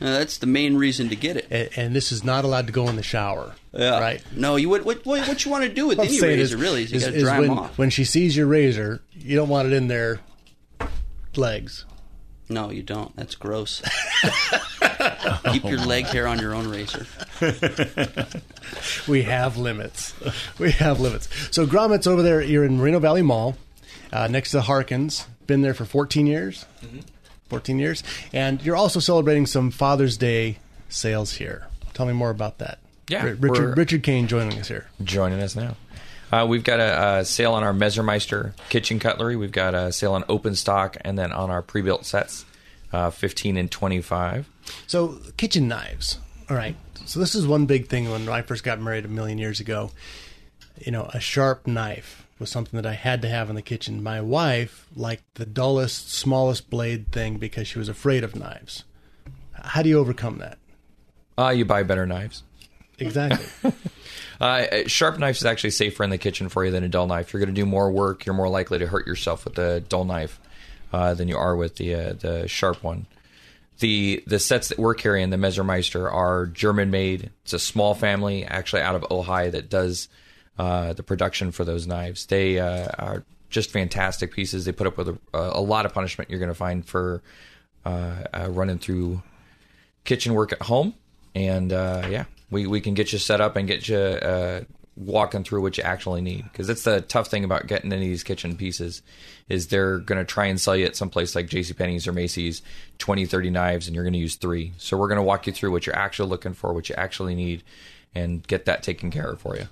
Uh, 0.00 0.18
that's 0.18 0.38
the 0.38 0.46
main 0.46 0.76
reason 0.76 1.08
to 1.08 1.16
get 1.16 1.36
it. 1.36 1.46
And, 1.50 1.68
and 1.76 1.96
this 1.96 2.12
is 2.12 2.22
not 2.22 2.44
allowed 2.44 2.66
to 2.68 2.72
go 2.72 2.88
in 2.88 2.94
the 2.94 3.02
shower. 3.02 3.54
Yeah. 3.72 3.98
Right. 3.98 4.22
No, 4.36 4.54
you 4.54 4.68
would, 4.68 4.84
what 4.84 5.04
what, 5.04 5.26
what 5.26 5.44
you 5.44 5.50
want 5.50 5.64
to 5.64 5.70
do 5.72 5.88
with 5.88 5.98
What 5.98 6.04
I'm 6.04 6.10
any 6.10 6.18
saying 6.18 6.38
razor 6.38 6.54
is- 6.56 6.62
really 6.62 6.82
is 6.84 6.90
you 6.92 6.96
is- 6.98 7.04
got 7.04 7.10
to 7.10 7.16
is 7.16 7.22
dry 7.24 7.40
when, 7.40 7.48
them 7.48 7.58
off. 7.58 7.76
when 7.78 7.90
she 7.90 8.04
sees 8.04 8.36
your 8.36 8.46
razor, 8.46 9.02
you 9.14 9.34
don't 9.34 9.48
want 9.48 9.66
it 9.66 9.72
in 9.74 9.88
their 9.88 10.20
legs. 11.34 11.84
No, 12.48 12.70
you 12.70 12.82
don't. 12.84 13.14
That's 13.16 13.34
gross. 13.34 13.82
Keep 15.52 15.64
your 15.64 15.78
leg 15.78 16.04
hair 16.06 16.26
on 16.26 16.38
your 16.38 16.54
own 16.54 16.68
razor. 16.68 17.06
we 19.08 19.22
have 19.22 19.56
limits. 19.56 20.14
We 20.58 20.72
have 20.72 21.00
limits. 21.00 21.28
So 21.54 21.66
Gromit's 21.66 22.06
over 22.06 22.22
there. 22.22 22.40
You're 22.42 22.64
in 22.64 22.76
Moreno 22.78 22.98
Valley 22.98 23.22
Mall, 23.22 23.56
uh, 24.12 24.28
next 24.28 24.52
to 24.52 24.60
Harkins. 24.60 25.26
Been 25.46 25.62
there 25.62 25.74
for 25.74 25.84
14 25.84 26.26
years. 26.26 26.66
14 27.48 27.78
years, 27.78 28.02
and 28.34 28.62
you're 28.62 28.76
also 28.76 29.00
celebrating 29.00 29.46
some 29.46 29.70
Father's 29.70 30.18
Day 30.18 30.58
sales 30.90 31.32
here. 31.32 31.66
Tell 31.94 32.04
me 32.04 32.12
more 32.12 32.28
about 32.28 32.58
that. 32.58 32.78
Yeah, 33.08 33.24
Ri- 33.24 33.34
we're- 33.34 33.50
Richard 33.50 33.78
Richard 33.78 34.02
Kane 34.02 34.26
joining 34.28 34.58
us 34.58 34.68
here. 34.68 34.86
joining 35.02 35.40
us 35.40 35.56
now. 35.56 35.76
Uh, 36.30 36.44
we've 36.46 36.62
got 36.62 36.78
a, 36.78 37.20
a 37.20 37.24
sale 37.24 37.54
on 37.54 37.64
our 37.64 37.72
Messermeister 37.72 38.52
kitchen 38.68 38.98
cutlery. 38.98 39.34
We've 39.34 39.50
got 39.50 39.74
a 39.74 39.90
sale 39.92 40.12
on 40.12 40.24
open 40.28 40.54
stock, 40.56 40.98
and 41.00 41.18
then 41.18 41.32
on 41.32 41.48
our 41.48 41.62
pre-built 41.62 42.04
sets, 42.04 42.44
uh, 42.92 43.08
fifteen 43.08 43.56
and 43.56 43.70
twenty-five. 43.70 44.46
So 44.86 45.18
kitchen 45.36 45.68
knives. 45.68 46.18
All 46.50 46.56
right. 46.56 46.76
So 47.04 47.20
this 47.20 47.34
is 47.34 47.46
one 47.46 47.66
big 47.66 47.88
thing 47.88 48.10
when 48.10 48.28
I 48.28 48.42
first 48.42 48.64
got 48.64 48.80
married 48.80 49.04
a 49.04 49.08
million 49.08 49.38
years 49.38 49.60
ago. 49.60 49.90
You 50.78 50.92
know, 50.92 51.10
a 51.12 51.20
sharp 51.20 51.66
knife 51.66 52.26
was 52.38 52.50
something 52.50 52.80
that 52.80 52.88
I 52.88 52.94
had 52.94 53.22
to 53.22 53.28
have 53.28 53.48
in 53.50 53.56
the 53.56 53.62
kitchen. 53.62 54.02
My 54.02 54.20
wife 54.20 54.86
liked 54.94 55.34
the 55.34 55.46
dullest, 55.46 56.12
smallest 56.12 56.70
blade 56.70 57.10
thing 57.10 57.38
because 57.38 57.66
she 57.66 57.78
was 57.78 57.88
afraid 57.88 58.24
of 58.24 58.36
knives. 58.36 58.84
How 59.52 59.82
do 59.82 59.88
you 59.88 59.98
overcome 59.98 60.38
that? 60.38 60.58
Uh, 61.36 61.50
you 61.50 61.64
buy 61.64 61.82
better 61.82 62.06
knives. 62.06 62.42
Exactly. 62.98 63.72
Uh, 64.40 64.86
sharp 64.86 65.18
knife 65.18 65.36
is 65.36 65.44
actually 65.44 65.70
safer 65.70 66.04
in 66.04 66.10
the 66.10 66.18
kitchen 66.18 66.48
for 66.48 66.64
you 66.64 66.70
than 66.70 66.84
a 66.84 66.88
dull 66.88 67.08
knife. 67.08 67.32
You're 67.32 67.40
going 67.40 67.52
to 67.52 67.60
do 67.60 67.66
more 67.66 67.90
work. 67.90 68.24
You're 68.24 68.36
more 68.36 68.48
likely 68.48 68.78
to 68.78 68.86
hurt 68.86 69.04
yourself 69.04 69.44
with 69.44 69.56
the 69.56 69.82
dull 69.88 70.04
knife 70.04 70.38
uh, 70.92 71.14
than 71.14 71.26
you 71.26 71.36
are 71.36 71.56
with 71.56 71.74
the 71.74 71.94
uh, 71.94 72.12
the 72.12 72.46
sharp 72.46 72.84
one. 72.84 73.06
The 73.80 74.24
the 74.26 74.38
sets 74.38 74.68
that 74.68 74.78
we're 74.78 74.94
carrying, 74.94 75.30
the 75.30 75.36
Messermeister, 75.36 76.12
are 76.12 76.46
German 76.46 76.90
made. 76.90 77.30
It's 77.42 77.52
a 77.52 77.58
small 77.58 77.94
family, 77.94 78.44
actually 78.44 78.82
out 78.82 78.96
of 78.96 79.06
Ohio, 79.10 79.50
that 79.50 79.70
does 79.70 80.08
uh, 80.58 80.92
the 80.94 81.02
production 81.02 81.52
for 81.52 81.64
those 81.64 81.86
knives. 81.86 82.26
They 82.26 82.58
uh, 82.58 82.88
are 82.98 83.24
just 83.50 83.70
fantastic 83.70 84.32
pieces. 84.32 84.64
They 84.64 84.72
put 84.72 84.86
up 84.86 84.96
with 84.96 85.08
a, 85.08 85.18
a 85.32 85.60
lot 85.60 85.86
of 85.86 85.94
punishment 85.94 86.30
you're 86.30 86.40
going 86.40 86.50
to 86.50 86.54
find 86.54 86.84
for 86.84 87.22
uh, 87.84 88.24
uh, 88.34 88.48
running 88.50 88.78
through 88.78 89.22
kitchen 90.04 90.34
work 90.34 90.52
at 90.52 90.62
home. 90.62 90.94
And 91.34 91.72
uh, 91.72 92.08
yeah, 92.10 92.24
we, 92.50 92.66
we 92.66 92.80
can 92.80 92.94
get 92.94 93.12
you 93.12 93.18
set 93.18 93.40
up 93.40 93.56
and 93.56 93.68
get 93.68 93.88
you 93.88 93.96
uh, 93.96 94.62
walking 94.98 95.44
through 95.44 95.62
what 95.62 95.78
you 95.78 95.84
actually 95.84 96.20
need. 96.20 96.42
Because 96.44 96.66
that's 96.66 96.82
the 96.82 97.00
tough 97.00 97.28
thing 97.28 97.44
about 97.44 97.66
getting 97.66 97.92
any 97.92 98.06
of 98.06 98.10
these 98.10 98.24
kitchen 98.24 98.56
pieces 98.56 99.00
is 99.48 99.68
they're 99.68 99.98
going 99.98 100.18
to 100.18 100.24
try 100.24 100.46
and 100.46 100.60
sell 100.60 100.76
you 100.76 100.84
at 100.86 100.96
some 100.96 101.08
place 101.08 101.34
like 101.34 101.46
JCPenney's 101.46 102.06
or 102.08 102.12
Macy's 102.12 102.62
20, 102.98 103.24
30 103.26 103.50
knives, 103.50 103.86
and 103.86 103.94
you're 103.94 104.04
going 104.04 104.12
to 104.12 104.18
use 104.18 104.34
three. 104.34 104.72
So 104.76 104.96
we're 104.96 105.08
going 105.08 105.16
to 105.16 105.22
walk 105.22 105.46
you 105.46 105.52
through 105.52 105.70
what 105.70 105.86
you're 105.86 105.96
actually 105.96 106.28
looking 106.28 106.52
for, 106.52 106.72
what 106.72 106.88
you 106.88 106.94
actually 106.96 107.34
need, 107.34 107.62
and 108.14 108.46
get 108.46 108.64
that 108.64 108.82
taken 108.82 109.10
care 109.10 109.30
of 109.30 109.40
for 109.40 109.56
you. 109.56 109.68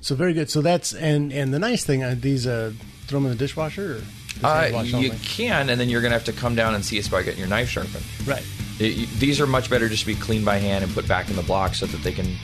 So 0.00 0.14
very 0.14 0.32
good. 0.32 0.50
So 0.50 0.62
that's 0.62 0.94
and 0.94 1.32
and 1.32 1.52
the 1.52 1.58
nice 1.58 1.84
thing, 1.84 2.02
uh, 2.02 2.16
these 2.18 2.46
uh, 2.46 2.72
throw 3.06 3.18
them 3.20 3.26
in 3.26 3.32
the 3.32 3.38
dishwasher. 3.38 4.02
Or 4.42 4.48
Uh, 4.48 4.82
you 4.82 5.10
can, 5.22 5.70
and 5.70 5.80
then 5.80 5.88
you're 5.88 6.00
going 6.00 6.10
to 6.12 6.18
have 6.18 6.24
to 6.24 6.32
come 6.32 6.54
down 6.54 6.74
and 6.74 6.84
see 6.84 6.98
us 6.98 7.08
by 7.08 7.22
getting 7.22 7.38
your 7.40 7.48
knife 7.48 7.68
sharpened. 7.68 8.04
Right. 8.26 8.44
It- 8.78 9.08
these 9.18 9.40
are 9.40 9.46
much 9.46 9.70
better 9.70 9.88
just 9.88 10.00
to 10.02 10.06
be 10.06 10.14
cleaned 10.14 10.44
by 10.44 10.58
hand 10.58 10.84
and 10.84 10.92
put 10.92 11.06
back 11.06 11.30
in 11.30 11.36
the 11.36 11.42
block 11.42 11.74
so 11.74 11.86
that 11.86 12.02
they 12.02 12.12
can 12.12 12.36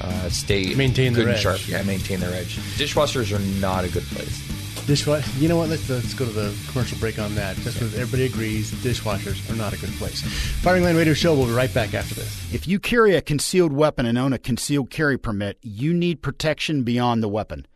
uh, 0.00 0.28
stay 0.28 0.74
Maintain 0.74 1.12
good 1.12 1.22
their 1.26 1.28
and 1.28 1.36
edge. 1.36 1.42
sharp. 1.42 1.68
Yeah, 1.68 1.82
maintain 1.82 2.20
their 2.20 2.32
edge. 2.34 2.56
Dishwashers 2.78 3.32
are 3.36 3.60
not 3.60 3.84
a 3.84 3.88
good 3.88 4.04
place. 4.04 4.42
Dishwasher. 4.86 5.28
You 5.40 5.48
know 5.48 5.56
what? 5.56 5.68
Let's 5.68 5.88
let's 5.88 6.14
go 6.14 6.24
to 6.24 6.30
the 6.30 6.54
commercial 6.70 6.96
break 6.98 7.18
on 7.18 7.34
that. 7.34 7.56
Just 7.56 7.78
because 7.78 7.94
everybody 7.98 8.26
agrees, 8.26 8.70
dishwashers 8.72 9.50
are 9.52 9.56
not 9.56 9.72
a 9.72 9.78
good 9.78 9.90
place. 9.94 10.22
Firing 10.62 10.84
Line 10.84 10.96
Radio 10.96 11.12
Show. 11.14 11.34
We'll 11.34 11.46
be 11.46 11.52
right 11.52 11.72
back 11.74 11.92
after 11.94 12.14
this. 12.14 12.54
If 12.54 12.68
you 12.68 12.78
carry 12.78 13.16
a 13.16 13.20
concealed 13.20 13.72
weapon 13.72 14.06
and 14.06 14.16
own 14.16 14.32
a 14.32 14.38
concealed 14.38 14.90
carry 14.90 15.18
permit, 15.18 15.58
you 15.62 15.92
need 15.92 16.22
protection 16.22 16.84
beyond 16.84 17.20
the 17.22 17.28
weapon. 17.28 17.66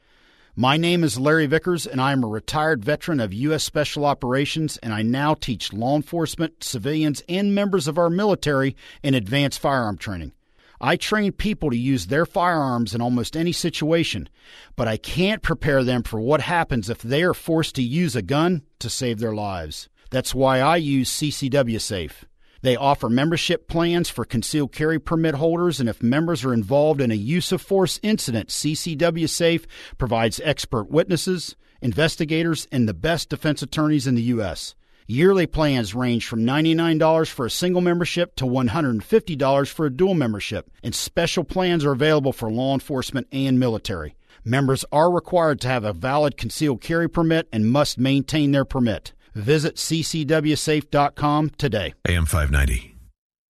My 0.54 0.76
name 0.76 1.02
is 1.04 1.18
Larry 1.18 1.46
Vickers, 1.46 1.86
and 1.86 2.00
I 2.00 2.12
am 2.12 2.22
a 2.22 2.28
retired 2.28 2.84
veteran 2.84 3.18
of 3.18 3.32
U.S. 3.32 3.64
Special 3.64 4.04
Operations, 4.04 4.76
and 4.78 4.92
I 4.92 5.02
now 5.02 5.34
teach 5.34 5.72
law 5.72 5.96
enforcement, 5.96 6.62
civilians, 6.62 7.22
and 7.28 7.54
members 7.54 7.88
of 7.88 7.98
our 7.98 8.10
military 8.10 8.76
in 9.02 9.14
advanced 9.14 9.58
firearm 9.58 9.96
training. 9.96 10.32
I 10.80 10.96
train 10.96 11.32
people 11.32 11.70
to 11.70 11.76
use 11.76 12.06
their 12.06 12.24
firearms 12.24 12.94
in 12.94 13.02
almost 13.02 13.36
any 13.36 13.52
situation, 13.52 14.28
but 14.76 14.88
I 14.88 14.96
can't 14.96 15.42
prepare 15.42 15.84
them 15.84 16.02
for 16.02 16.18
what 16.18 16.40
happens 16.40 16.88
if 16.88 17.02
they 17.02 17.22
are 17.22 17.34
forced 17.34 17.74
to 17.74 17.82
use 17.82 18.16
a 18.16 18.22
gun 18.22 18.62
to 18.78 18.88
save 18.88 19.18
their 19.18 19.34
lives. 19.34 19.90
That's 20.10 20.34
why 20.34 20.60
I 20.60 20.76
use 20.76 21.10
CCW 21.10 21.80
Safe. 21.80 22.24
They 22.62 22.76
offer 22.76 23.08
membership 23.08 23.68
plans 23.68 24.08
for 24.08 24.24
concealed 24.24 24.72
carry 24.72 24.98
permit 24.98 25.34
holders, 25.34 25.80
and 25.80 25.88
if 25.88 26.02
members 26.02 26.44
are 26.44 26.54
involved 26.54 27.00
in 27.00 27.10
a 27.10 27.14
use 27.14 27.52
of 27.52 27.60
force 27.60 28.00
incident, 28.02 28.48
CCW 28.48 29.28
Safe 29.28 29.66
provides 29.98 30.40
expert 30.44 30.90
witnesses, 30.90 31.56
investigators, 31.82 32.66
and 32.72 32.88
the 32.88 32.94
best 32.94 33.28
defense 33.28 33.62
attorneys 33.62 34.06
in 34.06 34.14
the 34.14 34.22
U.S. 34.22 34.74
Yearly 35.10 35.48
plans 35.48 35.92
range 35.92 36.24
from 36.24 36.44
$99 36.44 37.28
for 37.30 37.44
a 37.44 37.50
single 37.50 37.80
membership 37.80 38.36
to 38.36 38.44
$150 38.44 39.68
for 39.68 39.86
a 39.86 39.90
dual 39.90 40.14
membership, 40.14 40.70
and 40.84 40.94
special 40.94 41.42
plans 41.42 41.84
are 41.84 41.90
available 41.90 42.32
for 42.32 42.48
law 42.48 42.74
enforcement 42.74 43.26
and 43.32 43.58
military. 43.58 44.14
Members 44.44 44.84
are 44.92 45.10
required 45.10 45.60
to 45.62 45.66
have 45.66 45.82
a 45.82 45.92
valid 45.92 46.36
concealed 46.36 46.80
carry 46.80 47.08
permit 47.08 47.48
and 47.52 47.72
must 47.72 47.98
maintain 47.98 48.52
their 48.52 48.64
permit. 48.64 49.12
Visit 49.34 49.74
ccwsafe.com 49.74 51.50
today. 51.58 51.94
AM 52.06 52.24
590. 52.24 52.94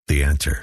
The 0.06 0.22
answer. 0.22 0.62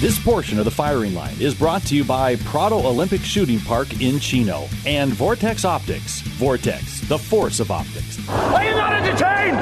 This 0.00 0.18
portion 0.18 0.58
of 0.58 0.64
the 0.64 0.70
firing 0.70 1.12
line 1.12 1.36
is 1.38 1.54
brought 1.54 1.82
to 1.82 1.94
you 1.94 2.04
by 2.04 2.36
Prado 2.36 2.76
Olympic 2.86 3.20
Shooting 3.20 3.60
Park 3.60 4.00
in 4.00 4.18
Chino 4.18 4.66
and 4.86 5.12
Vortex 5.12 5.66
Optics. 5.66 6.22
Vortex, 6.22 7.02
the 7.02 7.18
force 7.18 7.60
of 7.60 7.70
optics. 7.70 8.18
Are 8.26 8.64
you 8.64 8.70
not 8.70 8.94
entertained? 8.94 9.58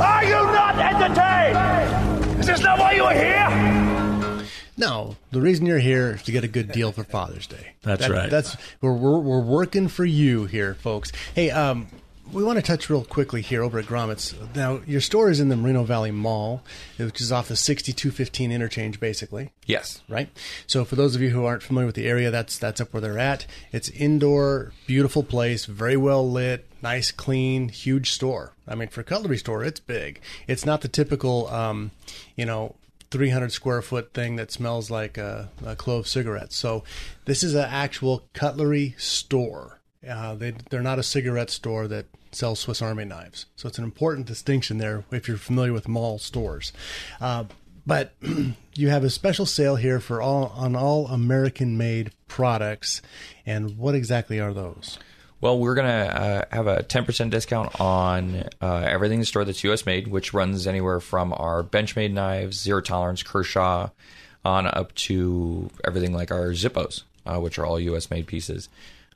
Are 0.00 0.24
you 0.24 0.30
not 0.30 0.78
entertained? 0.78 2.38
Is 2.38 2.46
this 2.46 2.60
not 2.60 2.78
why 2.78 2.92
you 2.92 3.02
are 3.02 3.14
here? 3.14 4.46
No, 4.76 5.16
the 5.32 5.40
reason 5.40 5.66
you're 5.66 5.80
here 5.80 6.12
is 6.12 6.22
to 6.22 6.30
get 6.30 6.44
a 6.44 6.48
good 6.48 6.70
deal 6.70 6.92
for 6.92 7.02
Father's 7.02 7.48
Day. 7.48 7.72
That's 7.82 8.08
right. 8.08 8.30
That's 8.30 8.56
we're, 8.80 8.92
we're 8.92 9.18
we're 9.18 9.40
working 9.40 9.88
for 9.88 10.04
you 10.04 10.44
here, 10.44 10.74
folks. 10.74 11.10
Hey, 11.34 11.50
um, 11.50 11.88
we 12.32 12.42
want 12.42 12.56
to 12.56 12.62
touch 12.62 12.88
real 12.88 13.04
quickly 13.04 13.42
here 13.42 13.62
over 13.62 13.78
at 13.78 13.86
Gromit's. 13.86 14.34
Now, 14.54 14.80
your 14.86 15.00
store 15.00 15.28
is 15.28 15.38
in 15.38 15.50
the 15.50 15.56
Moreno 15.56 15.84
Valley 15.84 16.10
Mall, 16.10 16.62
which 16.96 17.20
is 17.20 17.30
off 17.30 17.48
the 17.48 17.56
6215 17.56 18.50
interchange, 18.50 18.98
basically. 18.98 19.52
Yes. 19.66 20.00
Right. 20.08 20.30
So, 20.66 20.84
for 20.84 20.96
those 20.96 21.14
of 21.14 21.20
you 21.20 21.30
who 21.30 21.44
aren't 21.44 21.62
familiar 21.62 21.86
with 21.86 21.94
the 21.94 22.06
area, 22.06 22.30
that's 22.30 22.58
that's 22.58 22.80
up 22.80 22.92
where 22.92 23.00
they're 23.00 23.18
at. 23.18 23.46
It's 23.70 23.90
indoor, 23.90 24.72
beautiful 24.86 25.22
place, 25.22 25.66
very 25.66 25.96
well 25.96 26.28
lit, 26.28 26.66
nice, 26.82 27.10
clean, 27.10 27.68
huge 27.68 28.10
store. 28.10 28.54
I 28.66 28.74
mean, 28.74 28.88
for 28.88 29.02
a 29.02 29.04
cutlery 29.04 29.38
store, 29.38 29.62
it's 29.62 29.80
big. 29.80 30.20
It's 30.46 30.64
not 30.64 30.80
the 30.80 30.88
typical, 30.88 31.48
um, 31.48 31.90
you 32.36 32.46
know. 32.46 32.76
300 33.10 33.52
square 33.52 33.82
foot 33.82 34.14
thing 34.14 34.36
that 34.36 34.50
smells 34.50 34.90
like 34.90 35.18
a, 35.18 35.50
a 35.66 35.76
clove 35.76 36.08
cigarette. 36.08 36.50
So, 36.50 36.82
this 37.26 37.42
is 37.42 37.54
an 37.54 37.68
actual 37.68 38.22
cutlery 38.32 38.94
store. 38.96 39.80
Uh, 40.08 40.34
they, 40.34 40.54
they're 40.70 40.80
not 40.80 40.98
a 40.98 41.02
cigarette 41.02 41.50
store 41.50 41.86
that 41.88 42.06
sells 42.32 42.60
Swiss 42.60 42.82
Army 42.82 43.04
knives. 43.04 43.46
So, 43.56 43.68
it's 43.68 43.78
an 43.78 43.84
important 43.84 44.26
distinction 44.26 44.78
there 44.78 45.04
if 45.10 45.28
you're 45.28 45.36
familiar 45.36 45.72
with 45.72 45.88
mall 45.88 46.18
stores. 46.18 46.72
Uh, 47.20 47.44
but 47.86 48.14
you 48.74 48.88
have 48.88 49.04
a 49.04 49.10
special 49.10 49.46
sale 49.46 49.76
here 49.76 50.00
for 50.00 50.22
all 50.22 50.52
on 50.56 50.76
all 50.76 51.06
American 51.08 51.76
made 51.76 52.12
products. 52.28 53.02
And 53.44 53.76
what 53.76 53.94
exactly 53.94 54.40
are 54.40 54.52
those? 54.52 54.98
Well, 55.40 55.58
we're 55.58 55.74
going 55.74 55.88
to 55.88 56.22
uh, 56.22 56.44
have 56.52 56.68
a 56.68 56.84
10% 56.84 57.30
discount 57.30 57.80
on 57.80 58.44
uh, 58.60 58.84
everything 58.86 59.16
in 59.16 59.20
the 59.20 59.26
store 59.26 59.44
that's 59.44 59.64
US 59.64 59.84
made, 59.84 60.06
which 60.06 60.32
runs 60.32 60.68
anywhere 60.68 61.00
from 61.00 61.32
our 61.32 61.64
Benchmade 61.64 62.12
knives, 62.12 62.62
Zero 62.62 62.80
Tolerance, 62.80 63.24
Kershaw, 63.24 63.90
on 64.44 64.68
up 64.68 64.94
to 64.94 65.68
everything 65.84 66.12
like 66.12 66.30
our 66.30 66.50
Zippos, 66.50 67.02
uh, 67.26 67.40
which 67.40 67.58
are 67.58 67.66
all 67.66 67.80
US 67.80 68.08
made 68.08 68.28
pieces. 68.28 68.68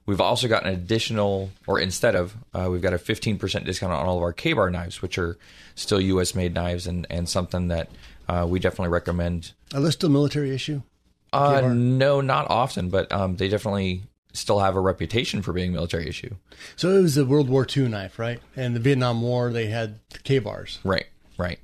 We've 0.07 0.21
also 0.21 0.47
got 0.47 0.65
an 0.65 0.73
additional, 0.73 1.51
or 1.67 1.81
instead 1.81 2.15
of, 2.15 2.37
uh, 2.55 2.69
we've 2.71 2.83
got 2.83 2.95
a 2.95 2.99
15% 2.99 3.65
discount 3.65 3.93
on 3.93 4.07
all 4.07 4.17
of 4.17 4.23
our 4.23 4.33
Ka-Bar 4.33 4.71
knives, 4.71 5.03
which 5.03 5.19
are 5.19 5.37
still 5.75 6.01
US 6.01 6.35
made 6.35 6.55
knives 6.55 6.87
and, 6.87 7.07
and 7.11 7.29
something 7.29 7.69
that 7.69 7.91
uh, 8.29 8.47
we 8.49 8.61
definitely 8.61 8.93
recommend. 8.93 9.53
Are 9.75 9.81
those 9.81 9.95
still 9.95 10.11
military 10.11 10.55
issue? 10.55 10.83
Uh, 11.33 11.73
no, 11.75 12.21
not 12.21 12.49
often, 12.49 12.89
but 12.89 13.11
um, 13.13 13.37
they 13.37 13.49
definitely 13.49 14.05
still 14.33 14.61
have 14.61 14.77
a 14.77 14.81
reputation 14.81 15.43
for 15.43 15.53
being 15.53 15.73
military 15.73 16.09
issue. 16.09 16.35
So 16.77 16.91
it 16.91 17.03
was 17.03 17.17
a 17.17 17.25
World 17.25 17.49
War 17.49 17.67
II 17.75 17.89
knife, 17.89 18.19
right? 18.19 18.41
And 18.55 18.77
the 18.77 18.81
Vietnam 18.81 19.23
War, 19.23 19.51
they 19.51 19.67
had 19.67 19.99
K 20.25 20.39
bars. 20.39 20.79
Right, 20.85 21.07
right. 21.37 21.59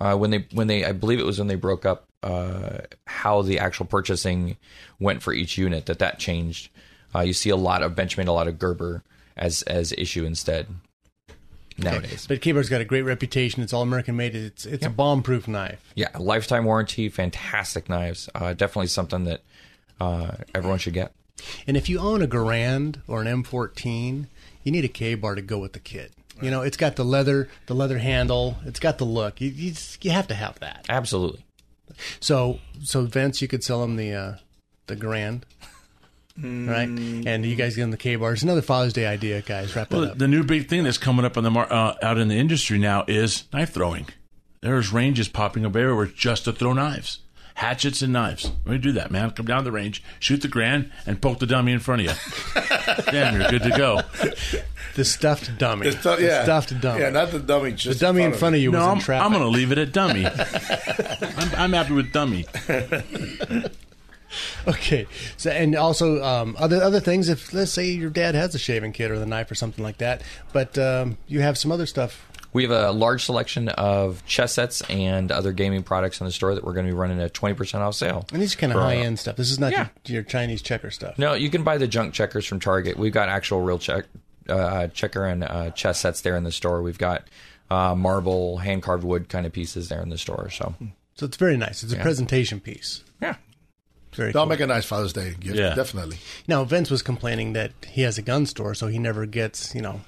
Uh, 0.00 0.16
when 0.16 0.30
they 0.30 0.46
when 0.52 0.66
they 0.66 0.84
I 0.84 0.92
believe 0.92 1.20
it 1.20 1.26
was 1.26 1.38
when 1.38 1.48
they 1.48 1.54
broke 1.54 1.86
up 1.86 2.08
uh, 2.22 2.78
how 3.06 3.42
the 3.42 3.58
actual 3.58 3.86
purchasing 3.86 4.56
went 4.98 5.22
for 5.22 5.32
each 5.32 5.58
unit 5.58 5.86
that 5.86 5.98
that 6.00 6.18
changed. 6.18 6.70
Uh, 7.14 7.20
you 7.20 7.32
see 7.32 7.50
a 7.50 7.56
lot 7.56 7.82
of 7.82 7.94
Benchmade, 7.94 8.26
a 8.28 8.32
lot 8.32 8.48
of 8.48 8.58
Gerber 8.58 9.02
as 9.36 9.62
as 9.62 9.92
issue 9.92 10.24
instead. 10.24 10.66
nowadays. 11.78 12.26
But 12.26 12.42
Ka-Bar's 12.42 12.68
got 12.68 12.80
a 12.80 12.84
great 12.84 13.02
reputation. 13.02 13.62
It's 13.62 13.72
all 13.72 13.82
American 13.82 14.16
made. 14.16 14.34
It's 14.34 14.66
it's 14.66 14.84
a 14.84 14.90
bomb-proof 14.90 15.48
knife. 15.48 15.92
Yeah, 15.94 16.08
lifetime 16.18 16.64
warranty, 16.64 17.08
fantastic 17.08 17.88
knives. 17.88 18.28
Uh, 18.34 18.52
definitely 18.52 18.88
something 18.88 19.24
that 19.24 19.42
uh, 20.00 20.32
everyone 20.54 20.78
should 20.78 20.94
get. 20.94 21.12
And 21.66 21.76
if 21.76 21.88
you 21.88 21.98
own 21.98 22.22
a 22.22 22.26
Garand 22.28 23.00
or 23.08 23.22
an 23.22 23.42
M14, 23.42 24.26
you 24.62 24.72
need 24.72 24.84
a 24.84 24.88
K-Bar 24.88 25.34
to 25.34 25.42
go 25.42 25.58
with 25.58 25.72
the 25.72 25.78
kit. 25.80 26.12
You 26.40 26.50
know, 26.50 26.62
it's 26.62 26.76
got 26.76 26.96
the 26.96 27.04
leather, 27.04 27.48
the 27.66 27.74
leather 27.74 27.98
handle. 27.98 28.56
It's 28.64 28.80
got 28.80 28.98
the 28.98 29.04
look. 29.04 29.40
You 29.40 29.48
you, 29.50 29.70
just, 29.70 30.04
you 30.04 30.10
have 30.10 30.26
to 30.28 30.34
have 30.34 30.58
that. 30.60 30.86
Absolutely. 30.88 31.44
So 32.20 32.58
so 32.82 33.04
Vince, 33.04 33.40
you 33.42 33.48
could 33.48 33.62
sell 33.62 33.82
him 33.84 33.96
the 33.96 34.12
uh, 34.12 34.36
the 34.86 34.96
Garand. 34.96 35.42
Right, 36.36 36.88
and 36.88 37.44
you 37.44 37.54
guys 37.56 37.76
get 37.76 37.82
him 37.82 37.90
the 37.90 37.96
K 37.98 38.16
bars. 38.16 38.42
Another 38.42 38.62
Father's 38.62 38.92
Day 38.94 39.06
idea, 39.06 39.42
guys. 39.42 39.76
Wrap 39.76 39.90
that 39.90 39.96
Well, 39.96 40.10
up. 40.12 40.18
the 40.18 40.28
new 40.28 40.42
big 40.44 40.68
thing 40.68 40.82
that's 40.84 40.98
coming 40.98 41.24
up 41.26 41.36
in 41.36 41.44
the 41.44 41.50
mar- 41.50 41.70
uh, 41.72 41.94
out 42.02 42.16
in 42.18 42.28
the 42.28 42.36
industry 42.36 42.78
now 42.78 43.04
is 43.06 43.44
knife 43.52 43.72
throwing. 43.74 44.06
There's 44.62 44.92
ranges 44.92 45.28
popping 45.28 45.66
up 45.66 45.76
everywhere 45.76 46.06
just 46.06 46.44
to 46.44 46.52
throw 46.52 46.72
knives, 46.72 47.18
hatchets 47.56 48.00
and 48.00 48.12
knives. 48.12 48.50
Let 48.64 48.72
me 48.72 48.78
do 48.78 48.92
that, 48.92 49.10
man. 49.10 49.32
Come 49.32 49.44
down 49.46 49.64
the 49.64 49.72
range, 49.72 50.02
shoot 50.20 50.40
the 50.40 50.48
Garand, 50.48 50.90
and 51.04 51.20
poke 51.20 51.38
the 51.38 51.46
dummy 51.46 51.72
in 51.72 51.80
front 51.80 52.02
of 52.02 52.06
you. 52.06 52.62
Damn, 53.10 53.38
you're 53.40 53.50
good 53.50 53.62
to 53.64 53.70
go. 53.76 54.00
The 54.94 55.04
stuffed 55.04 55.58
dummy. 55.58 55.90
The 55.90 55.98
stu- 55.98 56.16
The 56.16 56.22
yeah. 56.22 56.42
stuffed 56.44 56.80
dummy. 56.80 57.00
Yeah, 57.00 57.10
not 57.10 57.30
the 57.30 57.40
dummy. 57.40 57.72
Just 57.72 57.98
the 57.98 58.06
dummy 58.06 58.22
in 58.22 58.32
front 58.32 58.54
of 58.54 58.60
you 58.62 58.70
no, 58.70 58.78
was 58.78 58.86
I'm, 58.88 58.96
in 58.98 59.02
traffic. 59.02 59.24
I'm 59.26 59.32
going 59.32 59.42
to 59.44 59.48
leave 59.50 59.72
it 59.72 59.78
at 59.78 59.92
dummy. 59.92 60.26
I'm, 61.36 61.54
I'm 61.56 61.72
happy 61.72 61.92
with 61.94 62.12
dummy. 62.12 62.46
Okay. 64.68 65.06
So 65.36 65.50
and 65.50 65.74
also 65.76 66.22
um, 66.22 66.56
other 66.58 66.82
other 66.82 67.00
things. 67.00 67.28
If 67.28 67.52
let's 67.52 67.72
say 67.72 67.90
your 67.90 68.10
dad 68.10 68.34
has 68.34 68.54
a 68.54 68.58
shaving 68.58 68.92
kit 68.92 69.10
or 69.10 69.18
the 69.18 69.26
knife 69.26 69.50
or 69.50 69.54
something 69.54 69.82
like 69.84 69.98
that, 69.98 70.22
but 70.52 70.76
um, 70.78 71.18
you 71.26 71.40
have 71.40 71.58
some 71.58 71.72
other 71.72 71.86
stuff. 71.86 72.26
We 72.54 72.64
have 72.64 72.70
a 72.72 72.92
large 72.92 73.24
selection 73.24 73.70
of 73.70 74.22
chess 74.26 74.52
sets 74.52 74.82
and 74.90 75.32
other 75.32 75.52
gaming 75.52 75.82
products 75.82 76.20
in 76.20 76.26
the 76.26 76.32
store 76.32 76.54
that 76.54 76.62
we're 76.62 76.74
going 76.74 76.84
to 76.84 76.92
be 76.92 76.96
running 76.98 77.18
a 77.18 77.30
20% 77.30 77.78
off 77.80 77.94
sale. 77.94 78.26
And 78.30 78.42
these 78.42 78.54
are 78.54 78.58
kind 78.58 78.74
of 78.74 78.78
uh, 78.78 78.82
high 78.82 78.96
end 78.96 79.18
stuff. 79.18 79.36
This 79.36 79.50
is 79.50 79.58
not 79.58 79.72
Yeah. 79.72 79.88
your, 80.04 80.16
your 80.16 80.22
Chinese 80.22 80.60
checker 80.60 80.90
stuff. 80.90 81.18
No, 81.18 81.32
you 81.32 81.48
can 81.48 81.64
buy 81.64 81.78
the 81.78 81.86
junk 81.88 82.12
checkers 82.12 82.44
from 82.44 82.60
Target. 82.60 82.98
We've 82.98 83.12
got 83.12 83.30
actual 83.30 83.62
real 83.62 83.78
check, 83.78 84.04
uh, 84.50 84.88
checker 84.88 85.24
and 85.24 85.44
uh, 85.44 85.70
chess 85.70 86.00
sets 86.00 86.20
there 86.20 86.36
in 86.36 86.44
the 86.44 86.52
store. 86.52 86.82
We've 86.82 86.98
got 86.98 87.24
uh, 87.70 87.94
marble, 87.94 88.58
hand 88.58 88.82
carved 88.82 89.02
wood 89.04 89.30
kind 89.30 89.46
of 89.46 89.52
pieces 89.54 89.88
there 89.88 90.02
in 90.02 90.10
the 90.10 90.18
store. 90.18 90.50
So, 90.50 90.74
So 91.14 91.24
it's 91.24 91.38
very 91.38 91.56
nice. 91.56 91.82
It's 91.82 91.94
a 91.94 91.96
Yeah. 91.96 92.02
presentation 92.02 92.60
piece. 92.60 93.02
Yeah. 93.22 93.36
Very 94.14 94.28
That'll 94.28 94.42
cool. 94.42 94.50
make 94.50 94.60
a 94.60 94.66
nice 94.66 94.84
Father's 94.84 95.12
Day 95.12 95.34
gift. 95.40 95.56
Yeah. 95.56 95.74
Definitely. 95.74 96.18
Now 96.46 96.64
Vince 96.64 96.90
was 96.90 97.02
complaining 97.02 97.54
that 97.54 97.72
he 97.86 98.02
has 98.02 98.18
a 98.18 98.22
gun 98.22 98.46
store, 98.46 98.74
so 98.74 98.86
he 98.88 98.98
never 98.98 99.24
gets 99.26 99.74
you 99.74 99.80
know 99.82 100.00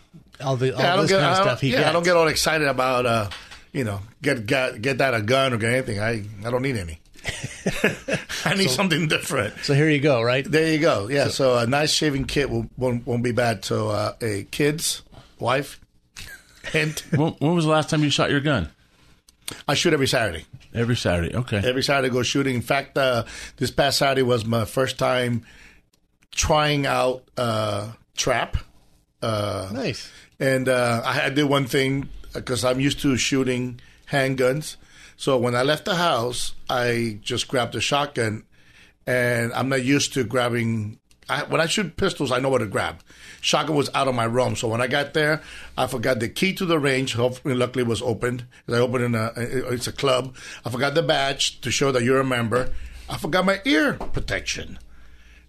all 0.43 0.57
the 0.57 0.75
all 0.77 0.81
Yeah, 0.83 0.97
this 0.97 1.11
get. 1.11 1.21
kind 1.21 1.31
of 1.33 1.37
stuff. 1.39 1.61
He 1.61 1.71
yeah, 1.71 1.79
gets. 1.79 1.89
I 1.91 1.93
don't 1.93 2.03
get 2.05 2.17
all 2.17 2.29
excited 2.29 2.69
about 2.69 3.07
uh, 3.07 3.31
you 3.73 3.85
know, 3.85 4.01
get 4.23 4.47
get 4.47 4.81
get 4.83 4.99
that 4.99 5.15
a 5.15 5.23
gun 5.23 5.53
or 5.53 5.57
get 5.57 5.73
anything. 5.73 6.01
I 6.01 6.25
I 6.47 6.51
don't 6.51 6.63
need 6.63 6.77
any. 6.77 7.01
I 8.45 8.55
need 8.55 8.69
something 8.69 9.09
different. 9.09 9.55
So 9.63 9.73
here 9.73 9.89
you 9.89 10.01
go, 10.01 10.21
right? 10.23 10.45
There 10.49 10.71
you 10.71 10.79
go. 10.79 11.09
Yeah. 11.09 11.29
So, 11.29 11.57
a 11.57 11.67
nice 11.67 11.91
shaving 11.91 12.27
kit 12.27 12.51
will, 12.51 12.67
won't 12.77 13.07
won't 13.07 13.23
be 13.25 13.33
bad. 13.33 13.65
So 13.65 13.89
uh, 13.89 14.13
a 14.21 14.45
kids, 14.51 15.01
wife, 15.39 15.81
hint. 16.73 17.05
when, 17.11 17.33
when 17.39 17.55
was 17.55 17.65
the 17.65 17.71
last 17.71 17.89
time 17.89 18.03
you 18.03 18.11
shot 18.11 18.31
your 18.31 18.41
gun? 18.41 18.69
I 19.67 19.73
shoot 19.75 19.93
every 19.95 20.07
Saturday. 20.07 20.45
Every 20.75 20.97
Saturday. 20.97 21.37
Okay. 21.37 21.63
Every 21.65 21.83
Saturday, 21.83 22.09
I 22.09 22.13
go 22.13 22.23
shooting. 22.23 22.57
In 22.57 22.63
fact, 22.63 22.99
uh, 22.99 23.25
this 23.57 23.71
past 23.71 23.99
Saturday 23.99 24.23
was 24.23 24.45
my 24.45 24.65
first 24.65 24.99
time 24.99 25.47
trying 26.33 26.85
out 26.85 27.23
uh, 27.37 27.93
trap. 28.17 28.57
Uh, 29.23 29.71
nice. 29.73 30.11
And 30.41 30.69
uh, 30.69 31.03
I, 31.05 31.27
I 31.27 31.31
did 31.31 31.45
one 31.45 31.67
thing 31.67 32.09
because 32.33 32.65
I'm 32.65 32.81
used 32.81 33.01
to 33.01 33.17
shooting 33.17 33.81
handguns. 34.11 34.77
So 35.17 35.39
when 35.39 35.55
I 35.55 35.63
left 35.63 35.85
the 35.85 35.95
house, 35.95 36.55
I 36.69 37.21
just 37.23 37.47
grabbed 37.47 37.77
a 37.77 37.81
shotgun, 37.81 38.43
and 39.07 39.53
I'm 39.53 39.69
not 39.69 39.85
used 39.85 40.13
to 40.15 40.25
grabbing. 40.25 40.99
I, 41.29 41.45
when 41.45 41.61
I 41.61 41.67
shoot 41.67 41.97
pistols, 41.97 42.31
I 42.31 42.39
know 42.39 42.49
what 42.49 42.59
to 42.59 42.67
grab. 42.67 43.01
Shotgun 43.41 43.77
was 43.77 43.91
out 43.95 44.09
of 44.09 44.15
my 44.15 44.27
realm, 44.27 44.57
so 44.57 44.69
when 44.69 44.81
I 44.81 44.87
got 44.87 45.15
there, 45.15 45.43
I 45.77 45.87
forgot 45.87 46.21
the 46.21 46.29
key 46.29 46.53
to 46.55 46.67
the 46.67 46.79
range. 46.79 47.15
Hopefully, 47.15 47.55
luckily, 47.55 47.83
it 47.83 47.89
was 47.89 48.03
opened. 48.03 48.45
I 48.69 48.73
opened 48.75 49.05
in 49.05 49.15
a. 49.15 49.33
It's 49.37 49.87
a 49.87 49.93
club. 49.93 50.37
I 50.65 50.71
forgot 50.71 50.95
the 50.95 51.03
badge 51.03 51.61
to 51.63 51.71
show 51.71 51.93
that 51.93 52.03
you're 52.03 52.21
a 52.21 52.25
member. 52.25 52.71
I 53.09 53.19
forgot 53.19 53.45
my 53.45 53.61
ear 53.65 53.95
protection, 53.95 54.79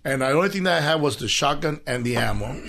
and 0.04 0.22
the 0.22 0.32
only 0.32 0.50
thing 0.50 0.64
that 0.64 0.78
I 0.78 0.86
had 0.86 1.02
was 1.02 1.18
the 1.18 1.28
shotgun 1.28 1.82
and 1.88 2.06
the 2.06 2.18
ammo. 2.18 2.62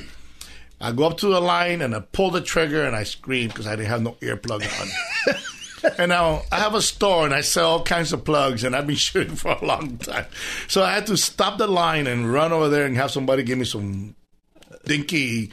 I 0.81 0.93
go 0.93 1.05
up 1.05 1.17
to 1.19 1.29
the 1.29 1.41
line 1.41 1.81
and 1.81 1.95
I 1.95 2.01
pull 2.01 2.31
the 2.31 2.43
trigger 2.43 2.85
and 2.85 2.95
I 2.95 3.05
scream 3.05 3.49
because 3.49 3.67
I 3.67 3.77
didn't 3.77 3.89
have 3.89 4.03
no 4.03 4.13
earplug 4.21 4.63
on. 4.81 5.35
and 5.99 6.11
now 6.11 6.43
I 6.51 6.57
have 6.57 6.75
a 6.75 6.83
store 6.83 7.25
and 7.25 7.35
I 7.35 7.41
sell 7.41 7.71
all 7.71 7.83
kinds 7.83 8.13
of 8.13 8.25
plugs 8.25 8.65
and 8.65 8.75
I've 8.75 8.87
been 8.87 8.97
shooting 8.97 9.37
for 9.37 9.53
a 9.53 9.65
long 9.65 9.99
time. 9.99 10.27
So 10.69 10.83
I 10.83 10.93
had 10.93 11.07
to 11.09 11.17
stop 11.17 11.59
the 11.59 11.67
line 11.67 12.07
and 12.07 12.33
run 12.33 12.53
over 12.53 12.69
there 12.69 12.87
and 12.87 12.97
have 12.97 13.11
somebody 13.11 13.43
give 13.43 13.59
me 13.59 13.65
some 13.65 14.15
dinky, 14.85 15.53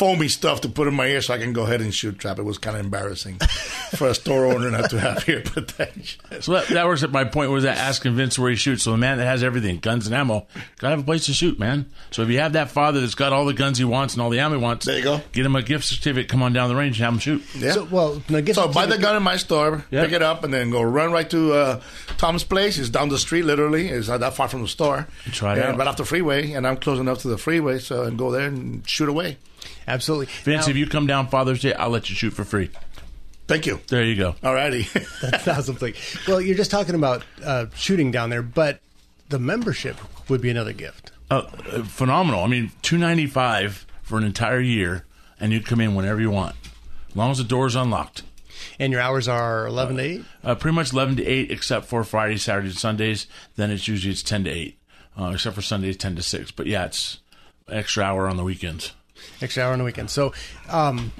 foamy 0.00 0.28
stuff 0.28 0.62
to 0.62 0.68
put 0.70 0.88
in 0.88 0.94
my 0.94 1.04
ear 1.08 1.20
so 1.20 1.34
I 1.34 1.38
can 1.38 1.52
go 1.52 1.64
ahead 1.64 1.82
and 1.82 1.92
shoot 1.94 2.18
trap. 2.18 2.38
It 2.38 2.44
was 2.44 2.56
kind 2.56 2.74
of 2.74 2.82
embarrassing 2.82 3.36
for 3.96 4.08
a 4.08 4.14
store 4.14 4.46
owner 4.46 4.70
not 4.70 4.88
to 4.88 4.98
have 4.98 5.28
ear 5.28 5.42
protection. 5.44 6.18
So 6.40 6.52
that, 6.52 6.68
that 6.68 6.86
was 6.88 7.04
at 7.04 7.10
my 7.10 7.24
point 7.24 7.50
was 7.50 7.64
that 7.64 7.76
asking 7.76 8.14
Vince 8.14 8.38
where 8.38 8.48
he 8.48 8.56
shoots. 8.56 8.84
So 8.84 8.92
the 8.92 8.96
man 8.96 9.18
that 9.18 9.26
has 9.26 9.42
everything, 9.44 9.78
guns 9.78 10.06
and 10.06 10.16
ammo, 10.16 10.46
gotta 10.78 10.92
have 10.92 11.00
a 11.00 11.04
place 11.04 11.26
to 11.26 11.34
shoot, 11.34 11.58
man. 11.58 11.84
So 12.12 12.22
if 12.22 12.30
you 12.30 12.38
have 12.38 12.54
that 12.54 12.70
father 12.70 13.02
that's 13.02 13.14
got 13.14 13.34
all 13.34 13.44
the 13.44 13.52
guns 13.52 13.76
he 13.76 13.84
wants 13.84 14.14
and 14.14 14.22
all 14.22 14.30
the 14.30 14.40
ammo 14.40 14.56
he 14.56 14.62
wants, 14.62 14.86
there 14.86 14.96
you 14.96 15.04
go. 15.04 15.20
Get 15.32 15.44
him 15.44 15.54
a 15.54 15.60
gift 15.60 15.84
certificate. 15.84 16.30
Come 16.30 16.42
on 16.42 16.54
down 16.54 16.70
the 16.70 16.76
range 16.76 16.98
and 16.98 17.04
have 17.04 17.12
him 17.12 17.18
shoot. 17.18 17.42
Yeah. 17.54 17.72
So 17.72 17.84
well, 17.84 18.22
no, 18.30 18.40
gift 18.40 18.56
So 18.58 18.68
buy 18.68 18.86
the 18.86 18.96
gun 18.96 19.16
in 19.16 19.22
my 19.22 19.36
store, 19.36 19.84
Yeah. 19.90 20.02
pick 20.04 20.12
it 20.12 20.22
up, 20.22 20.44
and 20.44 20.54
then 20.54 20.70
go 20.70 20.80
run 20.80 21.12
right 21.12 21.28
to 21.28 21.52
uh, 21.52 21.80
Tom's 22.16 22.42
place. 22.42 22.78
It's 22.78 22.88
down 22.88 23.10
the 23.10 23.18
street, 23.18 23.42
literally. 23.44 23.88
It's 23.88 24.08
not 24.08 24.20
that 24.20 24.32
far 24.32 24.48
from 24.48 24.62
the 24.62 24.68
store. 24.68 25.08
Try 25.26 25.52
it 25.52 25.58
and 25.58 25.72
out. 25.72 25.76
right 25.78 25.88
off 25.88 25.98
the 25.98 26.06
freeway, 26.06 26.52
and 26.52 26.66
I'm 26.66 26.78
close 26.78 26.98
enough 26.98 27.18
to 27.18 27.28
the 27.28 27.36
freeway, 27.36 27.80
so 27.80 28.04
and 28.04 28.16
go 28.16 28.30
there 28.30 28.46
and 28.46 28.88
shoot 28.88 29.10
away. 29.10 29.36
Absolutely. 29.88 30.26
Vince, 30.44 30.66
Now- 30.66 30.70
if 30.70 30.76
you 30.76 30.86
come 30.86 31.06
down 31.06 31.28
Father's 31.28 31.62
Day, 31.62 31.72
I'll 31.74 31.90
let 31.90 32.08
you 32.10 32.16
shoot 32.16 32.30
for 32.32 32.44
free. 32.44 32.70
Thank 33.46 33.66
you. 33.66 33.80
There 33.88 34.04
you 34.04 34.14
go. 34.14 34.32
Alrighty. 34.44 34.86
That's 35.20 35.48
awesome 35.48 35.74
thing. 35.74 35.94
Well, 36.28 36.40
you're 36.40 36.56
just 36.56 36.70
talking 36.70 36.94
about 36.94 37.24
uh, 37.44 37.66
shooting 37.74 38.12
down 38.12 38.30
there, 38.30 38.42
but 38.42 38.78
the 39.28 39.40
membership 39.40 39.96
would 40.30 40.40
be 40.40 40.50
another 40.50 40.72
gift. 40.72 41.10
Uh, 41.30 41.42
uh, 41.72 41.82
phenomenal. 41.82 42.44
I 42.44 42.46
mean, 42.46 42.70
two 42.82 42.96
ninety 42.98 43.26
five 43.26 43.86
for 44.02 44.18
an 44.18 44.24
entire 44.24 44.60
year, 44.60 45.04
and 45.40 45.52
you 45.52 45.60
come 45.60 45.80
in 45.80 45.94
whenever 45.96 46.20
you 46.20 46.30
want, 46.30 46.54
as 47.10 47.16
long 47.16 47.30
as 47.32 47.38
the 47.38 47.44
door's 47.44 47.74
unlocked. 47.74 48.22
And 48.78 48.92
your 48.92 49.00
hours 49.00 49.26
are 49.26 49.66
11 49.66 49.96
to 49.96 50.02
8? 50.02 50.24
Uh, 50.44 50.54
pretty 50.54 50.74
much 50.74 50.92
eleven 50.92 51.16
to 51.16 51.24
eight, 51.26 51.50
except 51.50 51.86
for 51.86 52.04
Fridays, 52.04 52.42
Saturdays, 52.42 52.72
and 52.72 52.78
Sundays. 52.78 53.26
Then 53.56 53.70
it's 53.70 53.88
usually 53.88 54.12
it's 54.12 54.22
ten 54.22 54.44
to 54.44 54.50
eight, 54.50 54.78
uh, 55.18 55.30
except 55.34 55.54
for 55.56 55.62
Sundays 55.62 55.96
ten 55.96 56.14
to 56.16 56.22
six. 56.22 56.50
But 56.50 56.66
yeah, 56.66 56.84
it's 56.86 57.18
extra 57.68 58.04
hour 58.04 58.28
on 58.28 58.36
the 58.36 58.44
weekends. 58.44 58.92
Extra 59.40 59.64
hour 59.64 59.72
on 59.72 59.78
the 59.78 59.84
weekend. 59.84 60.10
So, 60.10 60.32
um, 60.68 61.12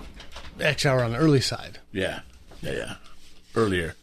extra 0.61 0.91
hour 0.93 1.03
on 1.05 1.13
the 1.13 1.19
early 1.19 1.41
side. 1.41 1.79
Yeah, 1.93 2.21
yeah, 2.63 2.73
yeah. 2.73 2.95
Earlier. 3.55 3.95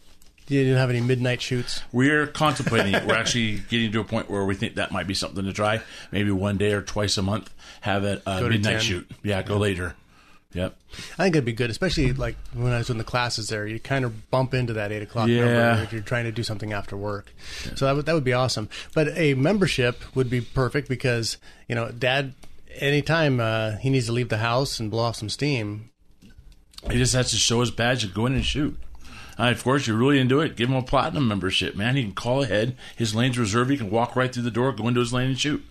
You 0.49 0.63
didn't 0.63 0.77
have 0.77 0.89
any 0.89 1.01
midnight 1.01 1.41
shoots? 1.41 1.81
We're 1.91 2.25
contemplating 2.25 2.93
it. 2.93 3.05
We're 3.05 3.15
actually 3.15 3.59
getting 3.69 3.91
to 3.91 3.99
a 3.99 4.03
point 4.05 4.29
where 4.29 4.45
we 4.45 4.55
think 4.55 4.75
that 4.75 4.91
might 4.93 5.05
be 5.05 5.13
something 5.13 5.43
to 5.43 5.51
try. 5.51 5.81
Maybe 6.11 6.31
one 6.31 6.57
day 6.57 6.71
or 6.71 6.81
twice 6.81 7.17
a 7.17 7.21
month, 7.21 7.53
have 7.81 8.05
a, 8.05 8.21
a 8.25 8.39
Go 8.39 8.49
midnight 8.49 8.71
10. 8.73 8.79
shoot. 8.79 9.11
Yeah, 9.23 9.41
go 9.43 9.57
later. 9.57 9.95
Yep. 10.53 10.77
I 11.19 11.23
think 11.23 11.35
it'd 11.35 11.43
be 11.45 11.51
good, 11.51 11.69
especially 11.69 12.13
like 12.13 12.37
when 12.53 12.71
I 12.71 12.77
was 12.77 12.89
in 12.89 12.97
the 12.97 13.03
classes 13.03 13.49
there. 13.49 13.67
You 13.67 13.77
kind 13.77 14.05
of 14.05 14.31
bump 14.31 14.53
into 14.53 14.71
that 14.73 14.93
eight 14.93 15.01
o'clock 15.01 15.27
Yeah. 15.27 15.41
number 15.41 15.83
if 15.83 15.91
you're 15.91 16.01
trying 16.01 16.23
to 16.23 16.31
do 16.31 16.43
something 16.43 16.71
after 16.71 16.95
work. 16.95 17.33
So 17.75 17.85
that 17.85 17.95
would 17.97 18.05
that 18.05 18.13
would 18.13 18.23
be 18.23 18.31
awesome. 18.33 18.69
But 18.95 19.09
a 19.17 19.33
membership 19.33 20.01
would 20.15 20.29
be 20.29 20.39
perfect 20.39 20.87
because 20.87 21.37
you 21.67 21.75
know, 21.75 21.89
Dad, 21.91 22.33
anytime 22.79 23.39
uh, 23.39 23.77
he 23.77 23.89
needs 23.89 24.05
to 24.07 24.11
leave 24.11 24.29
the 24.29 24.37
house 24.37 24.79
and 24.79 24.89
blow 24.91 25.03
off 25.03 25.15
some 25.17 25.29
steam, 25.29 25.89
He 26.91 26.97
just 26.97 27.13
has 27.13 27.31
to 27.31 27.37
show 27.37 27.59
his 27.59 27.71
badge 27.71 28.03
and 28.03 28.13
go 28.13 28.25
in 28.25 28.33
and 28.33 28.45
shoot. 28.45 28.77
Uh, 29.39 29.51
of 29.51 29.63
course, 29.63 29.85
you're 29.87 29.97
really 29.97 30.19
into 30.19 30.39
it. 30.39 30.55
Give 30.55 30.69
him 30.69 30.75
a 30.75 30.81
platinum 30.81 31.27
membership, 31.27 31.75
man. 31.75 31.95
He 31.95 32.03
can 32.03 32.13
call 32.13 32.41
ahead. 32.43 32.75
His 32.95 33.13
lane's 33.13 33.37
reserved. 33.37 33.69
He 33.69 33.77
can 33.77 33.89
walk 33.91 34.15
right 34.15 34.33
through 34.33 34.43
the 34.43 34.51
door, 34.51 34.71
go 34.71 34.87
into 34.87 34.99
his 34.99 35.13
lane 35.13 35.27
and 35.29 35.39
shoot. 35.39 35.63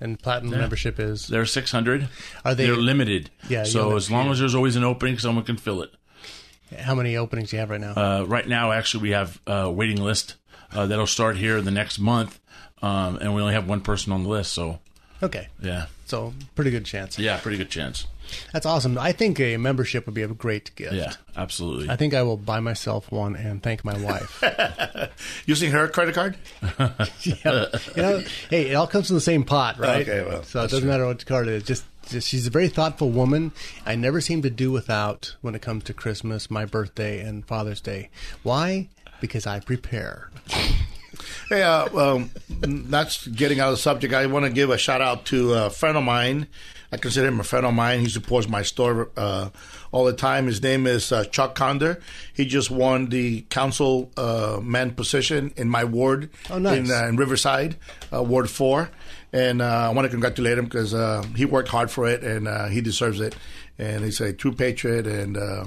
and 0.00 0.20
platinum 0.20 0.52
Yeah. 0.52 0.58
membership 0.58 0.98
is 1.00 1.28
They're 1.28 1.46
600. 1.46 2.08
Are 2.44 2.54
they- 2.54 2.66
They're 2.66 2.76
limited. 2.76 3.30
Yeah, 3.48 3.62
So 3.62 3.96
as 3.96 4.10
long 4.10 4.30
as 4.30 4.38
there's 4.40 4.54
always 4.54 4.74
an 4.76 4.82
opening, 4.84 5.18
someone 5.18 5.44
can 5.44 5.56
fill 5.56 5.82
it. 5.82 5.92
how 6.80 6.94
many 6.96 7.16
openings 7.16 7.50
do 7.50 7.56
you 7.56 7.60
have 7.60 7.70
right 7.70 7.80
now? 7.80 7.92
Uh, 7.92 8.24
right 8.24 8.46
now, 8.46 8.72
actually, 8.72 9.02
we 9.02 9.10
have 9.10 9.40
a 9.46 9.70
waiting 9.70 10.02
list 10.02 10.34
uh, 10.72 10.84
that'll 10.86 11.06
start 11.06 11.36
here 11.36 11.60
the 11.62 11.70
next 11.70 12.00
month, 12.00 12.40
um, 12.82 13.16
and 13.18 13.34
we 13.34 13.40
only 13.40 13.54
have 13.54 13.68
one 13.68 13.80
person 13.80 14.12
on 14.12 14.24
the 14.24 14.28
list. 14.28 14.52
So 14.52 14.80
okay, 15.22 15.48
yeah, 15.60 15.86
so 16.06 16.32
pretty 16.54 16.70
good 16.70 16.84
chance. 16.84 17.18
yeah, 17.18 17.38
pretty 17.38 17.58
good 17.58 17.70
chance. 17.70 18.06
That's 18.52 18.66
awesome. 18.66 18.98
I 18.98 19.12
think 19.12 19.40
a 19.40 19.56
membership 19.56 20.06
would 20.06 20.14
be 20.14 20.22
a 20.22 20.28
great 20.28 20.74
gift. 20.76 20.94
Yeah, 20.94 21.12
absolutely. 21.36 21.90
I 21.90 21.96
think 21.96 22.14
I 22.14 22.22
will 22.22 22.36
buy 22.36 22.60
myself 22.60 23.10
one 23.10 23.36
and 23.36 23.62
thank 23.62 23.84
my 23.84 23.96
wife. 23.98 24.42
Using 25.46 25.70
her 25.72 25.88
credit 25.88 26.14
card? 26.14 26.36
yeah. 27.22 27.66
You 27.94 28.02
know, 28.02 28.22
hey, 28.50 28.70
it 28.70 28.74
all 28.74 28.86
comes 28.86 29.08
from 29.08 29.16
the 29.16 29.20
same 29.20 29.44
pot, 29.44 29.78
right? 29.78 30.08
Okay, 30.08 30.26
well, 30.26 30.42
so 30.42 30.60
it 30.60 30.64
doesn't 30.64 30.80
true. 30.80 30.88
matter 30.88 31.06
what 31.06 31.24
card 31.26 31.48
it 31.48 31.54
is. 31.54 31.62
Just 31.64 31.84
she's 32.08 32.46
a 32.46 32.50
very 32.50 32.68
thoughtful 32.68 33.10
woman. 33.10 33.52
I 33.86 33.94
never 33.94 34.20
seem 34.20 34.42
to 34.42 34.50
do 34.50 34.70
without 34.70 35.36
when 35.40 35.54
it 35.54 35.62
comes 35.62 35.84
to 35.84 35.94
Christmas, 35.94 36.50
my 36.50 36.64
birthday, 36.64 37.20
and 37.20 37.46
Father's 37.46 37.80
Day. 37.80 38.10
Why? 38.42 38.88
Because 39.20 39.46
I 39.46 39.60
prepare. 39.60 40.30
Hey, 41.54 41.62
uh, 41.62 41.86
um, 41.96 42.30
that's 42.48 43.28
getting 43.28 43.60
out 43.60 43.68
of 43.68 43.74
the 43.74 43.80
subject. 43.80 44.12
I 44.12 44.26
want 44.26 44.44
to 44.44 44.50
give 44.50 44.70
a 44.70 44.76
shout 44.76 45.00
out 45.00 45.26
to 45.26 45.52
a 45.54 45.70
friend 45.70 45.96
of 45.96 46.02
mine. 46.02 46.48
I 46.90 46.96
consider 46.96 47.28
him 47.28 47.38
a 47.38 47.44
friend 47.44 47.64
of 47.64 47.72
mine. 47.72 48.00
He 48.00 48.08
supports 48.08 48.48
my 48.48 48.62
store 48.62 49.08
uh, 49.16 49.50
all 49.92 50.04
the 50.04 50.14
time. 50.14 50.46
His 50.48 50.60
name 50.60 50.88
is 50.88 51.12
uh, 51.12 51.22
Chuck 51.26 51.54
Conder. 51.54 52.00
He 52.32 52.44
just 52.44 52.72
won 52.72 53.06
the 53.06 53.42
council 53.50 54.10
uh, 54.16 54.58
man 54.64 54.96
position 54.96 55.52
in 55.56 55.68
my 55.68 55.84
ward 55.84 56.28
Oh, 56.50 56.58
nice. 56.58 56.76
in, 56.76 56.90
uh, 56.90 57.06
in 57.06 57.14
Riverside, 57.14 57.76
uh, 58.12 58.20
Ward 58.20 58.50
4. 58.50 58.90
And 59.32 59.62
uh, 59.62 59.64
I 59.66 59.90
want 59.90 60.06
to 60.06 60.10
congratulate 60.10 60.58
him 60.58 60.64
because 60.64 60.92
uh, 60.92 61.22
he 61.36 61.44
worked 61.44 61.68
hard 61.68 61.88
for 61.88 62.08
it 62.08 62.24
and 62.24 62.48
uh, 62.48 62.66
he 62.66 62.80
deserves 62.80 63.20
it. 63.20 63.36
And 63.78 64.02
he's 64.04 64.20
a 64.20 64.32
true 64.32 64.52
patriot 64.52 65.06
and 65.06 65.36
uh, 65.36 65.66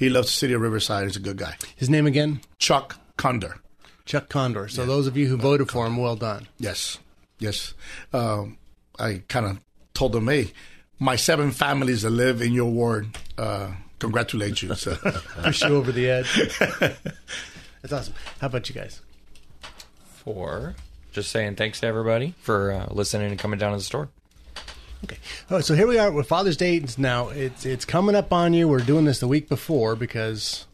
he 0.00 0.08
loves 0.08 0.26
the 0.26 0.32
city 0.32 0.54
of 0.54 0.62
Riverside. 0.62 1.04
He's 1.04 1.14
a 1.16 1.20
good 1.20 1.36
guy. 1.36 1.54
His 1.76 1.88
name 1.88 2.06
again? 2.08 2.40
Chuck 2.58 2.96
Conder. 3.16 3.60
Chuck 4.08 4.28
Conder. 4.28 4.68
So 4.68 4.86
those 4.86 5.06
of 5.06 5.16
you 5.16 5.26
who 5.28 5.36
voted 5.36 5.70
for 5.70 5.86
him, 5.86 5.98
well 5.98 6.16
done. 6.16 6.48
Yes, 6.58 6.98
yes. 7.38 7.74
Um, 8.12 8.56
I 8.98 9.22
kind 9.28 9.46
of 9.46 9.60
told 9.92 10.12
them, 10.12 10.28
hey, 10.28 10.52
my 10.98 11.14
seven 11.14 11.50
families 11.50 12.02
that 12.02 12.10
live 12.10 12.40
in 12.40 12.52
your 12.52 12.70
ward 12.70 13.16
uh, 13.36 13.72
congratulate 13.98 14.62
you. 14.62 14.74
So. 14.74 14.96
Push 15.42 15.62
you 15.62 15.76
over 15.76 15.92
the 15.92 16.08
edge. 16.08 16.50
That's 17.82 17.92
awesome. 17.92 18.14
How 18.40 18.46
about 18.46 18.68
you 18.68 18.74
guys? 18.74 19.02
For 20.24 20.74
just 21.12 21.30
saying 21.30 21.56
thanks 21.56 21.80
to 21.80 21.86
everybody 21.86 22.34
for 22.40 22.72
uh, 22.72 22.86
listening 22.90 23.30
and 23.30 23.38
coming 23.38 23.58
down 23.58 23.72
to 23.72 23.78
the 23.78 23.84
store. 23.84 24.08
Okay. 25.04 25.18
Oh, 25.50 25.60
so 25.60 25.74
here 25.74 25.86
we 25.86 25.98
are 25.98 26.10
with 26.10 26.26
Father's 26.26 26.56
Day 26.56 26.82
now. 26.96 27.28
It's 27.28 27.64
it's 27.64 27.84
coming 27.84 28.14
up 28.16 28.32
on 28.32 28.52
you. 28.54 28.66
We're 28.66 28.80
doing 28.80 29.04
this 29.04 29.20
the 29.20 29.28
week 29.28 29.48
before 29.48 29.94
because, 29.94 30.66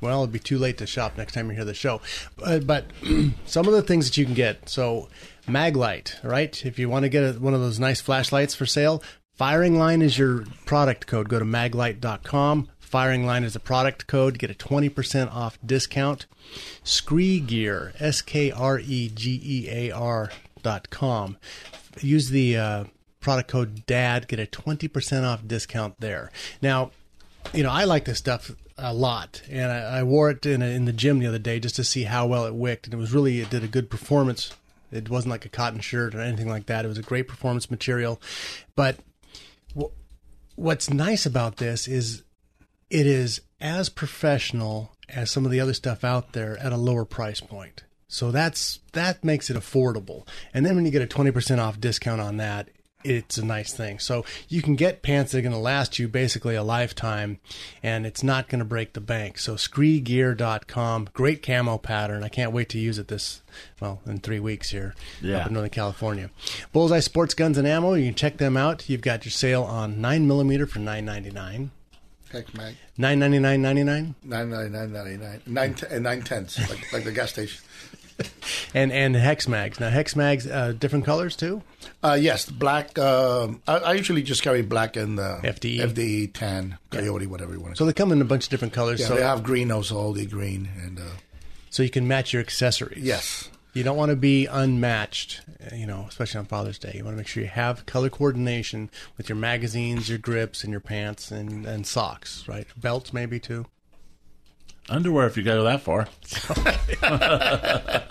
well, 0.00 0.22
it'll 0.22 0.32
be 0.32 0.38
too 0.38 0.58
late 0.58 0.78
to 0.78 0.86
shop 0.86 1.16
next 1.16 1.34
time 1.34 1.48
you 1.50 1.56
hear 1.56 1.64
the 1.64 1.74
show. 1.74 2.00
Uh, 2.42 2.58
but 2.58 2.86
some 3.46 3.66
of 3.66 3.72
the 3.72 3.82
things 3.82 4.06
that 4.06 4.16
you 4.16 4.24
can 4.24 4.34
get. 4.34 4.68
So, 4.68 5.08
Maglite, 5.46 6.22
right? 6.22 6.64
If 6.64 6.78
you 6.78 6.88
want 6.88 7.04
to 7.04 7.08
get 7.08 7.22
a, 7.22 7.38
one 7.38 7.54
of 7.54 7.60
those 7.60 7.78
nice 7.78 8.00
flashlights 8.00 8.54
for 8.54 8.66
sale, 8.66 9.02
Firing 9.40 9.78
Line 9.78 10.02
is 10.02 10.18
your 10.18 10.44
product 10.66 11.06
code. 11.06 11.30
Go 11.30 11.38
to 11.38 11.46
maglite.com. 11.46 12.68
Firing 12.78 13.24
Line 13.24 13.42
is 13.42 13.56
a 13.56 13.60
product 13.60 14.06
code. 14.06 14.38
Get 14.38 14.50
a 14.50 14.54
20% 14.54 15.32
off 15.32 15.58
discount. 15.64 16.26
SKRE 16.84 17.46
Gear, 17.46 17.94
S 17.98 18.20
K 18.20 18.50
R 18.50 18.78
E 18.78 19.10
G 19.14 19.40
E 19.42 19.68
A 19.70 19.92
R 19.92 20.30
dot 20.62 20.90
com. 20.90 21.38
Use 22.00 22.28
the 22.28 22.58
uh, 22.58 22.84
product 23.20 23.48
code 23.48 23.86
DAD. 23.86 24.28
Get 24.28 24.40
a 24.40 24.46
20% 24.46 25.24
off 25.24 25.46
discount 25.46 25.94
there. 26.00 26.30
Now, 26.60 26.90
you 27.54 27.62
know, 27.62 27.70
I 27.70 27.84
like 27.84 28.04
this 28.04 28.18
stuff 28.18 28.50
a 28.80 28.94
lot, 28.94 29.42
and 29.50 29.70
I, 29.70 29.98
I 29.98 30.02
wore 30.02 30.30
it 30.30 30.44
in, 30.46 30.62
a, 30.62 30.66
in 30.66 30.84
the 30.84 30.92
gym 30.92 31.18
the 31.18 31.26
other 31.26 31.38
day 31.38 31.60
just 31.60 31.76
to 31.76 31.84
see 31.84 32.04
how 32.04 32.26
well 32.26 32.46
it 32.46 32.54
wicked, 32.54 32.92
and 32.92 32.94
it 32.94 33.02
was 33.02 33.12
really 33.12 33.40
it 33.40 33.50
did 33.50 33.64
a 33.64 33.68
good 33.68 33.90
performance. 33.90 34.52
It 34.90 35.08
wasn't 35.08 35.30
like 35.30 35.44
a 35.44 35.50
cotton 35.50 35.80
shirt 35.80 36.14
or 36.14 36.20
anything 36.20 36.48
like 36.48 36.66
that. 36.66 36.84
It 36.84 36.88
was 36.88 36.98
a 36.98 37.02
great 37.02 37.28
performance 37.28 37.70
material, 37.70 38.20
but 38.74 38.96
wh- 39.78 39.92
what's 40.56 40.90
nice 40.90 41.26
about 41.26 41.58
this 41.58 41.86
is 41.86 42.22
it 42.90 43.06
is 43.06 43.40
as 43.60 43.88
professional 43.88 44.92
as 45.08 45.30
some 45.30 45.44
of 45.44 45.50
the 45.50 45.60
other 45.60 45.74
stuff 45.74 46.04
out 46.04 46.32
there 46.32 46.56
at 46.58 46.72
a 46.72 46.76
lower 46.76 47.04
price 47.04 47.40
point. 47.40 47.84
So 48.08 48.32
that's 48.32 48.80
that 48.92 49.22
makes 49.22 49.50
it 49.50 49.56
affordable. 49.56 50.26
And 50.52 50.66
then 50.66 50.74
when 50.74 50.84
you 50.84 50.90
get 50.90 51.02
a 51.02 51.06
20% 51.06 51.58
off 51.58 51.80
discount 51.80 52.20
on 52.20 52.38
that, 52.38 52.68
it's 53.02 53.38
a 53.38 53.44
nice 53.44 53.72
thing. 53.72 53.98
So 53.98 54.24
you 54.48 54.60
can 54.62 54.76
get 54.76 55.02
pants 55.02 55.32
that 55.32 55.38
are 55.38 55.42
going 55.42 55.52
to 55.52 55.58
last 55.58 55.98
you 55.98 56.06
basically 56.08 56.54
a 56.54 56.62
lifetime 56.62 57.38
and 57.82 58.04
it's 58.06 58.22
not 58.22 58.48
going 58.48 58.58
to 58.58 58.64
break 58.64 58.92
the 58.92 59.00
bank. 59.00 59.38
So 59.38 59.54
skregear.com, 59.56 61.08
great 61.12 61.42
camo 61.42 61.78
pattern. 61.78 62.22
I 62.24 62.28
can't 62.28 62.52
wait 62.52 62.68
to 62.70 62.78
use 62.78 62.98
it 62.98 63.08
this 63.08 63.42
well, 63.80 64.00
in 64.06 64.18
3 64.18 64.40
weeks 64.40 64.70
here 64.70 64.94
Yeah. 65.20 65.38
up 65.38 65.46
in 65.48 65.54
Northern 65.54 65.70
California. 65.70 66.30
Bullseye 66.72 67.00
Sports 67.00 67.34
Guns 67.34 67.58
and 67.58 67.66
Ammo, 67.66 67.94
you 67.94 68.06
can 68.06 68.14
check 68.14 68.36
them 68.38 68.56
out. 68.56 68.88
You've 68.88 69.00
got 69.02 69.24
your 69.24 69.32
sale 69.32 69.62
on 69.62 69.96
9mm 69.96 70.68
for 70.68 70.78
9.99. 70.78 71.70
Heck, 72.32 72.54
man. 72.54 72.76
Nine 72.96 73.18
ninety 73.18 73.40
nine 73.40 73.60
ninety 73.60 73.82
nine, 73.82 74.14
Nine 74.22 74.50
ninety 74.50 74.68
nine 74.70 74.92
ninety 74.92 75.16
nine 75.16 75.42
nine 75.46 75.74
and 75.90 76.04
nine 76.04 76.22
tenths, 76.22 76.60
like 76.70 76.92
like 76.92 77.02
the 77.02 77.10
gas 77.10 77.30
station. 77.30 77.60
And 78.74 78.92
and 78.92 79.14
hex 79.14 79.48
mags. 79.48 79.80
Now 79.80 79.90
hex 79.90 80.16
mags, 80.16 80.46
uh, 80.46 80.72
different 80.72 81.04
colors 81.04 81.36
too. 81.36 81.62
Uh, 82.02 82.18
yes, 82.20 82.48
black. 82.48 82.98
Um, 82.98 83.62
I, 83.66 83.76
I 83.78 83.92
usually 83.94 84.22
just 84.22 84.42
carry 84.42 84.62
black 84.62 84.96
and 84.96 85.18
uh, 85.18 85.40
FDE. 85.42 85.80
FDE 85.80 86.32
tan, 86.32 86.78
coyote, 86.90 87.26
whatever 87.26 87.52
you 87.52 87.60
want 87.60 87.74
to. 87.74 87.78
So 87.78 87.86
they 87.86 87.92
come 87.92 88.12
in 88.12 88.20
a 88.20 88.24
bunch 88.24 88.44
of 88.44 88.50
different 88.50 88.74
colors. 88.74 89.00
Yeah, 89.00 89.08
so 89.08 89.14
they 89.16 89.22
have 89.22 89.42
green 89.42 89.70
also, 89.70 89.96
all 89.96 90.12
the 90.12 90.26
green, 90.26 90.68
and 90.82 90.98
uh, 90.98 91.02
so 91.70 91.82
you 91.82 91.90
can 91.90 92.06
match 92.06 92.32
your 92.32 92.40
accessories. 92.40 93.02
Yes. 93.02 93.50
You 93.72 93.84
don't 93.84 93.96
want 93.96 94.10
to 94.10 94.16
be 94.16 94.46
unmatched, 94.46 95.42
uh, 95.70 95.76
you 95.76 95.86
know, 95.86 96.06
especially 96.08 96.40
on 96.40 96.46
Father's 96.46 96.76
Day. 96.76 96.92
You 96.96 97.04
want 97.04 97.14
to 97.14 97.18
make 97.18 97.28
sure 97.28 97.40
you 97.40 97.48
have 97.48 97.86
color 97.86 98.10
coordination 98.10 98.90
with 99.16 99.28
your 99.28 99.36
magazines, 99.36 100.08
your 100.08 100.18
grips, 100.18 100.64
and 100.64 100.72
your 100.72 100.80
pants 100.80 101.30
and, 101.30 101.64
and 101.64 101.86
socks, 101.86 102.48
right? 102.48 102.66
Belts 102.76 103.12
maybe 103.12 103.38
too. 103.38 103.66
Underwear, 104.88 105.28
if 105.28 105.36
you 105.36 105.44
go 105.44 105.62
that 105.62 105.82
far. 105.82 106.08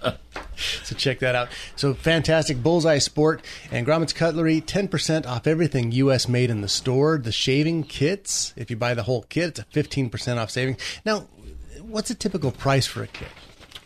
So 0.83 0.95
check 0.95 1.19
that 1.19 1.35
out. 1.35 1.49
So 1.75 1.93
fantastic 1.93 2.63
Bullseye 2.63 2.97
Sport 2.97 3.43
and 3.71 3.85
Grommet's 3.85 4.13
Cutlery, 4.13 4.61
10% 4.61 5.25
off 5.25 5.45
everything 5.45 5.91
US 5.91 6.27
made 6.27 6.49
in 6.49 6.61
the 6.61 6.67
store. 6.67 7.17
The 7.17 7.31
shaving 7.31 7.83
kits, 7.83 8.53
if 8.55 8.69
you 8.71 8.77
buy 8.77 8.93
the 8.93 9.03
whole 9.03 9.23
kit, 9.23 9.49
it's 9.49 9.59
a 9.59 9.63
15% 9.65 10.37
off 10.37 10.49
saving. 10.49 10.77
Now, 11.05 11.27
what's 11.81 12.09
a 12.09 12.15
typical 12.15 12.51
price 12.51 12.85
for 12.85 13.03
a 13.03 13.07
kit? 13.07 13.29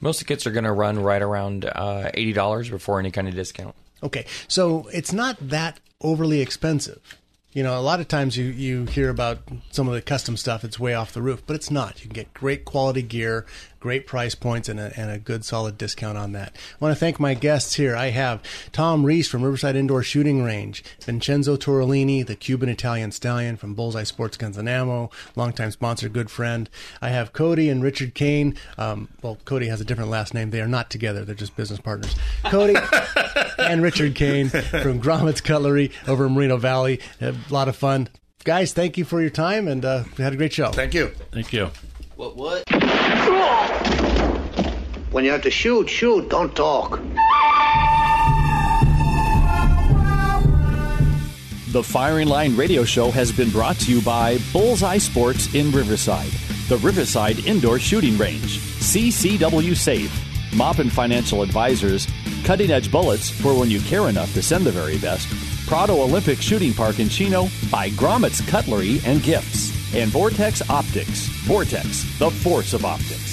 Most 0.02 0.22
of 0.22 0.28
the 0.28 0.34
kits 0.34 0.46
are 0.46 0.52
going 0.52 0.66
to 0.66 0.72
run 0.72 1.00
right 1.00 1.22
around 1.22 1.64
uh, 1.64 2.12
eighty 2.14 2.34
dollars 2.34 2.70
before 2.70 3.00
any 3.00 3.10
kind 3.10 3.30
of 3.30 3.36
discount. 3.36 3.74
Okay, 4.04 4.26
so 4.50 4.90
it's 4.92 5.14
not 5.14 5.38
that 5.40 5.80
overly 6.02 6.42
expensive. 6.42 7.18
You 7.54 7.64
know, 7.64 7.80
a 7.80 7.82
lot 7.82 8.02
of 8.02 8.08
times 8.08 8.36
you, 8.36 8.46
you 8.46 8.86
hear 8.86 9.10
about 9.10 9.38
some 9.72 9.88
of 9.88 9.94
the 9.94 10.02
custom 10.02 10.36
stuff, 10.36 10.64
it's 10.64 10.80
way 10.80 10.94
off 10.96 11.14
the 11.14 11.22
roof, 11.22 11.44
but 11.46 11.56
it's 11.56 11.70
not. 11.70 12.04
You 12.04 12.10
can 12.10 12.16
get 12.16 12.34
great 12.34 12.66
quality 12.66 13.04
gear, 13.04 13.46
great 13.84 14.08
price 14.08 14.34
points, 14.34 14.70
and 14.70 14.80
a, 14.80 14.98
and 14.98 15.12
a 15.12 15.20
good 15.20 15.44
solid 15.44 15.78
discount 15.78 16.18
on 16.18 16.32
that. 16.32 16.56
I 16.56 16.86
want 16.86 16.96
to 16.96 17.00
thank 17.00 17.20
my 17.20 17.34
guests 17.34 17.74
here. 17.74 17.98
I 17.98 18.12
have 18.12 18.42
Tom 18.72 19.06
Reese 19.06 19.28
from 19.28 19.44
Riverside 19.44 19.76
Indoor 19.76 20.02
Shooting 20.02 20.42
Range, 20.42 20.82
Vincenzo 21.02 21.58
Torellini, 21.58 22.26
the 22.26 22.38
Cuban 22.38 22.70
Italian 22.70 23.12
Stallion 23.12 23.58
from 23.58 23.74
Bullseye 23.74 24.04
Sports 24.04 24.38
Guns 24.38 24.58
and 24.58 24.70
Ammo, 24.70 25.12
longtime 25.36 25.72
sponsor, 25.72 26.08
good 26.08 26.32
friend. 26.32 26.70
I 27.02 27.10
have 27.10 27.34
Cody 27.34 27.68
and 27.68 27.84
Richard 27.84 28.14
Kane. 28.14 28.56
Um, 28.78 29.10
well, 29.22 29.38
Cody 29.44 29.68
has 29.68 29.82
a 29.82 29.86
different 29.86 30.10
last 30.10 30.34
name. 30.34 30.52
They 30.52 30.62
are 30.62 30.68
not 30.68 30.90
together, 30.90 31.26
they're 31.26 31.36
just 31.36 31.58
business 31.58 31.82
partners. 31.82 32.16
Cody 32.46 32.78
and 33.60 33.84
Richard 33.84 34.16
Kane 34.16 34.48
from 34.48 35.00
Gromit's 35.00 35.42
Cutlery 35.42 35.92
over 36.08 36.26
in 36.28 36.32
Moreno 36.32 36.56
Valley. 36.56 37.02
A 37.20 37.36
lot 37.50 37.68
of 37.68 37.76
fun. 37.76 38.08
Guys, 38.46 38.72
thank 38.72 38.98
you 38.98 39.04
for 39.04 39.20
your 39.20 39.30
time, 39.30 39.68
and 39.68 39.84
uh, 39.84 40.06
we 40.18 40.24
had 40.24 40.32
a 40.32 40.38
great 40.38 40.54
show. 40.54 40.72
Thank 40.72 40.94
you. 40.94 41.10
Thank 41.34 41.52
you. 41.52 41.70
What? 42.16 42.38
What? 42.38 42.64
When 45.14 45.24
you 45.24 45.30
have 45.30 45.44
to 45.44 45.52
shoot, 45.52 45.88
shoot, 45.88 46.28
don't 46.28 46.56
talk. 46.56 47.00
The 51.72 51.84
Firing 51.84 52.28
Line 52.28 52.58
Radio 52.58 52.84
Show 52.84 53.12
has 53.12 53.32
been 53.32 53.52
brought 53.52 53.76
to 53.82 53.92
you 53.92 54.02
by 54.02 54.40
Bullseye 54.52 54.98
Sports 54.98 55.54
in 55.54 55.72
Riverside, 55.72 56.32
the 56.68 56.78
Riverside 56.78 57.46
Indoor 57.46 57.78
Shooting 57.78 58.18
Range, 58.18 58.58
CCW 58.58 59.76
Safe, 59.76 60.12
Moppin 60.52 60.90
Financial 60.90 61.44
Advisors, 61.44 62.08
Cutting 62.44 62.72
Edge 62.72 62.92
Bullets 62.92 63.30
for 63.30 63.54
when 63.58 63.70
you 63.70 63.82
care 63.82 64.10
enough 64.10 64.34
to 64.34 64.42
send 64.42 64.66
the 64.66 64.72
very 64.72 64.98
best, 64.98 65.28
Prado 65.68 66.02
Olympic 66.02 66.42
Shooting 66.42 66.74
Park 66.74 67.00
in 67.00 67.08
Chino 67.08 67.50
by 67.72 67.90
Gromit's 67.90 68.42
Cutlery 68.50 69.00
and 69.06 69.22
Gifts, 69.22 69.96
and 69.96 70.10
Vortex 70.10 70.68
Optics. 70.72 71.28
Vortex, 71.46 72.18
the 72.18 72.32
force 72.32 72.74
of 72.74 72.84
optics. 72.84 73.33